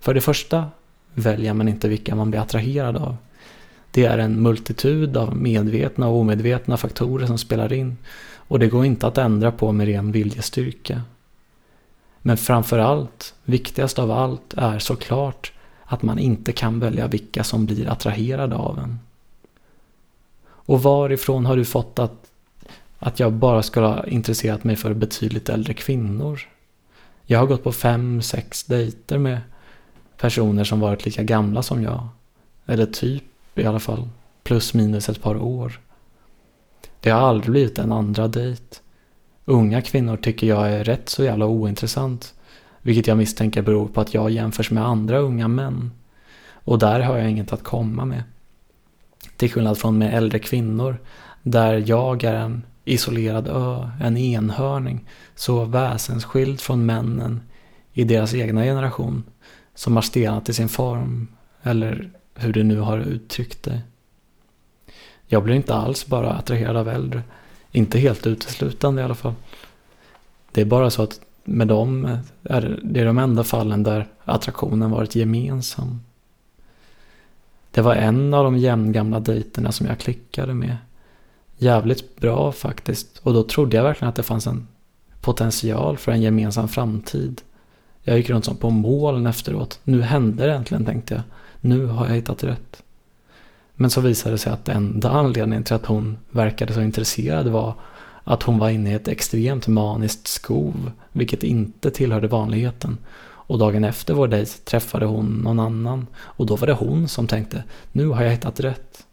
För 0.00 0.14
det 0.14 0.20
första 0.20 0.66
väljer 1.14 1.54
man 1.54 1.68
inte 1.68 1.88
vilka 1.88 2.14
man 2.14 2.30
blir 2.30 2.40
attraherad 2.40 2.96
av. 2.96 3.16
Det 3.90 4.04
är 4.04 4.18
en 4.18 4.42
multitud 4.42 5.16
av 5.16 5.36
medvetna 5.36 6.08
och 6.08 6.16
omedvetna 6.16 6.76
faktorer 6.76 7.26
som 7.26 7.38
spelar 7.38 7.72
in 7.72 7.96
och 8.50 8.58
det 8.58 8.68
går 8.68 8.84
inte 8.84 9.06
att 9.06 9.18
ändra 9.18 9.52
på 9.52 9.72
med 9.72 9.86
ren 9.86 10.12
viljestyrka. 10.12 11.02
Men 12.22 12.36
framför 12.36 12.78
allt, 12.78 13.34
viktigast 13.44 13.98
av 13.98 14.10
allt, 14.10 14.54
är 14.56 14.78
såklart 14.78 15.52
att 15.84 16.02
man 16.02 16.18
inte 16.18 16.52
kan 16.52 16.80
välja 16.80 17.06
vilka 17.06 17.44
som 17.44 17.66
blir 17.66 17.88
attraherade 17.88 18.56
av 18.56 18.78
en. 18.78 18.98
Och 20.42 20.82
varifrån 20.82 21.46
har 21.46 21.56
du 21.56 21.64
fått 21.64 21.98
att, 21.98 22.30
att 22.98 23.20
jag 23.20 23.32
bara 23.32 23.62
skulle 23.62 23.86
ha 23.86 24.06
intresserat 24.06 24.64
mig 24.64 24.76
för 24.76 24.94
betydligt 24.94 25.48
äldre 25.48 25.74
kvinnor? 25.74 26.40
Jag 27.26 27.38
har 27.38 27.46
gått 27.46 27.64
på 27.64 27.72
fem, 27.72 28.22
sex 28.22 28.64
dejter 28.64 29.18
med 29.18 29.40
personer 30.16 30.64
som 30.64 30.80
varit 30.80 31.04
lika 31.04 31.22
gamla 31.22 31.62
som 31.62 31.82
jag. 31.82 32.08
Eller 32.66 32.86
typ 32.86 33.24
i 33.54 33.64
alla 33.66 33.80
fall. 33.80 34.08
Plus 34.42 34.74
minus 34.74 35.08
ett 35.08 35.22
par 35.22 35.36
år. 35.36 35.80
Det 37.00 37.10
har 37.10 37.20
aldrig 37.20 37.50
blivit 37.50 37.78
en 37.78 37.92
andra 37.92 38.28
dejt. 38.28 38.76
Unga 39.44 39.82
kvinnor 39.82 40.16
tycker 40.16 40.46
jag 40.46 40.72
är 40.72 40.84
rätt 40.84 41.08
så 41.08 41.24
jävla 41.24 41.46
ointressant. 41.46 42.34
Vilket 42.82 43.06
jag 43.06 43.18
misstänker 43.18 43.62
beror 43.62 43.88
på 43.88 44.00
att 44.00 44.14
jag 44.14 44.30
jämförs 44.30 44.70
med 44.70 44.86
andra 44.86 45.18
unga 45.18 45.48
män. 45.48 45.90
Och 46.52 46.78
där 46.78 47.00
har 47.00 47.18
jag 47.18 47.30
inget 47.30 47.52
att 47.52 47.64
komma 47.64 48.04
med. 48.04 48.22
Till 49.36 49.50
skillnad 49.50 49.78
från 49.78 49.98
med 49.98 50.14
äldre 50.14 50.38
kvinnor, 50.38 50.98
där 51.42 51.84
jag 51.86 52.24
är 52.24 52.34
en 52.34 52.62
isolerad 52.84 53.48
ö, 53.48 53.90
en 54.00 54.16
enhörning, 54.16 55.08
så 55.34 55.64
väsensskild 55.64 56.60
från 56.60 56.86
männen 56.86 57.40
i 57.92 58.04
deras 58.04 58.34
egna 58.34 58.62
generation, 58.62 59.24
som 59.74 59.94
har 59.94 60.02
stelnat 60.02 60.48
i 60.48 60.54
sin 60.54 60.68
form, 60.68 61.28
eller 61.62 62.10
hur 62.34 62.52
du 62.52 62.62
nu 62.62 62.78
har 62.78 62.98
uttryckt 62.98 63.62
dig. 63.62 63.80
Jag 65.32 65.44
blir 65.44 65.54
inte 65.54 65.74
alls 65.74 66.06
bara 66.06 66.32
attraherad 66.32 66.76
av 66.76 66.88
äldre. 66.88 67.22
Inte 67.72 67.98
helt 67.98 68.26
uteslutande 68.26 69.02
i 69.02 69.04
alla 69.04 69.14
fall. 69.14 69.34
Det 70.52 70.60
är 70.60 70.64
bara 70.64 70.90
så 70.90 71.02
att 71.02 71.20
med 71.44 71.68
dem 71.68 72.18
är 72.42 72.80
det 72.82 73.00
är 73.00 73.04
de 73.04 73.18
enda 73.18 73.44
fallen 73.44 73.82
där 73.82 74.08
attraktionen 74.24 74.90
varit 74.90 75.14
gemensam. 75.14 76.00
Det 77.70 77.80
var 77.80 77.94
en 77.94 78.34
av 78.34 78.44
de 78.44 78.56
jämngamla 78.58 79.20
dejterna 79.20 79.72
som 79.72 79.86
jag 79.86 79.98
klickade 79.98 80.54
med. 80.54 80.76
Jävligt 81.58 82.16
bra 82.20 82.52
faktiskt. 82.52 83.18
Och 83.18 83.34
då 83.34 83.42
trodde 83.42 83.76
jag 83.76 83.84
verkligen 83.84 84.08
att 84.08 84.16
det 84.16 84.22
fanns 84.22 84.46
en 84.46 84.68
potential 85.20 85.96
för 85.96 86.12
en 86.12 86.22
gemensam 86.22 86.68
framtid. 86.68 87.42
Jag 88.02 88.16
gick 88.16 88.30
runt 88.30 88.44
som 88.44 88.56
på 88.56 88.70
moln 88.70 89.26
efteråt. 89.26 89.80
Nu 89.84 90.02
hände 90.02 90.46
det 90.46 90.52
äntligen 90.52 90.84
tänkte 90.84 91.14
jag. 91.14 91.22
Nu 91.60 91.86
har 91.86 92.06
jag 92.06 92.14
hittat 92.14 92.44
rätt. 92.44 92.82
Men 93.80 93.90
så 93.90 94.00
visade 94.00 94.34
det 94.34 94.38
sig 94.38 94.52
att 94.52 94.68
enda 94.68 95.10
anledningen 95.10 95.64
till 95.64 95.74
att 95.74 95.86
hon 95.86 96.18
verkade 96.30 96.74
så 96.74 96.80
intresserad 96.80 97.48
var 97.48 97.74
att 98.24 98.42
hon 98.42 98.58
var 98.58 98.70
inne 98.70 98.90
i 98.90 98.94
ett 98.94 99.08
extremt 99.08 99.66
maniskt 99.66 100.26
skov, 100.26 100.92
vilket 101.12 101.42
inte 101.42 101.90
tillhörde 101.90 102.28
vanligheten. 102.28 102.98
Och 103.22 103.58
dagen 103.58 103.84
efter 103.84 104.14
vår 104.14 104.28
dejt 104.28 104.52
träffade 104.64 105.06
hon 105.06 105.26
någon 105.26 105.60
annan 105.60 106.06
och 106.16 106.46
då 106.46 106.56
var 106.56 106.66
det 106.66 106.72
hon 106.72 107.08
som 107.08 107.26
tänkte, 107.26 107.64
nu 107.92 108.08
har 108.08 108.22
jag 108.22 108.30
hittat 108.30 108.60
rätt. 108.60 109.06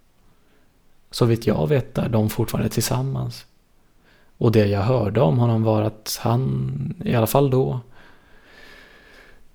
Så 1.11 1.25
vitt 1.25 1.47
jag 1.47 1.67
vet 1.67 1.97
är 1.97 2.09
de 2.09 2.29
fortfarande 2.29 2.69
tillsammans. 2.69 3.45
Och 4.37 4.51
det 4.51 4.65
jag 4.65 4.81
hörde 4.81 5.21
om 5.21 5.37
honom 5.37 5.63
var 5.63 5.81
att 5.81 6.19
han, 6.21 6.93
i 7.05 7.15
alla 7.15 7.27
fall 7.27 7.49
då, 7.49 7.79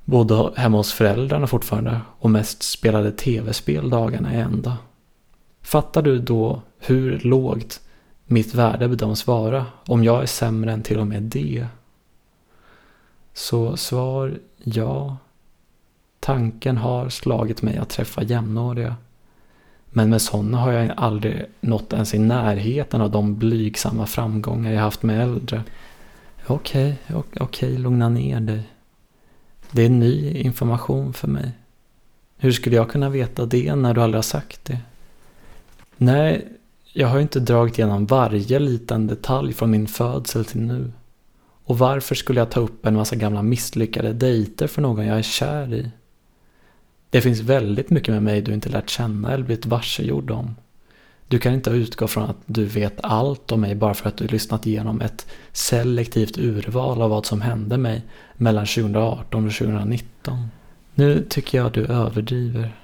bodde 0.05 0.51
hemma 0.57 0.77
hos 0.77 0.93
föräldrarna 0.93 1.47
fortfarande 1.47 2.01
och 2.19 2.31
mest 2.31 2.63
spelade 2.63 3.13
tv-spel 3.13 3.91
dagarna 3.91 4.35
i 4.35 4.41
ända. 4.41 4.77
Fattar 5.63 6.03
du 6.03 6.19
då 6.19 6.63
hur 6.79 7.19
lågt 7.19 7.81
mitt 8.25 8.55
värde 8.55 8.89
bedöms 8.89 9.27
vara 9.27 9.67
om 9.87 10.05
jag 10.05 10.23
är 10.23 10.27
sämre 10.27 10.73
än 10.73 10.83
till 10.83 10.99
och 10.99 11.07
med 11.07 11.23
det? 11.23 11.67
Så 13.33 13.77
svar 13.77 14.39
ja. 14.65 15.17
Tanken 16.21 16.77
har 16.77 17.09
slagit 17.09 17.63
mig 17.63 17.77
att 17.77 17.89
träffa 17.89 18.23
jämnåriga. 18.23 18.97
Men 19.87 20.11
med 20.11 20.23
sådana 20.23 20.59
har 20.59 20.73
jag 20.73 20.93
aldrig 20.97 21.45
nått 21.61 21.93
ens 21.93 22.15
i 22.15 22.19
närheten 22.19 23.01
av 23.01 23.11
de 23.11 23.39
blygsamma 23.39 24.07
framgångar 24.07 24.73
jag 24.73 24.81
haft 24.81 25.03
med 25.03 25.23
äldre. 25.23 25.63
Okej, 26.47 26.97
okay, 27.09 27.17
okej, 27.17 27.43
okay, 27.43 27.79
lugna 27.79 28.09
ner 28.09 28.41
dig. 28.41 28.63
Det 29.71 29.83
är 29.83 29.91
ny 29.91 30.31
information 30.31 31.13
för 31.13 31.29
mig. 31.29 31.53
Hur 32.37 32.53
skulle 32.53 32.77
jag 32.77 32.91
kunna 32.91 33.09
veta 33.09 33.47
det 33.47 33.75
när 33.75 33.95
du 33.95 34.03
aldrig 34.03 34.19
har 34.19 34.23
sagt 34.23 34.65
det? 34.65 34.79
Nej, 36.05 36.49
jag 36.93 37.09
har 37.09 37.21
inte 37.21 37.41
dragit 37.41 37.79
igenom 37.79 38.07
varje 38.07 38.59
liten 38.59 39.07
detalj 39.07 39.53
från 39.53 39.71
min 39.71 39.87
födsel 39.87 40.45
till 40.45 40.61
nu. 40.61 40.93
Och 41.65 41.79
varför 41.79 42.15
skulle 42.15 42.41
jag 42.41 42.51
ta 42.51 42.61
upp 42.61 42.87
en 42.87 42.95
massa 42.95 43.17
gamla 43.17 43.43
misslyckade 43.43 44.13
dejter 44.13 44.67
för 44.67 44.83
någon 44.83 45.07
jag 45.07 45.19
är 45.19 45.23
kär 45.23 45.75
i? 45.75 45.91
Det 47.11 47.21
finns 47.21 47.41
väldigt 47.41 47.91
mycket 47.91 48.15
med 48.15 48.23
mig 48.23 48.43
du 48.43 48.55
inte 48.55 48.69
lärt 48.69 48.91
känna 48.91 49.33
eller 49.33 49.45
blivit 49.45 49.67
varsegjord 49.67 50.31
om. 50.31 50.57
Du 51.29 51.39
kan 51.39 51.55
inte 51.55 51.71
utgå 51.71 52.07
från 52.07 52.25
att 52.25 52.39
du 52.47 52.65
vet 52.65 53.01
allt 53.03 53.53
om 53.53 53.61
mig 53.61 53.75
bara 53.75 53.95
för 53.95 54.09
att 54.09 54.17
du 54.17 54.27
lyssnat 54.27 54.67
igenom 54.67 55.01
ett 55.01 55.27
selektivt 55.53 56.39
urval 56.39 57.03
av 57.03 57.11
vad 57.11 57.27
som 57.27 57.41
hände 57.41 57.79
mig 57.79 58.03
mellan 58.35 58.67
2018 58.67 59.47
och 59.47 59.53
2019. 59.53 60.49
Nu 60.95 61.27
tycker 61.29 61.59
jag 61.59 61.73
du 61.73 61.87
överdriver. 61.87 62.82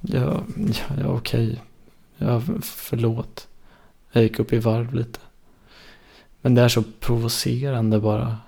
Ja, 0.00 0.42
ja, 0.56 0.96
ja 1.00 1.06
okej. 1.06 1.62
Ja, 2.16 2.42
förlåt. 2.62 3.48
Jag 4.12 4.22
gick 4.22 4.38
upp 4.38 4.52
i 4.52 4.58
varv 4.58 4.94
lite. 4.94 5.20
Men 6.40 6.54
det 6.54 6.62
är 6.62 6.68
så 6.68 6.82
provocerande 7.00 8.00
bara. 8.00 8.38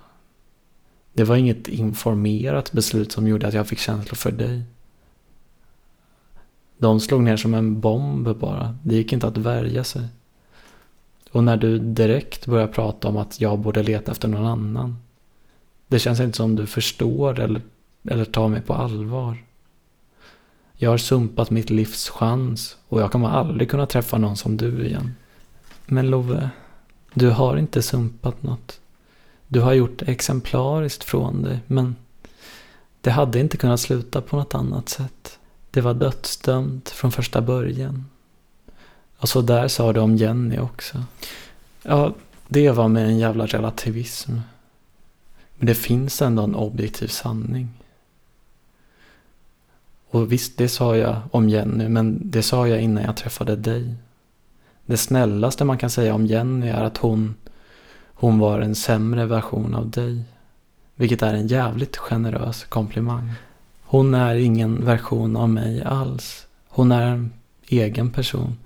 Det 1.13 1.23
var 1.23 1.35
inget 1.35 1.67
informerat 1.67 2.71
beslut 2.71 3.11
som 3.11 3.27
gjorde 3.27 3.47
att 3.47 3.53
jag 3.53 3.67
fick 3.67 3.79
känslor 3.79 4.15
för 4.15 4.31
dig. 4.31 4.63
De 6.77 6.99
slog 6.99 7.23
ner 7.23 7.37
som 7.37 7.53
en 7.53 7.79
bomb 7.79 8.37
bara. 8.37 8.77
Det 8.83 8.95
gick 8.95 9.13
inte 9.13 9.27
att 9.27 9.37
värja 9.37 9.83
sig. 9.83 10.07
Och 11.31 11.43
när 11.43 11.57
du 11.57 11.79
direkt 11.79 12.45
börjar 12.45 12.67
prata 12.67 13.07
om 13.07 13.17
att 13.17 13.41
jag 13.41 13.59
borde 13.59 13.83
leta 13.83 14.11
efter 14.11 14.27
någon 14.27 14.45
annan. 14.45 14.97
Det 15.87 15.99
känns 15.99 16.19
inte 16.19 16.37
som 16.37 16.55
du 16.55 16.65
förstår 16.65 17.39
eller, 17.39 17.61
eller 18.03 18.25
tar 18.25 18.47
mig 18.47 18.61
på 18.61 18.73
allvar. 18.73 19.37
Jag 20.83 20.89
har 20.89 20.97
sumpat 20.97 21.49
mitt 21.49 21.69
livs 21.69 22.09
chans 22.09 22.77
och 22.89 23.01
jag 23.01 23.11
kommer 23.11 23.29
aldrig 23.29 23.69
kunna 23.69 23.85
träffa 23.85 24.17
någon 24.17 24.37
som 24.37 24.57
du 24.57 24.85
igen. 24.85 25.15
Men 25.85 26.09
Love, 26.09 26.49
du 27.13 27.29
har 27.29 27.57
inte 27.57 27.81
sumpat 27.81 28.43
något. 28.43 28.79
Du 29.47 29.61
har 29.61 29.73
gjort 29.73 30.01
exemplariskt 30.01 31.03
från 31.03 31.41
dig, 31.43 31.59
men 31.67 31.95
det 33.01 33.11
hade 33.11 33.39
inte 33.39 33.57
kunnat 33.57 33.79
sluta 33.79 34.21
på 34.21 34.35
något 34.35 34.55
annat 34.55 34.89
sätt. 34.89 35.39
Det 35.71 35.81
var 35.81 35.93
dödsdömt 35.93 36.89
från 36.89 37.11
första 37.11 37.41
början. 37.41 38.05
Och 39.17 39.29
så 39.29 39.41
där 39.41 39.67
sa 39.67 39.93
du 39.93 39.99
om 39.99 40.15
Jenny 40.15 40.59
också. 40.59 41.03
Ja, 41.83 42.13
det 42.47 42.71
var 42.71 42.87
med 42.87 43.05
en 43.05 43.17
jävla 43.17 43.45
relativism. 43.45 44.31
Men 45.55 45.67
det 45.67 45.75
finns 45.75 46.21
ändå 46.21 46.43
en 46.43 46.55
objektiv 46.55 47.07
sanning. 47.07 47.69
Och 50.13 50.31
visst, 50.31 50.57
det 50.57 50.69
sa 50.69 50.97
jag 50.97 51.15
om 51.31 51.49
Jenny, 51.49 51.89
men 51.89 52.21
det 52.23 52.43
sa 52.43 52.67
jag 52.67 52.81
innan 52.81 53.03
jag 53.03 53.17
träffade 53.17 53.55
dig. 53.55 53.93
Det 54.85 54.97
snällaste 54.97 55.65
man 55.65 55.77
kan 55.77 55.89
säga 55.89 56.13
om 56.13 56.25
Jenny 56.25 56.67
är 56.67 56.83
att 56.83 56.97
hon, 56.97 57.35
hon 58.13 58.39
var 58.39 58.59
en 58.59 58.75
sämre 58.75 59.25
version 59.25 59.75
av 59.75 59.89
dig. 59.89 60.23
Vilket 60.95 61.21
är 61.21 61.33
en 61.33 61.47
jävligt 61.47 61.97
generös 61.97 62.63
komplimang. 62.63 63.31
Hon 63.83 64.13
är 64.13 64.35
ingen 64.35 64.85
version 64.85 65.35
av 65.35 65.49
mig 65.49 65.83
alls. 65.83 66.47
Hon 66.67 66.91
är 66.91 67.07
en 67.07 67.33
egen 67.67 68.09
person. 68.09 68.57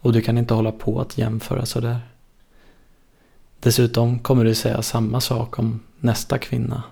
Och 0.00 0.12
du 0.12 0.20
kan 0.20 0.38
inte 0.38 0.54
hålla 0.54 0.72
på 0.72 1.00
att 1.00 1.18
jämföra 1.18 1.66
sådär. 1.66 2.00
Dessutom 3.60 4.18
kommer 4.18 4.44
du 4.44 4.54
säga 4.54 4.82
samma 4.82 5.20
sak 5.20 5.58
om 5.58 5.80
nästa 6.00 6.38
kvinna. 6.38 6.82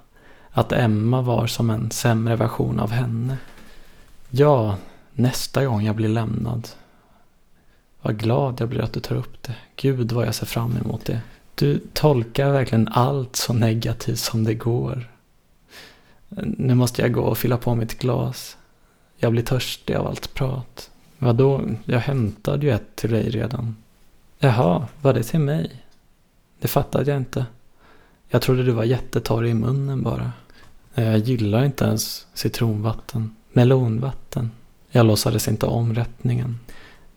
Att 0.51 0.73
Emma 0.73 1.23
var 1.23 1.47
som 1.47 1.71
en 1.71 1.91
sämre 1.91 2.37
version 2.37 2.81
av 2.81 2.91
henne. 2.91 3.37
Ja, 4.31 4.77
nästa 5.13 5.65
gång 5.65 5.83
jag 5.83 5.97
blir 5.97 6.09
lämnad. 6.09 6.69
Vad 8.03 8.19
glad 8.19 8.61
jag 8.61 8.69
blir 8.69 8.81
att 8.81 8.93
du 8.93 9.01
tar 9.01 9.17
upp 9.17 9.43
det. 9.43 9.55
Gud 9.77 10.13
vad 10.13 10.27
jag 10.27 10.35
ser 10.35 10.47
fram 10.47 10.77
emot 10.77 11.05
det. 11.05 11.21
Du 11.55 11.81
tolkar 11.93 12.53
verkligen 12.53 12.89
allt 12.89 13.37
så 13.37 13.53
negativt 13.53 14.19
som 14.19 14.45
det 14.45 14.55
går. 14.55 15.11
Nu 16.59 16.75
måste 16.75 17.03
jag 17.03 17.13
gå 17.13 17.21
och 17.21 17.39
fylla 17.39 17.57
på 17.57 17.75
mitt 17.75 17.99
glas. 17.99 18.57
Jag 19.17 19.33
blir 19.33 19.43
törstig 19.43 19.95
av 19.95 20.07
allt 20.07 20.35
prat. 20.35 20.91
Vadå? 21.19 21.63
Jag 21.85 22.01
hämtade 22.01 22.67
ju 22.67 22.73
ett 22.73 22.97
till 22.97 23.11
dig 23.11 23.31
redan. 23.31 23.77
Jaha, 24.39 24.87
var 25.03 25.15
det 25.15 25.23
till 25.23 25.41
mig? 25.41 25.85
Det 26.61 26.69
fattade 26.69 27.11
jag 27.11 27.21
inte. 27.21 27.47
Jag 28.29 28.43
trodde 28.43 28.63
du 28.63 28.73
var 28.73 28.85
jättetorr 28.85 29.47
i 29.47 29.55
munnen 29.55 30.03
bara. 30.03 30.33
Jag 30.95 31.19
gillar 31.19 31.65
inte 31.65 31.85
ens 31.85 32.27
citronvatten. 32.35 33.35
Melonvatten. 33.53 34.51
Jag 34.91 35.07
låtsades 35.07 35.49
inte 35.49 35.67
om 35.67 35.95
rättningen. 35.95 36.59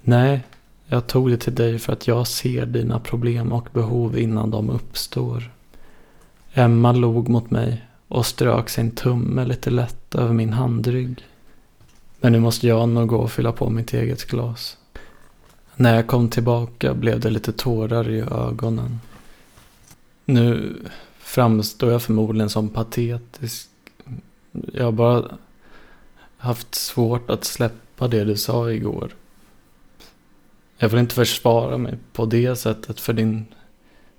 Nej, 0.01 0.43
jag 0.85 1.07
tog 1.07 1.29
det 1.29 1.37
till 1.37 1.55
dig 1.55 1.79
för 1.79 1.93
att 1.93 2.07
jag 2.07 2.27
ser 2.27 2.65
dina 2.65 2.99
problem 2.99 3.51
och 3.51 3.67
behov 3.73 4.17
innan 4.17 4.51
de 4.51 4.69
uppstår. 4.69 5.51
Emma 6.53 6.91
log 6.91 7.29
mot 7.29 7.51
mig 7.51 7.85
och 8.07 8.25
strök 8.25 8.69
sin 8.69 8.91
tumme 8.91 9.45
lite 9.45 9.69
lätt 9.69 10.15
över 10.15 10.33
min 10.33 10.53
handrygg. 10.53 11.25
Men 12.19 12.31
nu 12.31 12.39
måste 12.39 12.67
jag 12.67 12.89
nog 12.89 13.07
gå 13.07 13.17
och 13.17 13.31
fylla 13.31 13.51
på 13.51 13.69
mitt 13.69 13.93
eget 13.93 14.25
glas. 14.25 14.77
När 15.75 15.95
jag 15.95 16.07
kom 16.07 16.29
tillbaka 16.29 16.93
blev 16.93 17.19
det 17.19 17.29
lite 17.29 17.51
tårar 17.51 18.09
i 18.09 18.19
ögonen. 18.19 18.99
Nu 20.25 20.75
framstår 21.19 21.91
jag 21.91 22.01
förmodligen 22.01 22.49
som 22.49 22.69
patetisk. 22.69 23.69
Jag 24.73 24.93
bara 24.93 25.23
haft 26.41 26.75
svårt 26.75 27.29
att 27.29 27.43
släppa 27.43 28.07
det 28.07 28.23
du 28.23 28.37
sa 28.37 28.71
igår. 28.71 29.15
Jag 30.77 30.89
vill 30.89 30.99
inte 30.99 31.15
försvara 31.15 31.77
mig 31.77 31.97
på 32.13 32.25
det 32.25 32.55
sättet 32.55 32.99
för 32.99 33.13
din 33.13 33.45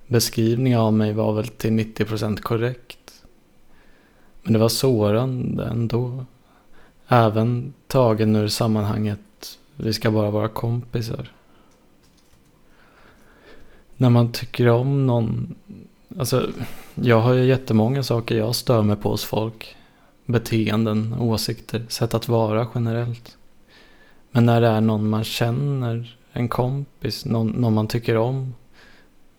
beskrivning 0.06 0.76
av 0.76 0.92
mig 0.92 1.12
var 1.12 1.32
väl 1.32 1.48
till 1.48 1.70
90% 1.70 2.36
korrekt. 2.40 3.24
Men 4.42 4.52
det 4.52 4.58
var 4.58 4.68
sårande 4.68 5.64
ändå. 5.64 6.24
Även 7.08 7.72
tagen 7.86 8.36
ur 8.36 8.48
sammanhanget 8.48 9.58
vi 9.76 9.92
ska 9.92 10.10
bara 10.10 10.30
vara 10.30 10.48
kompisar. 10.48 11.32
När 13.96 14.10
man 14.10 14.32
tycker 14.32 14.68
om 14.68 15.06
någon. 15.06 15.54
Alltså, 16.18 16.50
jag 16.94 17.20
har 17.20 17.34
ju 17.34 17.44
jättemånga 17.44 18.02
saker 18.02 18.36
jag 18.36 18.54
stör 18.54 18.82
mig 18.82 18.96
på 18.96 19.10
hos 19.10 19.24
folk. 19.24 19.76
Beteenden, 20.33 21.14
åsikter, 21.18 21.85
sätt 21.89 22.14
att 22.14 22.28
vara 22.28 22.68
generellt. 22.74 23.37
Men 24.30 24.47
när 24.47 24.61
det 24.61 24.68
är 24.68 24.80
någon 24.80 25.09
man 25.09 25.24
känner, 25.24 26.16
en 26.33 26.49
kompis, 26.49 27.24
någon, 27.24 27.49
någon 27.49 27.74
man 27.74 27.89
tycker 27.89 28.16
om. 28.16 28.55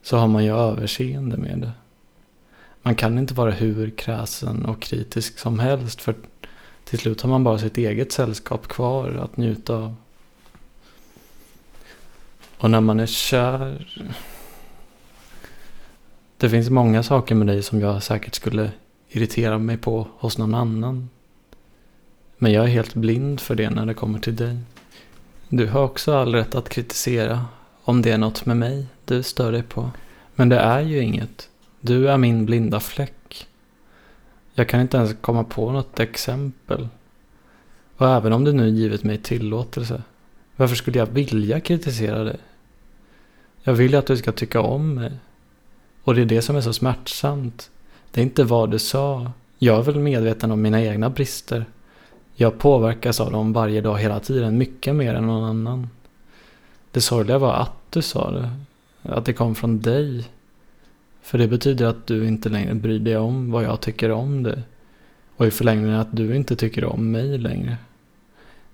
Så 0.02 0.18
har 0.18 0.28
man 0.28 0.44
ju 0.44 0.58
överseende 0.58 1.38
med 1.38 1.60
det. 1.60 1.72
Man 2.82 2.96
kan 2.96 3.18
inte 3.18 3.34
vara 3.34 3.52
hur 3.52 3.90
kräsen 3.90 4.66
och 4.66 4.82
kritisk 4.82 5.40
som 5.40 5.60
helst 5.60 6.02
för 6.02 6.16
till 6.84 7.00
slut 7.00 7.22
har 7.22 7.30
man 7.30 7.44
bara 7.44 7.58
sitt 7.58 7.78
eget 7.78 8.12
sällskap 8.12 8.68
kvar 8.68 9.10
att 9.10 9.38
njuta 9.38 9.76
av. 9.76 9.96
Och 12.58 12.72
när 12.72 12.82
man 12.82 13.00
är 13.00 13.06
kär. 13.06 13.88
Det 16.38 16.50
finns 16.50 16.70
många 16.70 17.04
saker 17.04 17.36
med 17.36 17.48
dig 17.48 17.64
som 17.64 17.80
jag 17.80 18.04
säkert 18.04 18.36
skulle 18.36 18.72
irritera 19.14 19.58
mig 19.58 19.78
på 19.78 20.08
hos 20.18 20.38
någon 20.38 20.56
annan. 20.56 21.10
Men 22.38 22.52
jag 22.52 22.64
är 22.64 22.70
helt 22.70 22.94
blind 22.94 23.40
för 23.40 23.56
det 23.56 23.70
när 23.70 23.86
det 23.86 23.94
kommer 23.94 24.20
till 24.20 24.36
dig. 24.36 24.58
Du 25.50 25.68
har 25.68 25.84
också 25.84 26.14
all 26.14 26.36
rätt 26.36 26.56
att 26.56 26.70
kritisera 26.70 27.46
om 27.84 28.02
det 28.02 28.12
är 28.12 28.18
något 28.18 28.46
med 28.46 28.58
mig 28.58 28.86
du 29.06 29.24
stör 29.24 29.52
dig 29.52 29.64
på. 29.64 29.92
Men 30.36 30.50
det 30.50 30.58
är 30.58 30.82
ju 30.82 31.00
inget. 31.00 31.50
Du 31.82 32.10
är 32.10 32.18
min 32.18 32.46
blinda 32.46 32.80
fläck. 32.80 33.48
Jag 34.54 34.70
kan 34.70 34.82
inte 34.82 34.98
ens 34.98 35.16
komma 35.22 35.44
på 35.44 35.72
något 35.72 36.00
exempel. 36.00 36.88
Och 37.98 38.10
även 38.10 38.34
om 38.34 38.44
du 38.44 38.54
nu 38.54 38.70
givit 38.70 39.04
mig 39.04 39.18
tillåtelse, 39.18 40.04
varför 40.56 40.76
skulle 40.76 41.00
jag 41.00 41.06
vilja 41.06 41.60
kritisera 41.60 42.24
dig? 42.24 42.38
Jag 43.64 43.74
vill 43.74 43.92
ju 43.92 43.98
att 43.98 44.08
du 44.08 44.18
ska 44.18 44.32
tycka 44.32 44.62
om 44.62 44.94
mig. 44.94 45.12
Och 46.04 46.16
det 46.16 46.22
är 46.22 46.26
det 46.26 46.42
som 46.42 46.56
är 46.56 46.62
så 46.62 46.74
smärtsamt. 46.74 47.70
Det 48.14 48.22
är 48.22 48.24
inte 48.24 48.44
vad 48.44 48.72
du 48.72 48.80
sa. 48.80 49.32
Jag 49.58 49.78
är 49.78 49.82
väl 49.82 50.00
medveten 50.00 50.52
om 50.52 50.62
mina 50.62 50.82
egna 50.82 51.10
brister. 51.10 51.66
Jag 52.36 52.60
påverkas 52.60 53.20
av 53.20 53.32
dem 53.32 53.54
varje 53.54 53.82
dag 53.82 53.98
hela 53.98 54.20
tiden, 54.20 54.58
mycket 54.58 54.96
mer 54.96 55.14
än 55.16 55.28
någon 55.28 55.44
annan. 55.44 55.90
Det 56.92 57.02
sorgliga 57.02 57.38
var 57.38 57.54
att 57.54 57.72
du 57.90 58.02
sa 58.02 58.32
det. 58.32 58.50
Att 59.02 59.26
det 59.26 59.34
kom 59.34 59.56
från 59.56 59.80
dig. 59.80 60.26
För 61.22 61.38
det 61.38 61.48
betyder 61.48 61.86
att 61.86 62.08
du 62.08 62.28
inte 62.28 62.50
längre 62.50 62.74
bryr 62.74 63.00
dig 63.00 63.18
om 63.18 63.52
vad 63.52 63.64
jag 63.64 63.82
tycker 63.82 64.12
om 64.12 64.44
dig. 64.44 64.62
Och 65.38 65.48
i 65.48 65.52
förlängningen 65.52 66.00
att 66.00 66.16
du 66.16 66.36
inte 66.36 66.56
tycker 66.56 66.86
om 66.86 67.12
mig 67.12 67.38
längre. 67.38 67.78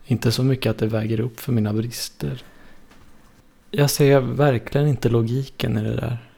Inte 0.05 0.31
så 0.31 0.43
mycket 0.43 0.69
att 0.69 0.77
det 0.77 0.87
väger 0.87 1.19
upp 1.19 1.39
för 1.39 1.51
mina 1.51 1.73
brister. 1.73 2.43
Jag 3.71 3.89
ser 3.89 4.19
verkligen 4.19 4.87
inte 4.87 5.09
logiken 5.09 5.77
i 5.77 5.83
det 5.83 5.95
där. 5.95 6.28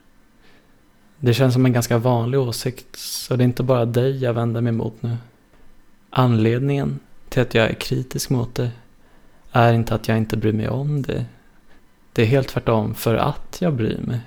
Det 1.24 1.34
känns 1.34 1.54
som 1.54 1.66
en 1.66 1.74
ganska 1.74 1.98
vanlig 1.98 2.40
åsikt, 2.40 2.96
så 2.96 3.36
det 3.36 3.44
är 3.44 3.46
inte 3.46 3.64
bara 3.64 3.86
dig 3.86 4.24
jag 4.24 4.34
vänder 4.34 4.62
mig 4.62 4.72
mot 4.72 5.02
nu. 5.02 5.18
Anledningen 6.10 7.00
till 7.30 7.42
att 7.42 7.54
jag 7.54 7.70
är 7.70 7.74
kritisk 7.74 8.30
mot 8.30 8.56
det 8.56 8.72
är 9.52 9.74
inte 9.74 9.96
att 9.96 10.08
jag 10.08 10.18
inte 10.18 10.38
bryr 10.38 10.54
mig 10.54 10.70
om 10.70 11.02
det. 11.02 11.26
Det 12.14 12.22
är 12.22 12.26
helt 12.26 12.48
tvärtom 12.48 12.96
för 12.96 13.16
att 13.16 13.58
jag 13.62 13.74
bryr 13.74 13.98
mig. 13.98 14.20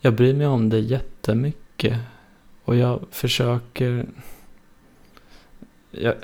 Jag 0.00 0.14
bryr 0.14 0.34
mig 0.34 0.46
om 0.46 0.68
det 0.68 0.78
jättemycket. 0.78 1.98
Och 2.64 2.76
jag 2.76 3.00
försöker... 3.10 4.06
Jag, 5.90 6.14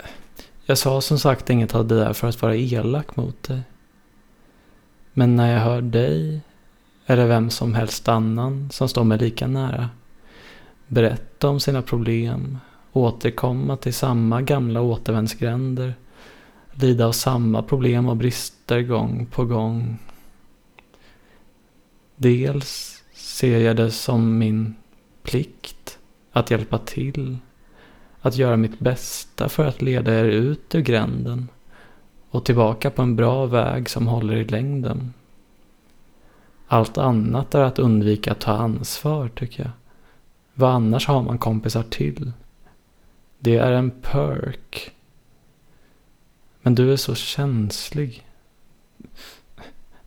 jag 0.64 0.78
sa 0.78 1.00
som 1.00 1.18
sagt 1.18 1.50
inget 1.50 1.74
av 1.74 1.88
det 1.88 1.94
där 1.94 2.12
för 2.12 2.28
att 2.28 2.42
vara 2.42 2.56
elak 2.56 3.16
mot 3.16 3.42
dig. 3.42 3.62
Men 5.12 5.36
när 5.36 5.52
jag 5.52 5.60
hör 5.60 5.80
dig, 5.80 6.40
eller 7.07 7.26
vem 7.26 7.50
som 7.50 7.74
helst 7.74 8.09
annan 8.09 8.70
som 8.70 8.88
står 8.88 9.05
mig 9.05 9.18
lika 9.18 9.46
nära, 9.46 9.90
berätta 10.86 11.48
om 11.48 11.61
sina 11.61 11.82
problem, 11.82 12.59
återkomma 12.92 13.76
till 13.76 13.94
samma 13.94 14.42
gamla 14.42 14.80
återvändsgränder, 14.80 15.94
lida 16.72 17.07
av 17.07 17.12
samma 17.12 17.62
problem 17.62 18.09
och 18.09 18.16
brister 18.16 18.80
gång 18.80 19.26
på 19.26 19.44
gång. 19.44 19.98
Dels 22.16 23.02
ser 23.14 23.59
jag 23.59 23.76
det 23.76 23.90
som 23.90 24.38
min 24.38 24.74
plikt 25.22 25.98
att 26.32 26.50
hjälpa 26.50 26.78
till, 26.78 27.38
att 28.20 28.36
göra 28.36 28.57
mitt 28.57 28.78
bästa 28.78 29.48
för 29.48 29.66
att 29.66 29.82
leda 29.82 30.20
er 30.20 30.24
ut 30.24 30.74
ur 30.74 30.80
gränden 30.80 31.48
och 32.30 32.44
tillbaka 32.44 32.90
på 32.90 33.02
en 33.02 33.16
bra 33.16 33.46
väg 33.46 33.90
som 33.90 34.07
håller 34.07 34.36
i 34.36 34.44
längden. 34.44 35.12
Allt 36.66 36.98
annat 36.98 37.54
är 37.54 37.62
att 37.62 37.78
undvika 37.78 38.32
att 38.32 38.40
ta 38.40 38.52
ansvar, 38.52 39.28
tycker 39.28 39.62
jag. 39.62 39.72
Vad 40.54 40.70
annars 40.70 41.06
har 41.06 41.22
man 41.22 41.38
kompisar 41.38 41.82
till? 41.82 42.32
Det 43.38 43.56
är 43.56 43.72
en 43.72 43.90
perk. 43.90 44.90
Men 46.62 46.74
du 46.74 46.92
är 46.92 46.96
så 46.96 47.14
känslig. 47.14 48.26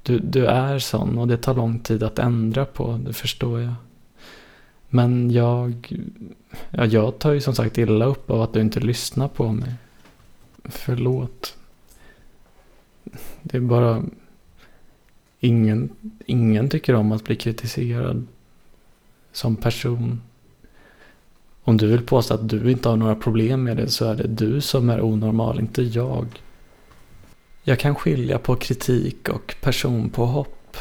Du, 0.03 0.19
du 0.19 0.45
är 0.45 0.79
sån 0.79 1.17
och 1.17 1.27
det 1.27 1.37
tar 1.37 1.55
lång 1.55 1.79
tid 1.79 2.03
att 2.03 2.19
ändra 2.19 2.65
på, 2.65 2.99
det 3.05 3.13
förstår 3.13 3.61
jag. 3.61 3.73
Men 4.89 5.31
jag... 5.31 5.93
Ja, 6.69 6.85
jag 6.85 7.19
tar 7.19 7.31
ju 7.31 7.41
som 7.41 7.55
sagt 7.55 7.77
illa 7.77 8.05
upp 8.05 8.29
av 8.29 8.41
att 8.41 8.53
du 8.53 8.61
inte 8.61 8.79
lyssnar 8.79 9.27
på 9.27 9.51
mig. 9.51 9.73
Förlåt. 10.63 11.57
Det 13.41 13.57
är 13.57 13.61
bara... 13.61 14.03
Ingen, 15.39 15.89
ingen 16.25 16.69
tycker 16.69 16.93
om 16.93 17.11
att 17.11 17.23
bli 17.23 17.35
kritiserad 17.35 18.27
som 19.31 19.55
person. 19.55 20.21
Om 21.63 21.77
du 21.77 21.87
vill 21.87 22.05
påstå 22.05 22.33
att 22.33 22.49
du 22.49 22.71
inte 22.71 22.89
har 22.89 22.95
några 22.95 23.15
problem 23.15 23.63
med 23.63 23.77
det 23.77 23.87
så 23.87 24.05
är 24.05 24.15
det 24.15 24.27
du 24.27 24.61
som 24.61 24.89
är 24.89 25.01
onormal, 25.01 25.59
inte 25.59 25.81
jag. 25.81 26.41
Jag 27.63 27.79
kan 27.79 27.95
skilja 27.95 28.39
på 28.39 28.55
kritik 28.55 29.29
och 29.29 29.55
personpåhopp. 29.61 30.77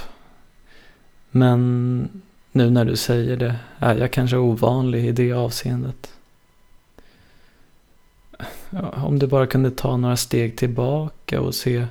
Men 1.30 2.08
nu 2.52 2.70
när 2.70 2.84
du 2.84 2.96
säger 2.96 3.36
det 3.36 3.56
är 3.78 3.94
jag 3.96 4.10
kanske 4.10 4.36
ovanlig 4.36 5.06
i 5.06 5.12
det 5.12 5.32
avseendet. 5.32 6.12
Om 8.94 9.18
du 9.18 9.26
bara 9.26 9.46
kunde 9.46 9.70
ta 9.70 9.96
några 9.96 10.16
steg 10.16 10.56
tillbaka 10.56 11.40
och 11.40 11.54
se, 11.54 11.86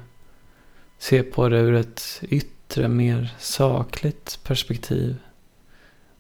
se 0.98 1.24
på 1.24 1.50
det 1.50 1.60
ur 1.60 1.74
ett 1.74 2.22
yttre, 2.22 2.55
mer 2.82 3.36
sakligt 3.40 4.40
perspektiv. 4.44 5.16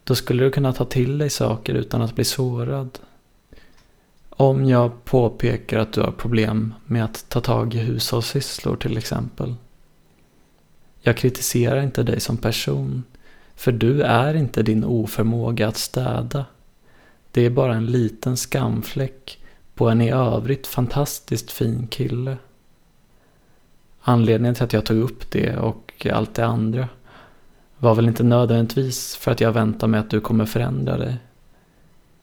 Då 0.03 0.15
skulle 0.15 0.43
du 0.43 0.51
kunna 0.51 0.73
ta 0.73 0.85
till 0.85 1.17
dig 1.17 1.29
saker 1.29 1.73
utan 1.73 2.01
att 2.01 2.15
bli 2.15 2.23
sårad. 2.23 2.99
Om 4.29 4.65
jag 4.65 5.05
påpekar 5.05 5.79
att 5.79 5.93
du 5.93 6.01
har 6.01 6.11
problem 6.11 6.73
med 6.85 7.03
att 7.03 7.25
ta 7.29 7.41
tag 7.41 7.73
i 7.73 7.77
hushållssysslor 7.77 8.75
till 8.75 8.97
exempel. 8.97 9.55
Jag 11.01 11.17
kritiserar 11.17 11.81
inte 11.81 12.03
dig 12.03 12.19
som 12.19 12.37
person, 12.37 13.03
för 13.55 13.71
du 13.71 14.01
är 14.01 14.33
inte 14.33 14.63
din 14.63 14.83
oförmåga 14.83 15.67
att 15.67 15.77
städa. 15.77 16.45
Det 17.31 17.41
är 17.41 17.49
bara 17.49 17.75
en 17.75 17.85
liten 17.85 18.37
skamfläck 18.37 19.39
på 19.75 19.89
en 19.89 20.01
i 20.01 20.11
övrigt 20.11 20.67
fantastiskt 20.67 21.51
fin 21.51 21.87
kille. 21.87 22.37
Anledningen 24.01 24.55
till 24.55 24.63
att 24.63 24.73
jag 24.73 24.85
tog 24.85 24.97
upp 24.97 25.31
det 25.31 25.57
och 25.57 25.84
allt 26.03 26.33
det 26.33 26.45
andra 26.45 26.87
var 27.77 27.95
väl 27.95 28.07
inte 28.07 28.23
nödvändigtvis 28.23 29.15
för 29.15 29.31
att 29.31 29.41
jag 29.41 29.51
väntar 29.51 29.87
mig 29.87 29.99
att 29.99 30.09
du 30.09 30.21
kommer 30.21 30.45
förändra 30.45 30.97
dig. 30.97 31.17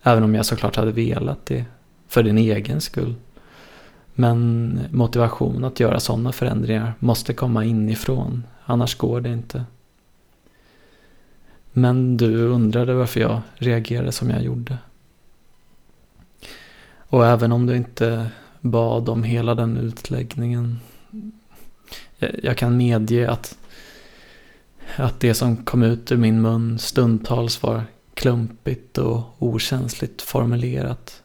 Även 0.03 0.23
om 0.23 0.35
jag 0.35 0.47
såklart 0.47 0.77
hade 0.77 0.93
velat 0.93 1.47
det, 1.47 1.65
för 2.09 2.23
din 2.23 2.39
egen 2.39 2.81
skull. 2.81 3.15
Men 4.15 4.81
motivation 4.91 5.65
att 5.65 5.81
göra 5.81 6.01
sådana 6.01 6.33
förändringar 6.33 6.95
måste 6.99 7.35
komma 7.35 7.65
inifrån, 7.65 8.45
annars 8.65 8.97
går 8.97 9.21
det 9.21 9.33
inte. 9.33 9.65
Men 11.73 12.17
du 12.17 12.47
undrade 12.47 12.95
varför 12.95 13.21
jag 13.21 13.41
reagerade 13.55 14.13
som 14.13 14.31
jag 14.31 14.43
gjorde. 14.43 14.79
Och 16.97 17.27
även 17.27 17.53
om 17.53 17.67
du 17.67 17.77
inte 17.77 18.31
bad 18.61 19.09
om 19.09 19.23
hela 19.23 19.55
den 19.55 19.77
utläggningen. 19.77 20.81
Jag 22.43 22.57
kan 22.57 22.77
medge 22.77 23.31
att, 23.31 23.59
att 24.97 25.21
det 25.21 25.35
som 25.35 25.57
kom 25.57 25.83
ut 25.83 26.13
ur 26.13 26.17
min 26.17 26.43
mun 26.43 26.79
stundtals 26.79 27.63
var 27.63 27.85
klumpigt 28.15 28.99
och 28.99 29.23
okänsligt 29.39 30.23
formulerat. 30.23 31.23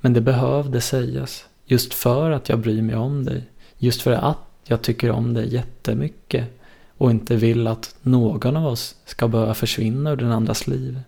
Men 0.00 0.12
det 0.12 0.20
behövde 0.20 0.80
sägas, 0.80 1.44
just 1.64 1.94
för 1.94 2.30
att 2.30 2.48
jag 2.48 2.58
bryr 2.58 2.82
mig 2.82 2.96
om 2.96 3.24
dig. 3.24 3.44
Just 3.78 4.02
för 4.02 4.12
att 4.12 4.38
jag 4.64 4.82
tycker 4.82 5.10
om 5.10 5.34
dig 5.34 5.54
jättemycket 5.54 6.60
och 6.98 7.10
inte 7.10 7.36
vill 7.36 7.66
att 7.66 7.94
någon 8.02 8.56
av 8.56 8.66
oss 8.66 8.96
ska 9.04 9.28
behöva 9.28 9.54
försvinna 9.54 10.10
ur 10.10 10.16
den 10.16 10.32
andras 10.32 10.66
liv. 10.66 11.00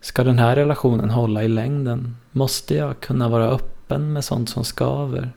Ska 0.00 0.24
den 0.24 0.38
här 0.38 0.56
relationen 0.56 1.10
hålla 1.10 1.44
i 1.44 1.48
längden 1.48 2.16
måste 2.30 2.74
jag 2.74 3.00
kunna 3.00 3.28
vara 3.28 3.48
öppen 3.48 4.12
med 4.12 4.24
sånt 4.24 4.48
som 4.48 4.64
skaver. 4.64 5.32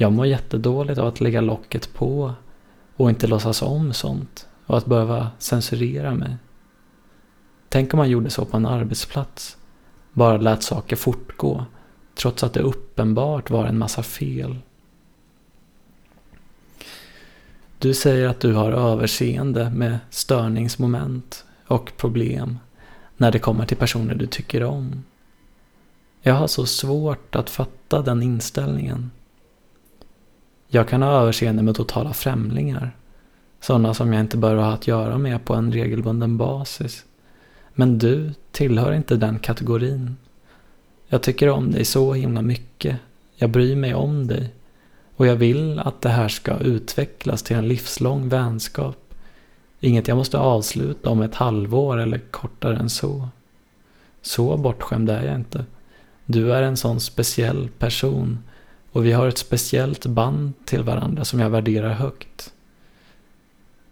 Jag 0.00 0.12
mår 0.12 0.26
jättedåligt 0.26 0.98
av 0.98 1.06
att 1.06 1.20
lägga 1.20 1.40
locket 1.40 1.94
på 1.94 2.34
och 2.96 3.10
inte 3.10 3.26
låtsas 3.26 3.62
om 3.62 3.92
sånt 3.92 4.48
och 4.66 4.78
att 4.78 4.86
behöva 4.86 5.30
censurera 5.38 6.14
mig. 6.14 6.36
Tänk 7.68 7.94
om 7.94 7.98
man 7.98 8.10
gjorde 8.10 8.30
så 8.30 8.44
på 8.44 8.56
en 8.56 8.66
arbetsplats. 8.66 9.56
Bara 10.12 10.36
lät 10.36 10.62
saker 10.62 10.96
fortgå 10.96 11.64
trots 12.14 12.44
att 12.44 12.52
det 12.52 12.60
uppenbart 12.60 13.50
var 13.50 13.66
en 13.66 13.78
massa 13.78 14.02
fel. 14.02 14.56
Du 17.78 17.94
säger 17.94 18.28
att 18.28 18.40
du 18.40 18.52
har 18.52 18.72
överseende 18.72 19.70
med 19.70 19.98
störningsmoment 20.10 21.44
och 21.66 21.92
problem 21.96 22.58
när 23.16 23.32
det 23.32 23.38
kommer 23.38 23.66
till 23.66 23.76
personer 23.76 24.14
du 24.14 24.26
tycker 24.26 24.64
om. 24.64 25.04
Jag 26.22 26.34
har 26.34 26.46
så 26.46 26.66
svårt 26.66 27.36
att 27.36 27.50
fatta 27.50 28.02
den 28.02 28.22
inställningen. 28.22 29.10
Jag 30.72 30.88
kan 30.88 31.02
ha 31.02 31.10
överseende 31.10 31.62
med 31.62 31.74
totala 31.76 32.12
främlingar. 32.12 32.96
Sådana 33.60 33.94
som 33.94 34.12
jag 34.12 34.20
inte 34.20 34.36
bör 34.36 34.56
ha 34.56 34.72
att 34.72 34.86
göra 34.86 35.18
med 35.18 35.44
på 35.44 35.54
en 35.54 35.72
regelbunden 35.72 36.36
basis. 36.36 37.04
Men 37.74 37.98
du 37.98 38.32
tillhör 38.52 38.92
inte 38.92 39.16
den 39.16 39.38
kategorin. 39.38 40.16
Jag 41.08 41.22
tycker 41.22 41.48
om 41.48 41.70
dig 41.70 41.84
så 41.84 42.12
himla 42.12 42.42
mycket. 42.42 42.96
Jag 43.36 43.50
bryr 43.50 43.76
mig 43.76 43.94
om 43.94 44.26
dig. 44.26 44.54
Och 45.16 45.26
jag 45.26 45.36
vill 45.36 45.78
att 45.78 46.00
det 46.00 46.08
här 46.08 46.28
ska 46.28 46.58
utvecklas 46.58 47.42
till 47.42 47.56
en 47.56 47.68
livslång 47.68 48.28
vänskap. 48.28 49.14
Inget 49.80 50.08
jag 50.08 50.16
måste 50.16 50.38
avsluta 50.38 51.10
om 51.10 51.22
ett 51.22 51.34
halvår 51.34 51.98
eller 51.98 52.18
kortare 52.18 52.76
än 52.76 52.90
så. 52.90 53.28
Så 54.22 54.56
bortskämd 54.56 55.10
är 55.10 55.22
jag 55.22 55.34
inte. 55.34 55.64
Du 56.26 56.52
är 56.52 56.62
en 56.62 56.76
sån 56.76 57.00
speciell 57.00 57.68
person 57.78 58.38
och 58.92 59.06
vi 59.06 59.12
har 59.12 59.28
ett 59.28 59.38
speciellt 59.38 60.06
band 60.06 60.52
till 60.64 60.82
varandra 60.82 61.24
som 61.24 61.40
jag 61.40 61.50
värderar 61.50 61.92
högt. 61.92 62.52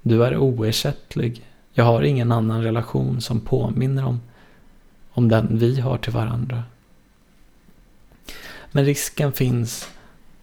Du 0.02 0.24
är 0.24 0.36
oersättlig. 0.36 1.46
Jag 1.72 1.84
har 1.84 2.02
ingen 2.02 2.32
annan 2.32 2.62
relation 2.62 3.20
som 3.20 3.40
påminner 3.40 4.04
om, 4.04 4.20
om 5.10 5.28
den 5.28 5.58
vi 5.58 5.80
har 5.80 5.98
till 5.98 6.12
varandra. 6.12 6.62
Men 8.72 8.84
risken 8.84 9.32
finns 9.32 9.88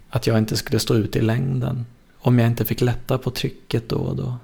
att 0.10 0.28
jag 0.28 0.38
inte 0.38 0.58
skulle 0.58 0.80
stå 0.80 0.95
ut 0.95 1.16
i 1.16 1.22
längden 1.22 1.86
om 2.20 2.39
jag 2.39 2.47
inte 2.47 2.66
fick 2.66 2.82
lätta 2.82 3.18
på 3.18 3.32
trycket 3.32 3.89
då 3.89 3.97
och 3.97 4.16
då. 4.16 4.38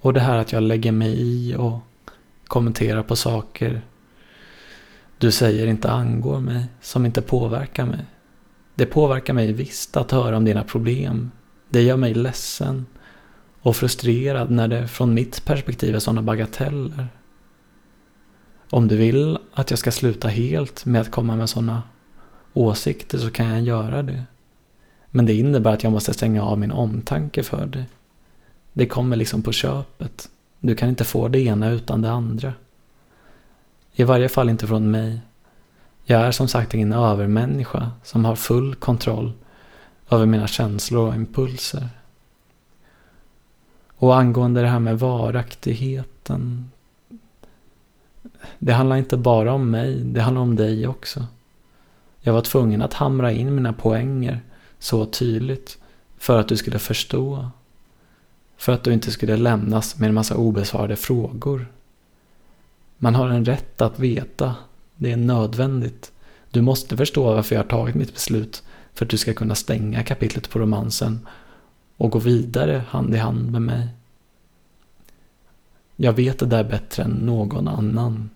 Och 0.00 0.12
det 0.12 0.20
här 0.20 0.36
att 0.36 0.52
jag 0.52 0.62
lägger 0.62 0.92
mig 0.92 1.14
i 1.20 1.54
och 1.58 1.78
kommenterar 2.46 3.02
på 3.02 3.16
saker 3.16 3.82
du 5.18 5.32
säger 5.32 5.66
inte 5.66 5.90
angår 5.90 6.40
mig, 6.40 6.66
som 6.80 7.06
inte 7.06 7.22
påverkar 7.22 7.86
mig. 7.86 8.04
Det 8.76 8.86
påverkar 8.86 9.34
mig 9.34 9.52
visst 9.52 9.96
att 9.96 10.10
höra 10.10 10.36
om 10.36 10.44
dina 10.44 10.64
problem. 10.64 11.30
Det 11.68 11.82
gör 11.82 11.96
mig 11.96 12.14
ledsen 12.14 12.86
och 13.62 13.76
frustrerad 13.76 14.50
när 14.50 14.68
det 14.68 14.88
från 14.88 15.14
mitt 15.14 15.44
perspektiv 15.44 15.94
är 15.94 15.98
sådana 15.98 16.22
bagateller. 16.22 17.08
Om 18.70 18.88
du 18.88 18.96
vill 18.96 19.38
att 19.52 19.70
jag 19.70 19.78
ska 19.78 19.92
sluta 19.92 20.28
helt 20.28 20.84
med 20.84 21.00
att 21.00 21.10
komma 21.10 21.36
med 21.36 21.50
sådana 21.50 21.82
åsikter 22.52 23.18
så 23.18 23.30
kan 23.30 23.46
jag 23.46 23.60
göra 23.60 24.02
det. 24.02 24.24
Men 25.10 25.26
det 25.26 25.34
innebär 25.34 25.72
att 25.72 25.82
jag 25.82 25.92
måste 25.92 26.14
stänga 26.14 26.42
av 26.42 26.58
min 26.58 26.72
omtanke 26.72 27.42
för 27.42 27.66
dig. 27.66 27.84
Det 28.72 28.86
kommer 28.86 29.16
liksom 29.16 29.42
på 29.42 29.52
köpet. 29.52 30.28
Du 30.60 30.74
kan 30.74 30.88
inte 30.88 31.04
få 31.04 31.28
det 31.28 31.40
ena 31.40 31.70
utan 31.70 32.02
det 32.02 32.10
andra. 32.10 32.52
I 33.92 34.04
varje 34.04 34.28
fall 34.28 34.50
inte 34.50 34.66
från 34.66 34.90
mig. 34.90 35.20
Jag 36.08 36.20
är 36.20 36.30
som 36.30 36.48
sagt 36.48 36.74
ingen 36.74 36.92
övermänniska 36.92 37.90
som 38.02 38.24
har 38.24 38.36
full 38.36 38.74
kontroll 38.74 39.32
över 40.10 40.26
mina 40.26 40.46
känslor 40.46 41.08
och 41.08 41.14
impulser. 41.14 41.88
Och 43.96 44.16
angående 44.16 44.60
det 44.62 44.68
här 44.68 44.78
med 44.78 44.98
varaktigheten. 44.98 46.70
Det 48.58 48.72
handlar 48.72 48.96
inte 48.96 49.16
bara 49.16 49.52
om 49.52 49.70
mig, 49.70 49.94
det 49.94 50.20
handlar 50.20 50.42
om 50.42 50.56
dig 50.56 50.88
också. 50.88 51.26
Jag 52.20 52.32
var 52.32 52.40
tvungen 52.40 52.82
att 52.82 52.94
hamra 52.94 53.32
in 53.32 53.54
mina 53.54 53.72
poänger 53.72 54.40
så 54.78 55.06
tydligt 55.06 55.78
för 56.18 56.40
att 56.40 56.48
du 56.48 56.56
skulle 56.56 56.78
förstå. 56.78 57.50
För 58.56 58.72
att 58.72 58.84
du 58.84 58.92
inte 58.92 59.10
skulle 59.10 59.36
lämnas 59.36 59.98
med 59.98 60.08
en 60.08 60.14
massa 60.14 60.36
obesvarade 60.36 60.96
frågor. 60.96 61.66
Man 62.98 63.14
har 63.14 63.28
en 63.28 63.44
rätt 63.44 63.80
att 63.80 63.98
veta. 63.98 64.54
Det 64.96 65.12
är 65.12 65.16
nödvändigt. 65.16 66.12
Du 66.50 66.62
måste 66.62 66.96
förstå 66.96 67.34
varför 67.34 67.54
jag 67.54 67.62
har 67.62 67.68
tagit 67.68 67.94
mitt 67.94 68.14
beslut 68.14 68.62
för 68.94 69.04
att 69.04 69.10
du 69.10 69.18
ska 69.18 69.34
kunna 69.34 69.54
stänga 69.54 70.02
kapitlet 70.02 70.50
på 70.50 70.58
romansen 70.58 71.26
och 71.96 72.10
gå 72.10 72.18
vidare 72.18 72.82
hand 72.88 73.14
i 73.14 73.18
hand 73.18 73.52
med 73.52 73.62
mig. 73.62 73.88
Jag 75.96 76.12
vet 76.12 76.38
det 76.38 76.46
där 76.46 76.64
bättre 76.64 77.02
än 77.02 77.10
någon 77.10 77.68
annan. 77.68 78.30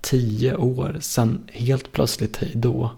Tio 0.00 0.56
år, 0.56 0.96
sen 1.00 1.48
helt 1.52 1.92
plötsligt 1.92 2.36
hej 2.36 2.52
då. 2.54 2.90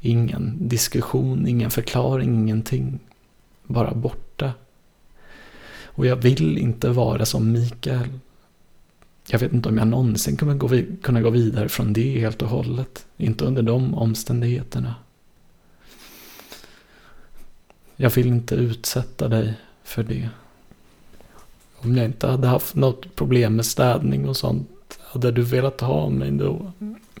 Ingen 0.00 0.68
diskussion, 0.68 1.46
ingen 1.46 1.70
förklaring, 1.70 2.34
ingenting. 2.34 2.98
Bara 3.62 3.94
borta. 3.94 4.52
Och 5.84 6.06
jag 6.06 6.16
vill 6.16 6.58
inte 6.58 6.88
vara 6.88 7.26
som 7.26 7.52
Mikael. 7.52 8.08
Jag 9.28 9.38
vet 9.38 9.52
inte 9.52 9.68
om 9.68 9.78
jag 9.78 9.88
någonsin 9.88 10.36
kommer 10.36 10.54
gå, 10.54 10.68
kunna 11.02 11.22
gå 11.22 11.30
vidare 11.30 11.68
från 11.68 11.92
det 11.92 12.20
helt 12.20 12.42
och 12.42 12.48
hållet. 12.48 13.06
Inte 13.16 13.44
under 13.44 13.62
de 13.62 13.94
omständigheterna. 13.94 14.94
Jag 17.96 18.10
vill 18.10 18.26
inte 18.26 18.54
utsätta 18.54 19.28
dig 19.28 19.54
för 19.84 20.02
det. 20.02 20.28
Om 21.76 21.96
jag 21.96 22.06
inte 22.06 22.26
hade 22.26 22.48
haft 22.48 22.74
något 22.74 23.16
problem 23.16 23.56
med 23.56 23.66
städning 23.66 24.28
och 24.28 24.36
sånt 24.36 24.98
hade 25.00 25.32
du 25.32 25.42
velat 25.42 25.80
ha 25.80 26.08
mig 26.08 26.30
då. 26.30 26.72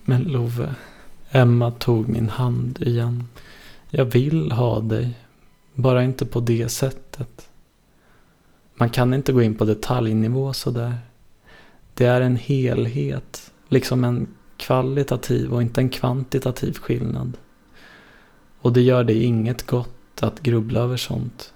Men 0.04 0.22
Love, 0.22 0.74
Emma 1.30 1.70
tog 1.70 2.08
min 2.08 2.28
hand 2.28 2.82
igen. 2.82 3.24
Jag 3.90 4.04
vill 4.04 4.52
ha 4.52 4.80
dig. 4.80 5.14
Bara 5.74 6.04
inte 6.04 6.26
på 6.26 6.40
det 6.40 6.68
sättet. 6.68 7.48
Man 8.74 8.90
kan 8.90 9.14
inte 9.14 9.32
gå 9.32 9.42
in 9.42 9.54
på 9.54 9.64
detaljnivå 9.64 10.52
sådär. 10.52 10.98
Det 11.96 12.06
är 12.06 12.20
en 12.20 12.36
helhet, 12.36 13.52
liksom 13.68 14.04
en 14.04 14.26
kvalitativ 14.56 15.52
och 15.52 15.62
inte 15.62 15.80
en 15.80 15.88
kvantitativ 15.88 16.72
skillnad. 16.72 17.36
Och 18.60 18.72
det 18.72 18.80
gör 18.80 19.04
dig 19.04 19.22
inget 19.22 19.66
gott 19.66 20.22
att 20.22 20.40
grubbla 20.40 20.80
över 20.80 20.96
sånt. 20.96 21.54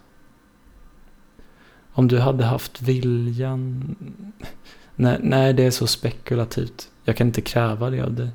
Om 1.92 2.08
du 2.08 2.18
hade 2.18 2.44
haft 2.44 2.82
viljan... 2.82 3.96
Nej, 4.94 5.18
nej, 5.22 5.52
det 5.52 5.62
är 5.62 5.70
så 5.70 5.86
spekulativt. 5.86 6.90
Jag 7.04 7.16
kan 7.16 7.26
inte 7.26 7.40
kräva 7.40 7.90
det 7.90 8.00
av 8.00 8.12
dig. 8.12 8.28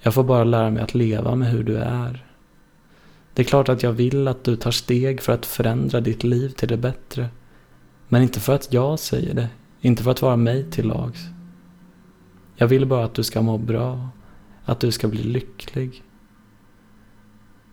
Jag 0.00 0.14
får 0.14 0.24
bara 0.24 0.44
lära 0.44 0.70
mig 0.70 0.82
att 0.82 0.94
leva 0.94 1.34
med 1.34 1.50
hur 1.50 1.62
du 1.62 1.76
är. 1.76 2.26
Det 3.34 3.42
är 3.42 3.46
klart 3.46 3.68
att 3.68 3.82
jag 3.82 3.92
vill 3.92 4.28
att 4.28 4.44
du 4.44 4.56
tar 4.56 4.70
steg 4.70 5.20
för 5.20 5.32
att 5.32 5.46
förändra 5.46 6.00
ditt 6.00 6.24
liv 6.24 6.48
till 6.48 6.68
det 6.68 6.76
bättre. 6.76 7.28
Men 8.08 8.22
inte 8.22 8.40
för 8.40 8.54
att 8.54 8.72
jag 8.72 8.98
säger 8.98 9.34
det. 9.34 9.48
Inte 9.84 10.02
för 10.02 10.10
att 10.10 10.22
vara 10.22 10.36
mig 10.36 10.70
till 10.70 10.88
lags. 10.88 11.20
Jag 12.56 12.68
vill 12.68 12.86
bara 12.86 13.04
att 13.04 13.14
du 13.14 13.24
ska 13.24 13.42
må 13.42 13.58
bra. 13.58 14.08
Att 14.64 14.80
du 14.80 14.92
ska 14.92 15.08
bli 15.08 15.22
lycklig. 15.22 16.02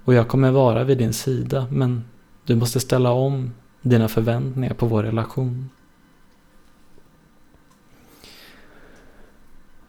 Och 0.03 0.14
jag 0.14 0.27
kommer 0.27 0.52
vara 0.52 0.84
vid 0.84 0.98
din 0.98 1.14
sida, 1.14 1.68
men 1.72 2.03
du 2.45 2.56
måste 2.56 2.80
ställa 2.80 3.11
om 3.11 3.53
dina 3.81 4.07
förväntningar 4.07 4.73
på 4.73 4.86
vår 4.86 5.03
relation. 5.03 5.69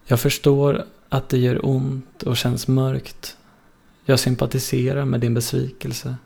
Jag 0.05 0.21
förstår 0.21 0.85
att 1.09 1.29
det 1.29 1.39
gör 1.39 1.67
ont 1.67 2.23
och 2.23 2.37
känns 2.37 2.69
mörkt. 2.69 3.37
Jag 4.05 4.19
sympatiserar 4.19 5.05
med 5.05 5.21
din 5.21 5.35
besvikelse. 5.35 6.17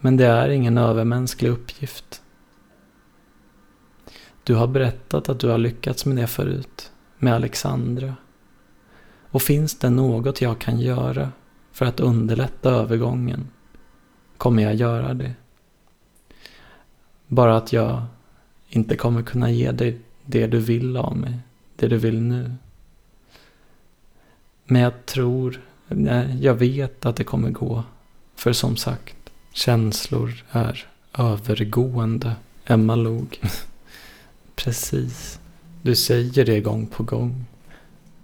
Men 0.00 0.16
det 0.16 0.26
är 0.26 0.48
ingen 0.48 0.78
övermänsklig 0.78 1.50
uppgift. 1.50 2.23
Du 4.44 4.54
har 4.54 4.66
berättat 4.66 5.28
att 5.28 5.40
du 5.40 5.48
har 5.48 5.58
lyckats 5.58 6.06
med 6.06 6.16
det 6.16 6.26
förut, 6.26 6.92
med 7.18 7.34
Alexandra. 7.34 8.16
Och 9.30 9.42
finns 9.42 9.78
det 9.78 9.90
något 9.90 10.40
jag 10.40 10.58
kan 10.58 10.80
göra 10.80 11.32
för 11.72 11.86
att 11.86 12.00
underlätta 12.00 12.70
övergången 12.70 13.48
kommer 14.36 14.62
jag 14.62 14.74
göra 14.74 15.14
det. 15.14 15.34
Bara 17.26 17.56
att 17.56 17.72
jag 17.72 18.02
inte 18.68 18.96
kommer 18.96 19.22
kunna 19.22 19.50
ge 19.50 19.70
dig 19.72 20.00
det 20.24 20.46
du 20.46 20.58
vill 20.58 20.96
av 20.96 21.16
mig, 21.16 21.38
det 21.76 21.88
du 21.88 21.98
vill 21.98 22.20
nu. 22.20 22.54
Men 24.64 24.82
jag 24.82 25.06
tror, 25.06 25.60
nej, 25.88 26.38
jag 26.40 26.54
vet 26.54 27.06
att 27.06 27.16
det 27.16 27.24
kommer 27.24 27.50
gå. 27.50 27.82
För 28.34 28.52
som 28.52 28.76
sagt, 28.76 29.16
känslor 29.52 30.44
är 30.50 30.86
övergående. 31.18 32.36
Emma 32.66 32.94
log. 32.94 33.40
Precis. 34.56 35.40
Du 35.82 35.94
säger 35.94 36.44
det 36.44 36.60
gång 36.60 36.86
på 36.86 37.02
gång. 37.02 37.44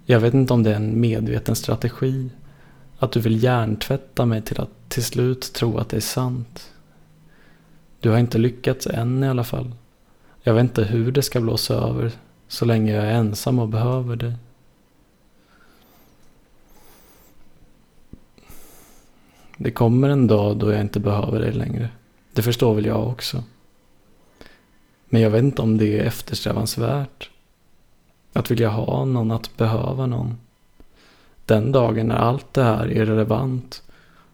Jag 0.04 0.20
vet 0.20 0.34
inte 0.34 0.52
om 0.52 0.62
det 0.62 0.70
är 0.70 0.76
en 0.76 1.00
medveten 1.00 1.56
strategi. 1.56 2.30
Att 2.98 3.12
du 3.12 3.20
vill 3.20 3.42
hjärntvätta 3.42 4.26
mig 4.26 4.42
till 4.42 4.60
att 4.60 4.70
till 4.88 5.04
slut 5.04 5.52
tro 5.52 5.78
att 5.78 5.88
det 5.88 5.96
är 5.96 6.00
sant. 6.00 6.72
Du 8.00 8.10
har 8.10 8.18
inte 8.18 8.38
lyckats 8.38 8.86
än 8.86 9.24
i 9.24 9.28
alla 9.28 9.44
fall. 9.44 9.72
Jag 10.42 10.54
vet 10.54 10.62
inte 10.62 10.84
hur 10.84 11.12
det 11.12 11.22
ska 11.22 11.40
blåsa 11.40 11.74
över 11.74 12.12
så 12.48 12.64
länge 12.64 12.92
jag 12.92 13.04
är 13.04 13.12
ensam 13.12 13.58
och 13.58 13.68
behöver 13.68 14.16
dig. 14.16 14.34
Det 19.56 19.70
kommer 19.70 20.08
en 20.08 20.26
dag 20.26 20.56
då 20.56 20.72
jag 20.72 20.80
inte 20.80 21.00
behöver 21.00 21.40
dig 21.40 21.52
längre. 21.52 21.88
Det 22.32 22.42
förstår 22.42 22.74
väl 22.74 22.86
jag 22.86 23.08
också. 23.08 23.44
Men 25.12 25.20
jag 25.20 25.30
vet 25.30 25.44
inte 25.44 25.62
om 25.62 25.78
det 25.78 25.98
är 25.98 26.04
eftersträvansvärt. 26.04 27.30
Att 28.32 28.50
vilja 28.50 28.68
ha 28.68 29.04
någon, 29.04 29.30
att 29.30 29.56
behöva 29.56 30.06
någon. 30.06 30.38
Den 31.46 31.72
dagen 31.72 32.06
när 32.06 32.16
allt 32.16 32.54
det 32.54 32.62
här 32.62 32.92
är 32.92 33.06
relevant 33.06 33.82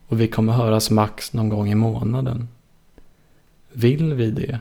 och 0.07 0.21
vi 0.21 0.29
kommer 0.29 0.53
höras 0.53 0.91
max 0.91 1.33
någon 1.33 1.49
gång 1.49 1.69
i 1.69 1.75
månaden. 1.75 2.49
Vill 3.73 4.15
vi 4.15 4.31
det? 4.31 4.61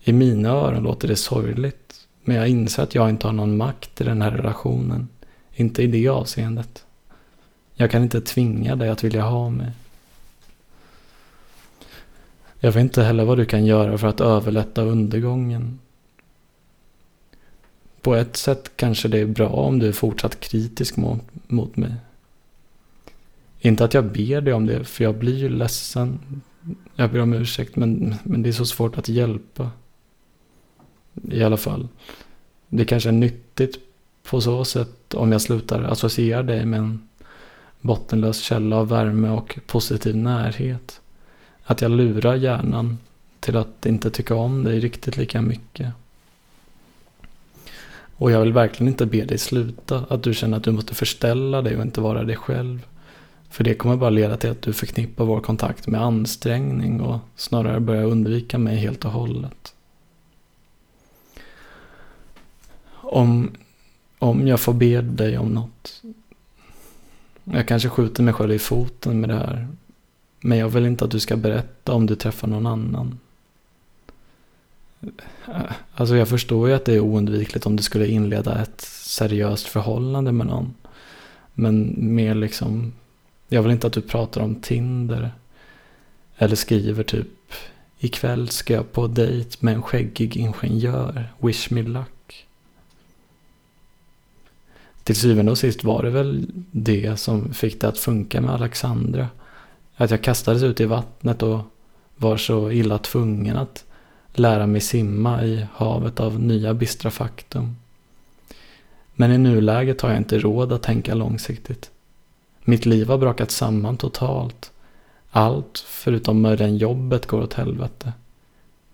I 0.00 0.12
mina 0.12 0.48
öron 0.48 0.82
låter 0.82 1.08
det 1.08 1.16
sorgligt, 1.16 2.08
men 2.24 2.36
jag 2.36 2.48
inser 2.48 2.82
att 2.82 2.94
jag 2.94 3.10
inte 3.10 3.26
har 3.26 3.32
någon 3.32 3.56
makt 3.56 4.00
i 4.00 4.04
den 4.04 4.22
här 4.22 4.30
relationen. 4.30 5.08
Inte 5.54 5.82
i 5.82 5.86
det 5.86 6.08
avseendet. 6.08 6.84
Jag 7.74 7.90
kan 7.90 8.02
inte 8.02 8.20
tvinga 8.20 8.76
dig 8.76 8.88
att 8.88 9.04
vilja 9.04 9.22
ha 9.22 9.50
mig. 9.50 9.70
Jag 12.64 12.72
vet 12.72 12.80
inte 12.80 13.02
heller 13.02 13.24
vad 13.24 13.38
du 13.38 13.44
kan 13.44 13.66
göra 13.66 13.98
för 13.98 14.08
att 14.08 14.20
överlätta 14.20 14.82
undergången. 14.82 15.78
På 18.00 18.14
ett 18.14 18.36
sätt 18.36 18.70
kanske 18.76 19.08
det 19.08 19.18
är 19.18 19.26
bra 19.26 19.48
om 19.48 19.78
du 19.78 19.88
är 19.88 19.92
fortsatt 19.92 20.40
kritisk 20.40 20.96
mot, 20.96 21.20
mot 21.46 21.76
mig. 21.76 21.94
Inte 23.60 23.84
att 23.84 23.94
jag 23.94 24.04
ber 24.04 24.40
dig 24.40 24.54
om 24.54 24.66
det, 24.66 24.84
för 24.84 25.04
jag 25.04 25.14
blir 25.14 25.36
ju 25.36 25.48
ledsen. 25.48 26.20
Jag 26.94 27.12
ber 27.12 27.20
om 27.20 27.32
ursäkt, 27.32 27.76
men, 27.76 28.14
men 28.22 28.42
det 28.42 28.48
är 28.48 28.52
så 28.52 28.66
svårt 28.66 28.98
att 28.98 29.08
hjälpa. 29.08 29.70
I 31.30 31.42
alla 31.42 31.56
fall. 31.56 31.88
Det 32.68 32.84
kanske 32.84 33.08
är 33.08 33.12
nyttigt 33.12 33.78
på 34.22 34.40
så 34.40 34.64
sätt 34.64 35.14
om 35.14 35.32
jag 35.32 35.40
slutar 35.40 35.82
associera 35.82 36.42
dig 36.42 36.66
med 36.66 36.78
en 36.78 37.08
bottenlös 37.80 38.40
källa 38.40 38.76
av 38.76 38.88
värme 38.88 39.30
och 39.30 39.58
positiv 39.66 40.16
närhet. 40.16 41.00
Att 41.64 41.82
jag 41.82 41.90
lurar 41.90 42.34
hjärnan 42.34 42.98
till 43.40 43.56
att 43.56 43.86
inte 43.86 44.10
tycka 44.10 44.34
om 44.34 44.64
dig 44.64 44.80
riktigt 44.80 45.16
lika 45.16 45.42
mycket. 45.42 45.92
Och 48.16 48.30
jag 48.30 48.40
vill 48.40 48.52
verkligen 48.52 48.88
inte 48.88 49.06
be 49.06 49.24
dig 49.24 49.38
sluta, 49.38 50.04
att 50.08 50.22
du 50.22 50.34
känner 50.34 50.56
att 50.56 50.64
du 50.64 50.72
måste 50.72 50.94
förställa 50.94 51.62
dig 51.62 51.76
och 51.76 51.82
inte 51.82 52.00
vara 52.00 52.24
dig 52.24 52.36
själv. 52.36 52.86
För 53.50 53.64
det 53.64 53.74
kommer 53.74 53.96
bara 53.96 54.10
leda 54.10 54.36
till 54.36 54.50
att 54.50 54.62
du 54.62 54.72
förknippar 54.72 55.24
vår 55.24 55.40
kontakt 55.40 55.86
med 55.86 56.02
ansträngning 56.02 57.00
och 57.00 57.18
snarare 57.36 57.80
börjar 57.80 58.04
undvika 58.04 58.58
mig 58.58 58.76
helt 58.76 59.04
och 59.04 59.10
hållet. 59.10 59.74
Om, 62.90 63.50
om 64.18 64.46
jag 64.46 64.60
får 64.60 64.72
be 64.74 65.00
dig 65.00 65.38
om 65.38 65.48
något. 65.48 66.02
Jag 67.44 67.68
kanske 67.68 67.88
skjuter 67.88 68.22
mig 68.22 68.34
själv 68.34 68.52
i 68.52 68.58
foten 68.58 69.20
med 69.20 69.28
det 69.28 69.36
här. 69.36 69.68
Men 70.46 70.58
jag 70.58 70.68
vill 70.68 70.86
inte 70.86 71.04
att 71.04 71.10
du 71.10 71.20
ska 71.20 71.36
berätta 71.36 71.92
om 71.92 72.06
du 72.06 72.14
träffar 72.14 72.48
någon 72.48 72.66
annan. 72.66 73.18
Alltså 75.94 76.16
jag 76.16 76.28
förstår 76.28 76.68
ju 76.68 76.74
att 76.74 76.84
det 76.84 76.94
är 76.94 77.00
oundvikligt 77.00 77.66
om 77.66 77.76
du 77.76 77.82
skulle 77.82 78.06
inleda 78.06 78.62
ett 78.62 78.80
seriöst 78.80 79.66
förhållande 79.66 80.32
med 80.32 80.46
någon. 80.46 80.74
Men 81.54 81.94
mer 81.96 82.34
liksom, 82.34 82.92
jag 83.48 83.62
vill 83.62 83.72
inte 83.72 83.86
att 83.86 83.92
du 83.92 84.00
pratar 84.00 84.40
om 84.40 84.54
Tinder. 84.54 85.30
Eller 86.36 86.56
skriver 86.56 87.02
typ, 87.02 87.52
ikväll 87.98 88.48
ska 88.48 88.74
jag 88.74 88.92
på 88.92 89.06
dejt 89.06 89.56
med 89.60 89.74
en 89.74 89.82
skäggig 89.82 90.36
ingenjör, 90.36 91.28
wish 91.38 91.70
me 91.70 91.82
luck. 91.82 92.46
Till 95.02 95.16
syvende 95.16 95.52
och 95.52 95.58
sist 95.58 95.84
var 95.84 96.02
det 96.02 96.10
väl 96.10 96.46
det 96.70 97.16
som 97.16 97.54
fick 97.54 97.80
det 97.80 97.88
att 97.88 97.98
funka 97.98 98.40
med 98.40 98.50
Alexandra. 98.50 99.28
Att 99.96 100.10
jag 100.10 100.22
kastades 100.22 100.62
ut 100.62 100.80
i 100.80 100.84
vattnet 100.84 101.42
och 101.42 101.60
var 102.16 102.36
så 102.36 102.70
illa 102.70 102.98
tvungen 102.98 103.56
att 103.56 103.84
lära 104.32 104.66
mig 104.66 104.80
simma 104.80 105.44
i 105.44 105.66
havet 105.72 106.20
av 106.20 106.40
nya 106.40 106.74
bistra 106.74 107.10
faktum. 107.10 107.76
Men 109.14 109.32
i 109.32 109.38
nuläget 109.38 110.00
har 110.00 110.08
jag 110.08 110.18
inte 110.18 110.38
råd 110.38 110.72
att 110.72 110.82
tänka 110.82 111.14
långsiktigt. 111.14 111.90
Mitt 112.64 112.86
liv 112.86 113.08
har 113.08 113.18
brakat 113.18 113.50
samman 113.50 113.96
totalt. 113.96 114.72
Allt 115.30 115.84
förutom 115.86 116.40
möjligen 116.40 116.76
jobbet 116.76 117.26
går 117.26 117.42
åt 117.42 117.54
helvete. 117.54 118.12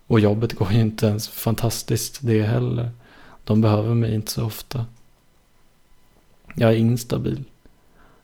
Och 0.07 0.19
jobbet 0.19 0.53
går 0.53 0.71
ju 0.71 0.79
inte 0.79 1.05
ens 1.05 1.29
fantastiskt 1.29 2.19
det 2.21 2.43
heller. 2.43 2.91
De 3.43 3.61
behöver 3.61 3.95
mig 3.95 4.15
inte 4.15 4.31
så 4.31 4.45
ofta. 4.45 4.85
Jag 6.55 6.71
är 6.71 6.75
instabil. 6.75 7.43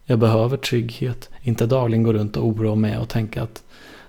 Jag 0.10 0.20
behöver 0.20 0.58
trygghet, 0.58 1.30
inte 1.42 1.66
dagligen 1.66 2.04
gå 2.04 2.14
runt 2.14 2.38
och 2.38 2.48
oroa 2.48 2.76
mig 2.76 2.98
och 2.98 3.10
tänka 3.10 3.44
att 3.44 3.64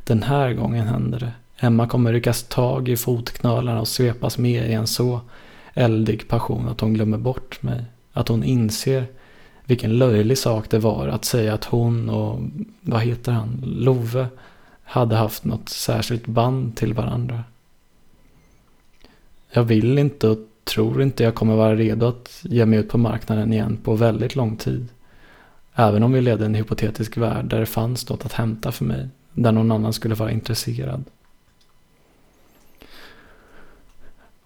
den 0.04 0.22
här 0.22 0.52
gången 0.52 0.86
händer 0.86 1.18
det. 1.18 1.32
Emma 1.66 1.88
kommer 1.88 2.12
ryckas 2.12 2.42
tag 2.42 2.88
i 2.88 2.96
fotknölarna 2.96 3.80
och 3.80 3.88
svepas 3.88 4.38
med 4.38 4.70
i 4.70 4.72
en 4.72 4.86
så 4.86 5.20
eldig 5.74 6.28
passion 6.28 6.68
att 6.68 6.80
hon 6.80 6.94
glömmer 6.94 7.18
bort 7.18 7.62
mig. 7.62 7.84
Att 8.12 8.28
hon 8.28 8.44
inser 8.44 9.06
vilken 9.64 9.98
löjlig 9.98 10.38
sak 10.38 10.70
det 10.70 10.78
var 10.78 11.08
att 11.08 11.24
säga 11.24 11.54
att 11.54 11.64
hon 11.64 12.08
och, 12.08 12.40
vad 12.80 13.00
heter 13.00 13.32
han, 13.32 13.62
Love 13.64 14.26
hade 14.84 15.16
haft 15.16 15.44
något 15.44 15.68
särskilt 15.68 16.26
band 16.26 16.76
till 16.76 16.94
varandra. 16.94 17.44
Jag 19.50 19.64
vill 19.64 19.98
inte 19.98 20.28
och 20.28 20.38
tror 20.64 21.02
inte 21.02 21.24
jag 21.24 21.34
kommer 21.34 21.56
vara 21.56 21.76
redo 21.76 22.06
att 22.06 22.40
ge 22.42 22.66
mig 22.66 22.78
ut 22.78 22.88
på 22.88 22.98
marknaden 22.98 23.52
igen 23.52 23.78
på 23.84 23.94
väldigt 23.94 24.36
lång 24.36 24.56
tid. 24.56 24.88
Även 25.80 26.02
om 26.02 26.12
vi 26.12 26.20
levde 26.20 26.44
i 26.44 26.46
en 26.46 26.54
hypotetisk 26.54 27.16
värld 27.16 27.44
där 27.44 27.60
det 27.60 27.66
fanns 27.66 28.08
något 28.08 28.24
att 28.24 28.32
hämta 28.32 28.72
för 28.72 28.84
mig. 28.84 29.08
Där 29.32 29.52
någon 29.52 29.72
annan 29.72 29.92
skulle 29.92 30.14
vara 30.14 30.30
intresserad. 30.30 31.04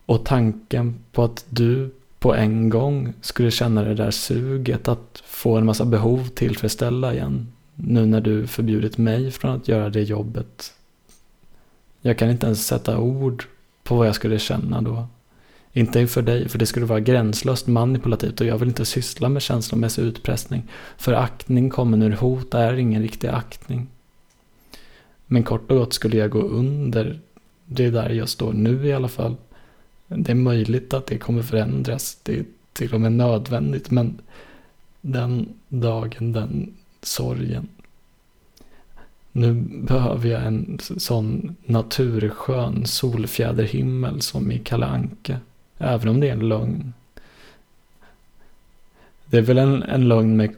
Och 0.07 0.25
tanken 0.25 0.99
på 1.13 1.25
att 1.25 1.45
du 1.49 1.95
på 2.19 2.35
en 2.35 2.69
gång 2.69 3.13
skulle 3.21 3.51
känna 3.51 3.83
det 3.83 3.95
där 3.95 4.11
suget 4.11 4.89
att 4.89 5.23
få 5.27 5.57
en 5.57 5.67
massa 5.67 5.85
behov 5.85 6.29
tillfredsställda 6.29 7.15
igen. 7.15 7.53
Nu 7.75 8.07
när 8.07 8.21
du 8.21 8.47
förbjudit 8.47 8.99
mig 8.99 9.31
från 9.31 9.51
att 9.51 9.69
göra 9.69 9.91
det 9.91 10.03
jobbet. 10.03 10.75
Jag 12.01 12.19
kan 12.19 12.31
inte 12.31 12.47
ens 12.47 12.67
sätta 12.67 12.99
ord 12.99 13.45
på 13.83 13.97
vad 13.97 14.07
jag 14.07 14.15
skulle 14.15 14.39
känna 14.39 14.81
då. 14.81 15.07
Inte 15.73 16.01
inför 16.01 16.23
dig, 16.23 16.49
för 16.49 16.59
det 16.59 16.67
skulle 16.67 16.87
vara 16.87 17.01
gränslöst 17.01 17.67
manipulativt 17.67 18.41
och 18.41 18.47
jag 18.47 18.59
vill 18.59 18.69
inte 18.69 18.85
syssla 18.85 19.29
med 19.29 19.43
känslomässig 19.43 20.03
utpressning. 20.03 20.63
För 20.97 21.13
aktning 21.13 21.71
kommer 21.71 22.07
ur 22.07 22.13
hot 22.13 22.55
är 22.55 22.75
ingen 22.77 23.03
riktig 23.03 23.29
aktning. 23.29 23.87
Men 25.27 25.43
kort 25.43 25.71
och 25.71 25.77
gott 25.77 25.93
skulle 25.93 26.17
jag 26.17 26.31
gå 26.31 26.41
under 26.41 27.21
det 27.65 27.85
är 27.85 27.91
där 27.91 28.11
jag 28.11 28.29
står 28.29 28.53
nu 28.53 28.87
i 28.87 28.93
alla 28.93 29.09
fall. 29.09 29.37
Det 30.07 30.33
är 30.33 30.37
möjligt 30.37 30.95
att 30.95 31.07
det 31.07 31.19
kommer 31.19 31.43
förändras. 31.43 32.19
Det 32.23 32.39
är 32.39 32.45
till 32.73 32.95
och 32.95 33.01
med 33.01 33.13
nödvändigt. 33.13 33.91
Men 33.91 34.21
den 35.01 35.49
dagen, 35.69 36.33
den 36.33 36.75
sorgen. 37.03 37.69
Nu 39.33 39.53
behöver 39.63 40.29
jag 40.29 40.47
en 40.47 40.79
sån 40.97 41.57
naturskön 41.65 42.87
solfjäderhimmel 42.87 44.21
som 44.21 44.53
i 44.53 44.59
Kalanka. 44.59 45.41
Även 45.83 46.09
om 46.09 46.21
det 46.21 46.29
är 46.29 46.33
en 46.33 46.49
lögn. 46.49 46.93
Det 49.27 49.39
är 49.39 49.43
väl 49.43 49.59
en, 49.59 49.83
en 49.83 50.09
lögn 50.09 50.37
med 50.37 50.57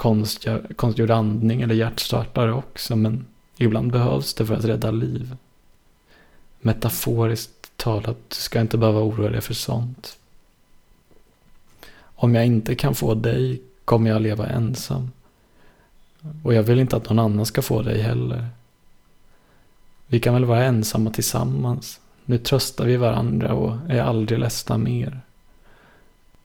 konstgjord 0.77 1.11
andning 1.11 1.63
eller 1.63 1.75
hjärtstartare 1.75 2.53
också. 2.53 2.97
Men 2.97 3.27
ibland 3.57 3.93
behövs 3.93 4.35
det 4.35 4.47
för 4.47 4.55
att 4.55 4.65
rädda 4.65 4.91
liv. 4.91 5.37
Metaforiskt 6.61 7.77
talat 7.77 8.19
ska 8.29 8.59
jag 8.59 8.65
inte 8.65 8.79
behöva 8.79 9.01
oroa 9.01 9.31
dig 9.31 9.41
för 9.41 9.55
sånt. 9.55 10.19
Om 12.01 12.35
jag 12.35 12.47
inte 12.47 12.75
kan 12.75 12.95
få 12.95 13.15
dig 13.15 13.63
kommer 13.85 14.11
jag 14.11 14.23
leva 14.23 14.47
ensam. 14.47 15.11
Och 16.43 16.55
jag 16.55 16.63
vill 16.63 16.79
inte 16.79 16.97
att 16.97 17.09
någon 17.09 17.19
annan 17.19 17.47
ska 17.47 17.63
få 17.63 17.83
dig 17.83 18.01
heller. 18.01 18.47
Vi 20.07 20.21
kan 20.21 20.35
väl 20.35 20.45
vara 20.45 20.65
ensamma 20.65 21.11
tillsammans. 21.11 22.01
Nu 22.25 22.39
tröstar 22.39 22.87
vi 22.87 22.97
varandra 22.97 23.55
och 23.55 23.77
är 23.89 24.03
aldrig 24.03 24.39
ledsna 24.39 24.79
mer. 24.79 25.21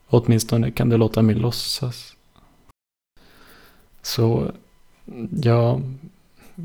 Åtminstone 0.08 0.70
kan 0.70 0.88
du 0.88 0.96
låta 0.96 1.22
mig 1.22 1.34
låtsas. 1.34 2.16
Så, 4.02 4.50
ja, 5.42 5.80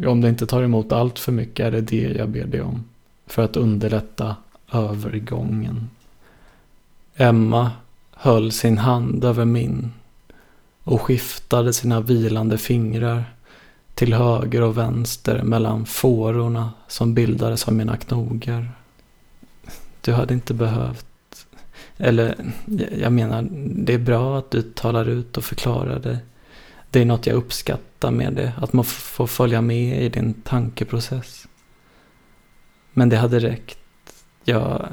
om 0.05 0.21
det 0.21 0.29
inte 0.29 0.47
tar 0.47 0.63
emot 0.63 0.91
allt 0.91 1.19
för 1.19 1.31
mycket 1.31 1.65
är 1.65 1.71
det 1.71 1.81
det 1.81 2.13
jag 2.17 2.29
ber 2.29 2.45
dig 2.45 2.61
om. 2.61 2.83
För 3.25 3.43
att 3.43 3.57
underlätta 3.57 4.35
övergången. 4.71 5.89
Emma 7.15 7.71
höll 8.11 8.51
sin 8.51 8.77
hand 8.77 9.23
över 9.23 9.45
min 9.45 9.91
och 10.83 11.01
skiftade 11.01 11.73
sina 11.73 12.01
vilande 12.01 12.57
fingrar 12.57 13.23
till 13.93 14.13
höger 14.13 14.61
och 14.61 14.77
vänster 14.77 15.43
mellan 15.43 15.85
fårorna 15.85 16.71
som 16.87 17.13
bildades 17.13 17.67
av 17.67 17.73
mina 17.73 17.97
knogar. 17.97 18.71
Du 20.05 20.13
hade 20.13 20.33
inte 20.33 20.53
behövt. 20.53 21.05
Eller, 21.97 22.35
jag 22.97 23.13
menar, 23.13 23.47
det 23.75 23.93
är 23.93 23.99
bra 23.99 24.37
att 24.37 24.51
du 24.51 24.61
talar 24.61 25.09
ut 25.09 25.37
och 25.37 25.43
förklarar 25.43 25.99
dig. 25.99 26.17
Det 26.89 27.01
är 27.01 27.05
något 27.05 27.27
jag 27.27 27.35
uppskattar 27.35 28.11
med 28.11 28.33
det, 28.33 28.53
att 28.57 28.73
man 28.73 28.85
får 28.85 29.27
följa 29.27 29.61
med 29.61 30.01
i 30.03 30.09
din 30.09 30.33
tankeprocess. 30.33 31.47
Men 32.93 33.09
det 33.09 33.17
hade 33.17 33.39
räckt 33.39 33.79
jag, 34.43 34.87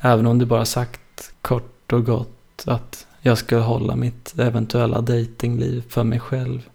även 0.00 0.26
om 0.26 0.38
du 0.38 0.46
bara 0.46 0.64
sagt 0.64 1.32
kort 1.42 1.92
och 1.92 2.04
gott 2.04 2.64
att 2.66 3.06
jag 3.20 3.38
ska 3.38 3.58
hålla 3.58 3.96
mitt 3.96 4.38
eventuella 4.38 5.00
datingliv 5.00 5.84
för 5.88 6.04
mig 6.04 6.20
själv, 6.20 6.68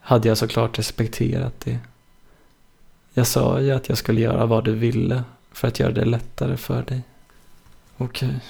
hade 0.00 0.28
jag 0.28 0.38
såklart 0.38 0.78
respekterat 0.78 1.60
det. 1.60 1.78
Jag 3.12 3.26
sa 3.26 3.60
ju 3.60 3.70
att 3.70 3.88
jag 3.88 3.98
skulle 3.98 4.20
göra 4.20 4.46
vad 4.46 4.64
du 4.64 4.74
ville 4.74 5.24
för 5.54 5.68
att 5.68 5.80
göra 5.80 5.92
det 5.92 6.04
lättare 6.04 6.56
för 6.56 6.82
dig. 6.82 7.02
Okej. 7.96 8.28
Okay. 8.28 8.40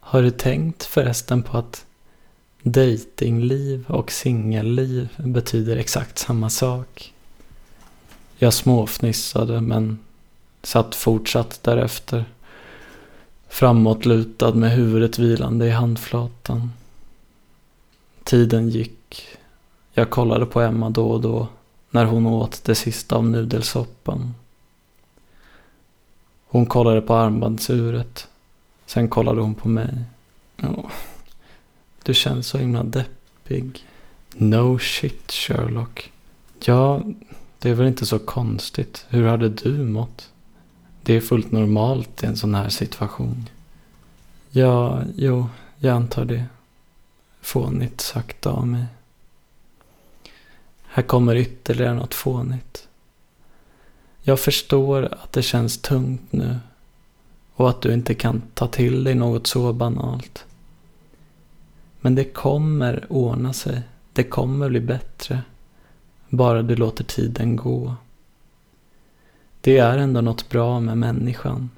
Har 0.00 0.22
du 0.22 0.30
tänkt 0.30 0.84
förresten 0.84 1.42
på 1.42 1.56
att 1.58 1.86
Datingliv 2.66 3.84
och 3.86 4.10
singelliv 4.10 5.08
betyder 5.16 5.76
exakt 5.76 6.18
samma 6.18 6.50
sak. 6.50 7.12
Jag 8.36 8.52
småfnissade 8.52 9.60
men 9.60 9.98
satt 10.62 10.94
fortsatt 10.94 11.62
därefter. 11.62 12.24
Framåtlutad 13.48 14.54
med 14.54 14.70
huvudet 14.70 15.18
vilande 15.18 15.66
i 15.66 15.70
handflatan. 15.70 16.72
Tiden 18.24 18.68
gick. 18.68 19.26
Jag 19.92 20.10
kollade 20.10 20.46
på 20.46 20.60
Emma 20.60 20.90
då 20.90 21.10
och 21.10 21.20
då 21.20 21.48
när 21.90 22.04
hon 22.04 22.26
åt 22.26 22.64
det 22.64 22.74
sista 22.74 23.16
av 23.16 23.24
nudelsoppan. 23.24 24.34
Hon 26.54 26.66
kollade 26.66 27.00
på 27.00 27.14
armbandsuret. 27.14 28.28
Sen 28.86 29.08
kollade 29.08 29.40
hon 29.40 29.54
på 29.54 29.68
mig. 29.68 29.94
Oh, 30.62 30.90
du 32.02 32.14
känns 32.14 32.46
så 32.46 32.58
himla 32.58 32.82
deppig. 32.82 33.86
No 34.34 34.78
shit 34.78 35.32
Sherlock. 35.32 36.12
Ja, 36.64 37.02
det 37.58 37.70
är 37.70 37.74
väl 37.74 37.86
inte 37.86 38.06
så 38.06 38.18
konstigt. 38.18 39.06
Hur 39.08 39.26
hade 39.26 39.48
du 39.48 39.70
mått? 39.78 40.30
Det 41.02 41.14
är 41.14 41.20
fullt 41.20 41.52
normalt 41.52 42.22
i 42.22 42.26
en 42.26 42.36
sån 42.36 42.54
här 42.54 42.68
situation. 42.68 43.48
Ja, 44.50 45.02
jo, 45.16 45.48
jag 45.78 45.96
antar 45.96 46.24
det. 46.24 46.44
Fånigt 47.40 48.00
sagt 48.00 48.46
av 48.46 48.66
mig. 48.66 48.84
Här 50.82 51.02
kommer 51.02 51.36
ytterligare 51.36 51.94
något 51.94 52.14
fånigt. 52.14 52.83
Jag 54.26 54.40
förstår 54.40 55.02
att 55.02 55.32
det 55.32 55.42
känns 55.42 55.78
tungt 55.78 56.32
nu 56.32 56.56
och 57.54 57.70
att 57.70 57.82
du 57.82 57.92
inte 57.92 58.14
kan 58.14 58.42
ta 58.54 58.66
till 58.66 59.04
dig 59.04 59.14
något 59.14 59.46
så 59.46 59.72
banalt. 59.72 60.44
Men 62.00 62.14
det 62.14 62.24
kommer 62.24 63.06
ordna 63.08 63.52
sig. 63.52 63.82
Det 64.12 64.24
kommer 64.24 64.68
bli 64.68 64.80
bättre. 64.80 65.42
Bara 66.28 66.62
du 66.62 66.76
låter 66.76 67.04
tiden 67.04 67.56
gå. 67.56 67.94
Det 69.60 69.78
är 69.78 69.98
ändå 69.98 70.20
något 70.20 70.48
bra 70.48 70.80
med 70.80 70.98
människan. 70.98 71.70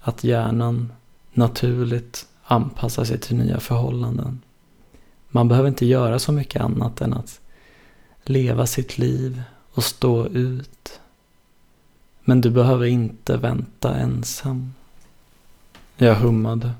Att 0.00 0.24
hjärnan 0.24 0.92
naturligt 1.32 2.26
anpassar 2.44 3.04
sig 3.04 3.18
till 3.18 3.36
nya 3.36 3.60
förhållanden. 3.60 4.40
Man 5.28 5.48
behöver 5.48 5.68
inte 5.68 5.86
göra 5.86 6.18
så 6.18 6.32
mycket 6.32 6.62
annat 6.62 7.00
än 7.00 7.12
att 7.12 7.40
leva 8.24 8.66
sitt 8.66 8.98
liv 8.98 9.42
och 9.72 9.84
stå 9.84 10.26
ut. 10.26 11.00
Men 12.24 12.40
du 12.40 12.50
behöver 12.50 12.86
inte 12.86 13.36
vänta 13.36 13.94
ensam. 13.96 14.74
Jag 15.96 16.14
hummade. 16.14 16.72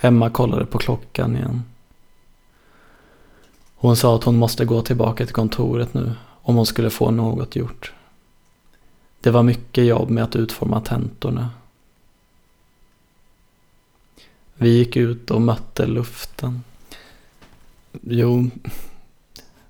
Emma 0.00 0.30
kollade 0.30 0.66
på 0.66 0.78
klockan 0.78 1.36
igen. 1.36 1.64
Hon 3.74 3.96
sa 3.96 4.16
att 4.16 4.24
hon 4.24 4.36
måste 4.36 4.64
gå 4.64 4.82
tillbaka 4.82 5.26
till 5.26 5.34
kontoret 5.34 5.94
nu 5.94 6.14
om 6.42 6.56
hon 6.56 6.66
skulle 6.66 6.90
få 6.90 7.10
något 7.10 7.56
gjort. 7.56 7.92
Det 9.20 9.30
var 9.30 9.42
mycket 9.42 9.84
jobb 9.84 10.10
med 10.10 10.24
att 10.24 10.36
utforma 10.36 10.80
tentorna. 10.80 11.50
Vi 14.54 14.68
gick 14.68 14.96
ut 14.96 15.30
och 15.30 15.42
mötte 15.42 15.86
luften. 15.86 16.62
Jo, 18.02 18.50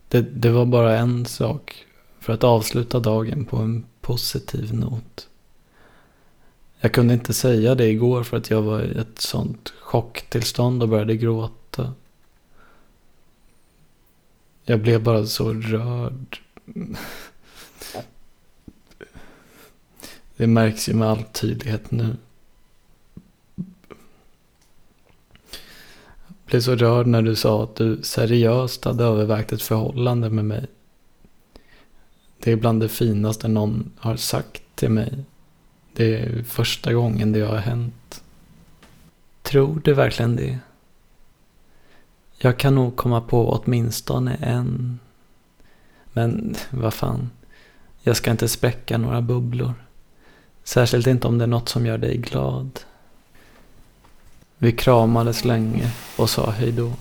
det, 0.09 0.20
det 0.20 0.51
var 0.51 0.66
bara 0.66 0.98
en 0.98 1.27
sak 1.27 1.86
för 2.29 2.33
att 2.33 2.45
avsluta 2.45 3.01
dagen 3.01 3.45
på 3.45 3.57
en 3.57 3.87
positiv 4.01 4.75
not. 4.75 5.29
Jag 6.81 6.93
kunde 6.93 7.15
inte 7.15 7.33
säga 7.35 7.75
det 7.75 7.87
igår 7.87 8.23
för 8.23 8.37
att 8.37 8.51
jag 8.51 8.63
var 8.63 8.83
i 8.83 8.99
ett 8.99 9.21
sånt 9.21 9.73
chocktillstånd 9.81 10.83
och 10.83 10.89
började 10.89 11.17
gråta. 11.17 11.93
Jag 14.65 14.81
blev 14.81 15.03
bara 15.03 15.27
så 15.27 15.53
rörd. 15.53 16.41
Det 20.37 20.47
märks 20.47 20.89
ju 20.89 20.95
med 20.95 21.09
all 21.09 21.23
tydlighet 21.23 21.91
nu. 21.91 22.17
Jag 26.27 26.37
blev 26.47 26.61
så 26.61 26.77
rörd 26.77 27.07
när 27.07 27.23
du 27.23 27.37
sa 27.37 27.63
att 27.63 27.77
du 27.77 28.03
seriöst 28.03 28.85
hade 28.85 29.05
övervägt 29.05 29.53
ett 29.53 29.63
förhållande 29.63 30.31
med 30.31 30.45
mig. 30.45 30.67
Det 32.39 32.52
är 32.52 32.56
bland 32.56 32.81
det 32.81 32.89
finaste 32.89 33.48
någon 33.48 33.93
har 33.98 34.16
sagt 34.16 34.62
till 34.74 34.90
mig. 34.90 35.24
Det 35.93 36.16
är 36.16 36.43
första 36.43 36.93
gången 36.93 37.32
det 37.32 37.40
har 37.40 37.56
hänt. 37.56 38.23
Tror 39.43 39.81
du 39.85 39.94
verkligen 39.94 40.36
det? 40.36 40.59
Jag 42.39 42.59
kan 42.59 42.74
nog 42.74 42.97
komma 42.97 43.20
på 43.20 43.51
åtminstone 43.51 44.35
en. 44.35 44.98
Men 46.12 46.56
vad 46.70 46.94
fan. 46.94 47.31
Jag 48.02 48.16
ska 48.16 48.31
inte 48.31 48.48
spräcka 48.48 48.98
några 48.98 49.20
bubblor. 49.20 49.74
Särskilt 50.65 51.06
inte 51.06 51.28
om 51.28 51.39
det 51.39 51.44
är 51.44 51.48
något 51.48 51.69
som 51.69 51.86
gör 51.86 51.98
dig 51.98 52.16
glad. 52.16 52.81
Vi 54.59 54.73
kramades 54.73 55.44
länge 55.44 55.93
och 56.16 56.31
sa 56.31 56.51
hejdå. 56.51 56.93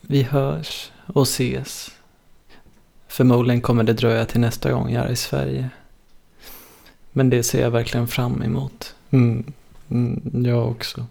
Vi 0.00 0.22
hörs 0.22 0.90
och 1.06 1.22
ses. 1.22 1.90
Förmodligen 3.12 3.60
kommer 3.60 3.84
det 3.84 3.92
dröja 3.92 4.24
till 4.24 4.40
nästa 4.40 4.72
gång 4.72 4.92
jag 4.92 5.06
är 5.06 5.10
i 5.10 5.16
Sverige. 5.16 5.70
Men 7.12 7.30
det 7.30 7.42
ser 7.42 7.62
jag 7.62 7.70
verkligen 7.70 8.08
fram 8.08 8.42
emot. 8.42 8.94
Mm, 9.10 9.52
mm, 9.90 10.44
jag 10.46 10.68
också. 10.68 11.06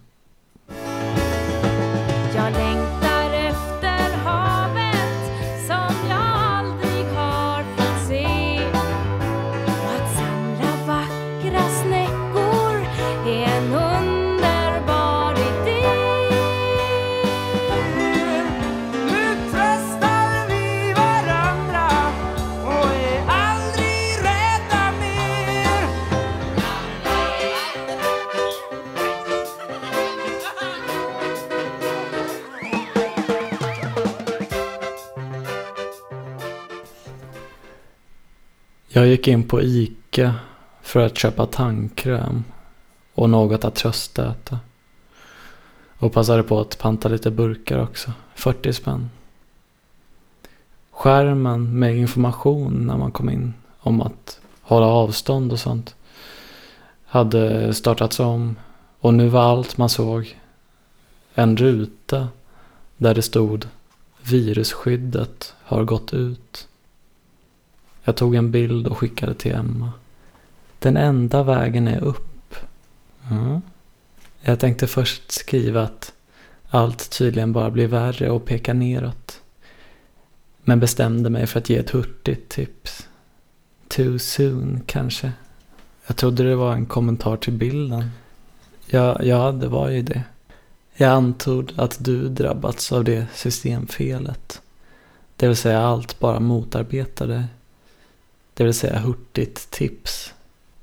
Jag 2.35 2.53
längtar 2.53 3.10
gick 39.11 39.27
in 39.27 39.43
på 39.43 39.61
Ica 39.61 40.35
för 40.81 40.99
att 40.99 41.17
köpa 41.17 41.45
tandkräm 41.45 42.43
och 43.13 43.29
något 43.29 43.65
att 43.65 43.75
tröstäta. 43.75 44.59
Och 45.97 46.13
passade 46.13 46.43
på 46.43 46.59
att 46.59 46.77
panta 46.77 47.09
lite 47.09 47.31
burkar 47.31 47.83
också. 47.83 48.11
40 48.35 48.73
spänn. 48.73 49.09
Skärmen 50.91 51.79
med 51.79 51.97
information 51.97 52.87
när 52.87 52.97
man 52.97 53.11
kom 53.11 53.29
in 53.29 53.53
om 53.79 54.01
att 54.01 54.39
hålla 54.61 54.85
avstånd 54.85 55.51
och 55.51 55.59
sånt 55.59 55.95
hade 57.05 57.73
startats 57.73 58.19
om 58.19 58.55
och 58.99 59.13
nu 59.13 59.27
var 59.27 59.41
allt 59.41 59.77
man 59.77 59.89
såg 59.89 60.37
en 61.33 61.57
ruta 61.57 62.27
där 62.97 63.15
det 63.15 63.21
stod 63.21 63.67
virusskyddet 64.21 65.53
har 65.63 65.83
gått 65.83 66.13
ut. 66.13 66.67
Jag 68.03 68.15
tog 68.15 68.35
en 68.35 68.51
bild 68.51 68.87
och 68.87 68.97
skickade 68.97 69.33
till 69.33 69.51
Emma. 69.51 69.91
Den 70.79 70.97
enda 70.97 71.43
vägen 71.43 71.87
är 71.87 72.03
upp. 72.03 72.55
Mm. 73.31 73.61
Jag 74.41 74.59
tänkte 74.59 74.87
först 74.87 75.31
skriva 75.31 75.81
att 75.81 76.13
allt 76.69 77.09
tydligen 77.17 77.53
bara 77.53 77.71
blir 77.71 77.87
värre 77.87 78.29
och 78.29 78.45
peka 78.45 78.73
neråt. 78.73 79.41
Men 80.63 80.79
bestämde 80.79 81.29
mig 81.29 81.47
för 81.47 81.59
att 81.59 81.69
ge 81.69 81.77
ett 81.77 81.89
hurtigt 81.89 82.49
tips. 82.49 83.07
Too 83.87 84.19
soon, 84.19 84.81
kanske. 84.85 85.31
Jag 86.07 86.17
trodde 86.17 86.43
det 86.43 86.55
var 86.55 86.73
en 86.73 86.85
kommentar 86.85 87.37
till 87.37 87.53
bilden. 87.53 88.09
Ja, 88.87 89.23
ja, 89.23 89.51
det 89.51 89.67
var 89.67 89.89
ju 89.89 90.01
det. 90.01 90.23
Jag 90.93 91.11
antog 91.11 91.73
att 91.75 91.97
du 91.99 92.29
drabbats 92.29 92.91
av 92.91 93.03
det 93.03 93.27
systemfelet. 93.33 94.61
Det 95.35 95.47
vill 95.47 95.57
säga 95.57 95.81
allt 95.81 96.19
bara 96.19 96.39
motarbetar 96.39 97.27
dig. 97.27 97.43
Det 98.53 98.63
vill 98.63 98.73
säga 98.73 98.99
hurtigt 98.99 99.71
tips. 99.71 100.33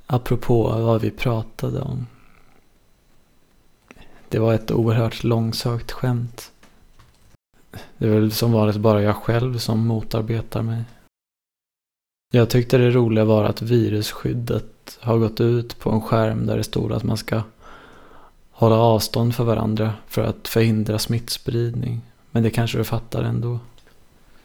Apropå 0.07 0.63
vad 0.63 1.01
vi 1.01 1.11
pratade 1.11 1.81
om. 1.81 2.07
Det 4.29 4.39
var 4.39 4.55
ett 4.55 4.71
oerhört 4.71 5.25
långsökt 5.25 5.93
skämt. 5.93 6.53
Det 7.99 8.07
är 8.07 8.11
väl 8.11 8.33
som 8.33 8.53
vanligt 8.53 8.77
bara 8.77 9.03
jag 9.03 9.17
själv 9.17 9.59
som 9.59 9.87
motarbetar 9.87 10.63
mig. 10.63 10.85
Jag 12.33 12.51
tyckte 12.51 12.79
det 12.79 12.91
roliga 12.91 13.25
var 13.25 13.45
att 13.45 13.63
virusskyddet 13.63 14.99
har 15.01 15.19
gått 15.19 15.41
ut 15.41 15.79
på 15.79 15.91
en 15.91 16.01
skärm 16.01 16.47
där 16.47 16.57
det 16.57 16.65
stod 16.65 16.93
att 16.93 17.05
man 17.05 17.17
ska 17.17 17.43
hålla 18.51 18.77
avstånd 18.77 19.35
för 19.35 19.45
varandra 19.45 19.93
för 20.07 20.23
att 20.23 20.49
förhindra 20.49 20.99
smittspridning. 20.99 22.01
Men 22.31 22.43
det 22.43 22.51
kanske 22.51 22.79
du 22.79 22.85
fattar 22.85 23.23
ändå. 23.23 23.59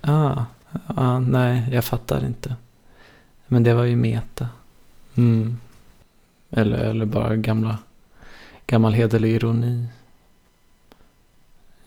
Ah, 0.02 0.44
ah, 0.88 1.20
nej, 1.20 1.70
jag 1.72 1.86
fattar 1.86 2.26
inte. 2.26 2.56
Men 3.54 3.64
det 3.64 3.74
var 3.74 3.84
ju 3.84 3.96
meta. 3.96 4.48
Mm. 5.16 5.58
Eller, 6.50 6.78
eller 6.78 7.06
bara 7.06 7.36
gamla, 7.36 7.78
gammal 8.68 8.94
hederlig 8.94 9.36
ironi. 9.36 9.88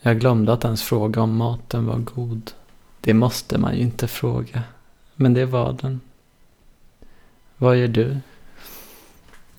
Jag 0.01 0.21
glömde 0.21 0.53
att 0.53 0.65
ens 0.65 0.83
fråga 0.83 1.23
om 1.23 1.37
maten 1.37 1.87
var 1.87 1.99
god. 1.99 2.51
Det 3.01 3.15
måste 3.15 3.59
man 3.59 3.75
ju 3.77 3.81
inte 3.81 4.09
fråga. 4.09 4.63
Men 5.15 5.35
det 5.35 5.47
var 5.47 5.73
den. 5.73 6.01
Vad 7.57 7.77
gör 7.77 7.89
du? 7.89 8.19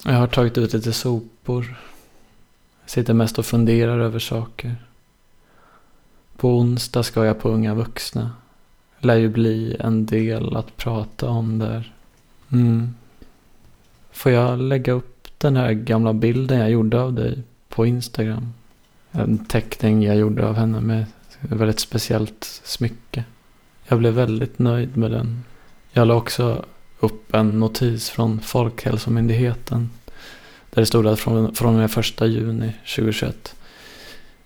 Jag 0.04 0.14
har 0.14 0.26
tagit 0.26 0.58
ut 0.58 0.72
lite 0.72 0.92
sopor. 0.92 1.80
Sitter 2.86 3.14
mest 3.14 3.38
och 3.38 3.46
funderar 3.46 3.98
över 3.98 4.18
saker. 4.18 4.76
På 6.36 6.58
onsdag 6.58 7.02
ska 7.02 7.24
jag 7.24 7.40
på 7.40 7.48
Unga 7.48 7.74
Vuxna. 7.74 8.30
Lär 8.98 9.16
ju 9.16 9.28
bli 9.28 9.76
en 9.80 10.06
del 10.06 10.56
att 10.56 10.76
prata 10.76 11.28
om 11.28 11.58
där. 11.58 11.94
Mm. 12.52 12.94
Får 14.12 14.32
jag 14.32 14.58
lägga 14.58 14.92
upp 14.92 15.28
den 15.38 15.56
här 15.56 15.72
gamla 15.72 16.12
bilden 16.12 16.58
jag 16.58 16.70
gjorde 16.70 17.00
av 17.00 17.12
dig 17.12 17.42
på 17.68 17.86
Instagram? 17.86 18.54
En 19.12 19.38
teckning 19.38 20.02
jag 20.02 20.16
gjorde 20.16 20.48
av 20.48 20.54
henne 20.54 20.80
med 20.80 21.06
ett 21.40 21.52
väldigt 21.52 21.80
speciellt 21.80 22.44
smycke. 22.64 23.24
Jag 23.86 23.98
blev 23.98 24.14
väldigt 24.14 24.58
nöjd 24.58 24.96
med 24.96 25.10
den. 25.10 25.44
Jag 25.92 26.08
la 26.08 26.14
också 26.14 26.64
upp 27.00 27.34
en 27.34 27.60
notis 27.60 28.10
från 28.10 28.40
Folkhälsomyndigheten. 28.40 29.90
Där 30.70 30.82
det 30.82 30.86
stod 30.86 31.06
att 31.06 31.20
från, 31.20 31.54
från 31.54 31.74
och 31.74 31.80
med 31.80 31.90
första 31.90 32.26
juni 32.26 32.72
2021 32.96 33.56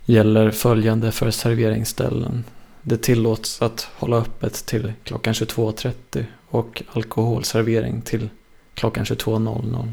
gäller 0.05 0.51
följande 0.51 1.13
för 1.13 1.31
serveringsställen. 1.31 2.45
Det 2.83 3.03
tillåts 3.03 3.63
att 3.63 3.89
hålla 3.95 4.17
öppet 4.17 4.67
till 4.67 4.93
klockan 5.05 5.33
22.30 5.35 6.25
och 6.53 6.83
alkoholservering 6.93 8.03
till 8.03 8.29
klockan 8.75 9.05
22.00. 9.05 9.93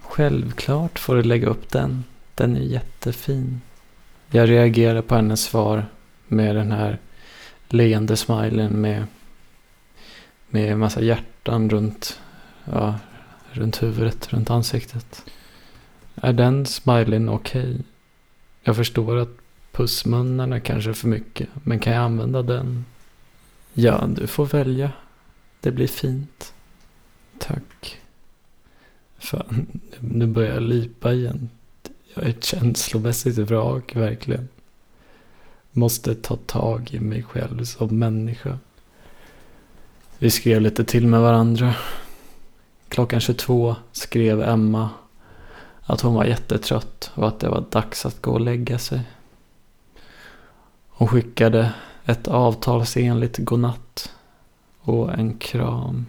Självklart 0.00 0.98
får 0.98 1.16
du 1.16 1.22
lägga 1.22 1.48
upp 1.48 1.70
den. 1.70 2.04
Den 2.34 2.56
är 2.56 2.60
jättefin. 2.60 3.60
Jag 4.30 4.48
reagerar 4.48 5.02
på 5.02 5.14
hennes 5.14 5.42
svar 5.42 5.86
med 6.28 6.56
den 6.56 6.72
här 6.72 6.98
leende 7.68 8.16
smilen 8.16 8.80
med, 8.80 9.04
med 10.48 10.72
en 10.72 10.78
massa 10.78 11.02
hjärtan 11.02 11.70
runt, 11.70 12.20
ja, 12.64 12.98
runt 13.52 13.82
huvudet, 13.82 14.32
runt 14.32 14.50
ansiktet. 14.50 15.24
Är 16.14 16.32
den 16.32 16.66
smilen 16.66 17.28
okej? 17.28 17.62
Okay? 17.62 17.82
Jag 18.62 18.76
förstår 18.76 19.16
att 19.16 19.36
pussmunnarna 19.72 20.60
kanske 20.60 20.90
är 20.90 20.94
för 20.94 21.08
mycket, 21.08 21.48
men 21.54 21.78
kan 21.78 21.92
jag 21.92 22.02
använda 22.02 22.42
den? 22.42 22.84
Ja, 23.72 24.06
du 24.06 24.26
får 24.26 24.46
välja. 24.46 24.92
Det 25.60 25.70
blir 25.70 25.86
fint. 25.86 26.54
Tack. 27.38 28.00
Fan, 29.18 29.80
nu 30.00 30.26
börjar 30.26 30.54
jag 30.54 30.62
lipa 30.62 31.12
igen. 31.12 31.50
Jag 32.14 32.24
är 32.24 32.28
ett 32.28 32.44
känslomässigt 32.44 33.38
vrak, 33.38 33.96
verkligen. 33.96 34.48
Måste 35.72 36.14
ta 36.14 36.36
tag 36.36 36.90
i 36.92 37.00
mig 37.00 37.22
själv 37.22 37.64
som 37.64 37.98
människa. 37.98 38.58
Vi 40.18 40.30
skrev 40.30 40.60
lite 40.60 40.84
till 40.84 41.06
med 41.06 41.20
varandra. 41.20 41.74
Klockan 42.88 43.20
22 43.20 43.76
skrev 43.92 44.42
Emma 44.42 44.90
att 45.82 46.00
hon 46.00 46.14
var 46.14 46.24
jättetrött 46.24 47.10
och 47.14 47.28
att 47.28 47.40
det 47.40 47.48
var 47.48 47.64
dags 47.70 48.06
att 48.06 48.22
gå 48.22 48.30
och 48.30 48.40
lägga 48.40 48.78
sig. 48.78 49.00
Hon 50.88 51.08
skickade 51.08 51.72
ett 52.04 52.28
avtalsenligt 52.28 53.38
godnatt 53.38 53.87
och 54.88 55.18
en 55.18 55.34
kram. 55.34 56.06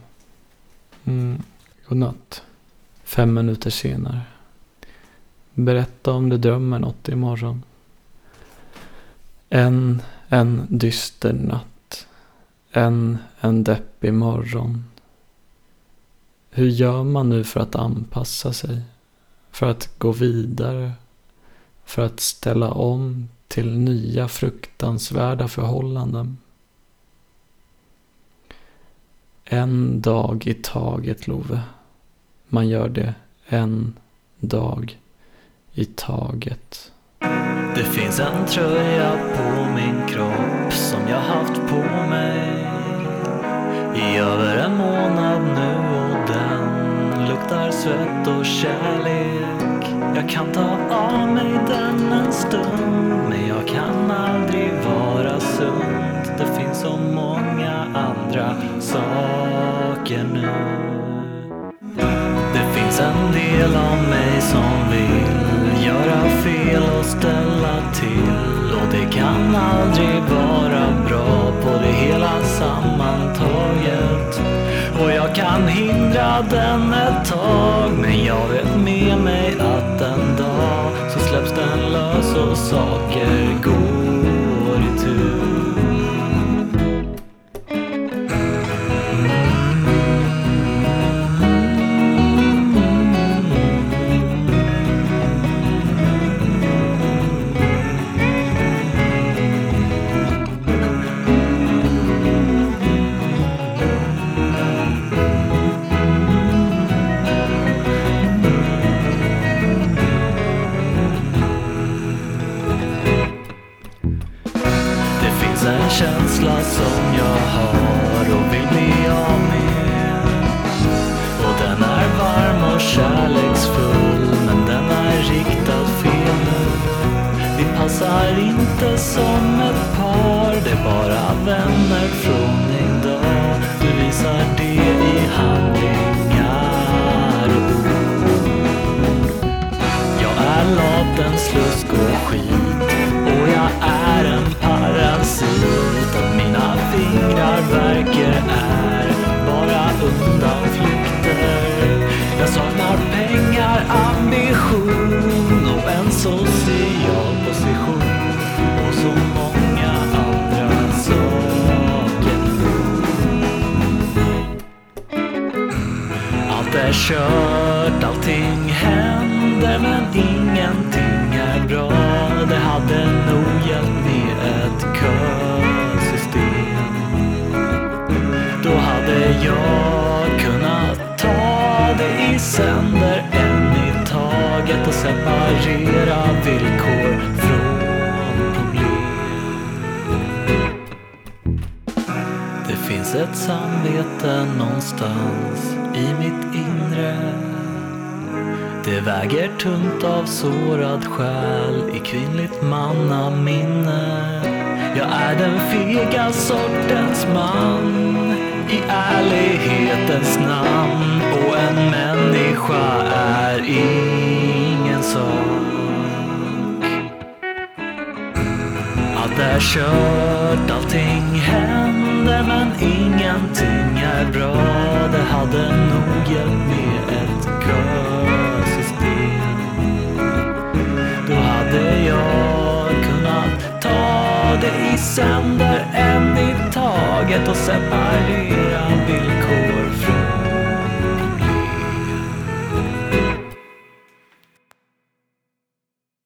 Mm, 1.06 1.43
godnatt. 1.88 2.43
Fem 3.03 3.34
minuter 3.34 3.69
senare. 3.69 4.22
Berätta 5.53 6.11
om 6.11 6.30
du 6.30 6.38
drömmer 6.38 6.80
något 6.80 7.10
imorgon. 7.10 7.64
En, 9.49 10.01
en 10.27 10.68
dyster 10.69 11.34
natt. 11.34 12.07
En, 12.72 13.18
en 13.39 13.64
deppig 13.64 14.14
morgon. 14.14 14.84
Hur 16.49 16.68
gör 16.68 17.03
man 17.03 17.30
nu 17.30 17.43
för 17.43 17.60
att 17.60 17.76
anpassa 17.76 18.53
sig? 18.53 18.81
För 19.51 19.65
att 19.65 19.99
gå 19.99 20.11
vidare? 20.11 20.91
För 21.85 22.06
att 22.06 22.19
ställa 22.19 22.72
om 22.72 23.30
till 23.47 23.77
nya 23.77 24.27
fruktansvärda 24.27 25.47
förhållanden? 25.47 26.38
En 29.51 30.01
dag 30.01 30.47
i 30.47 30.53
taget, 30.53 31.27
Love. 31.27 31.59
Man 32.47 32.67
gör 32.67 32.89
det 32.89 33.13
en 33.47 33.93
dag 34.39 34.97
i 35.73 35.85
taget. 35.85 36.91
Det 37.76 37.84
finns 37.84 38.19
en 38.19 38.45
tröja 38.45 39.11
på 39.35 39.71
min 39.76 40.07
kropp 40.07 40.73
som 40.73 40.99
jag 41.09 41.21
haft 41.21 41.53
på 41.53 42.07
mig 42.09 42.67
i 43.95 44.17
över 44.17 44.57
en 44.57 44.77
månad 44.77 45.41
nu 45.41 45.76
och 45.99 46.27
den 46.27 47.27
luktar 47.27 47.71
svett 47.71 48.27
och 48.39 48.45
kärlek. 48.45 49.95
Jag 50.15 50.30
kan 50.30 50.51
ta 50.51 50.95
av 50.95 51.27
mig 51.27 51.59
den 51.67 52.11
en 52.11 52.34
stund 52.34 53.30
men 53.30 53.47
jag 53.47 53.67
kan 53.67 54.11
aldrig 54.11 54.71
vara 54.73 55.39
sund. 55.39 56.19
Så 56.81 56.97
många 56.97 57.85
andra 57.93 58.56
saker 58.80 60.23
nu. 60.34 60.47
Det 62.53 62.73
finns 62.73 62.99
en 62.99 63.31
del 63.31 63.76
av 63.76 63.97
mig 64.10 64.41
som 64.41 64.89
vill 64.91 65.85
göra 65.85 66.30
fel 66.43 66.84
och 66.99 67.06
ställa 67.06 67.91
till 67.93 68.73
och 68.73 68.88
det 68.91 69.15
kan 69.18 69.56
aldrig 69.56 70.22
vara 70.22 71.06
bra 71.07 71.51
på 71.64 71.69
det 71.81 71.93
hela 71.93 72.41
sammantaget. 72.43 74.41
Och 75.01 75.11
jag 75.11 75.35
kan 75.35 75.68
hindra 75.68 76.41
den 76.49 76.93
ett 76.93 77.30
tag 77.30 77.91
men 78.01 78.26
jag 78.26 78.47
vet 78.47 78.77
med 78.84 79.18
mig 79.18 79.53
att 79.60 80.01
en 80.01 80.35
dag 80.38 80.91
så 81.14 81.19
släpps 81.19 81.51
den 81.51 81.91
lös 81.91 82.35
och 82.35 82.57
saker 82.57 83.57
går 83.64 83.89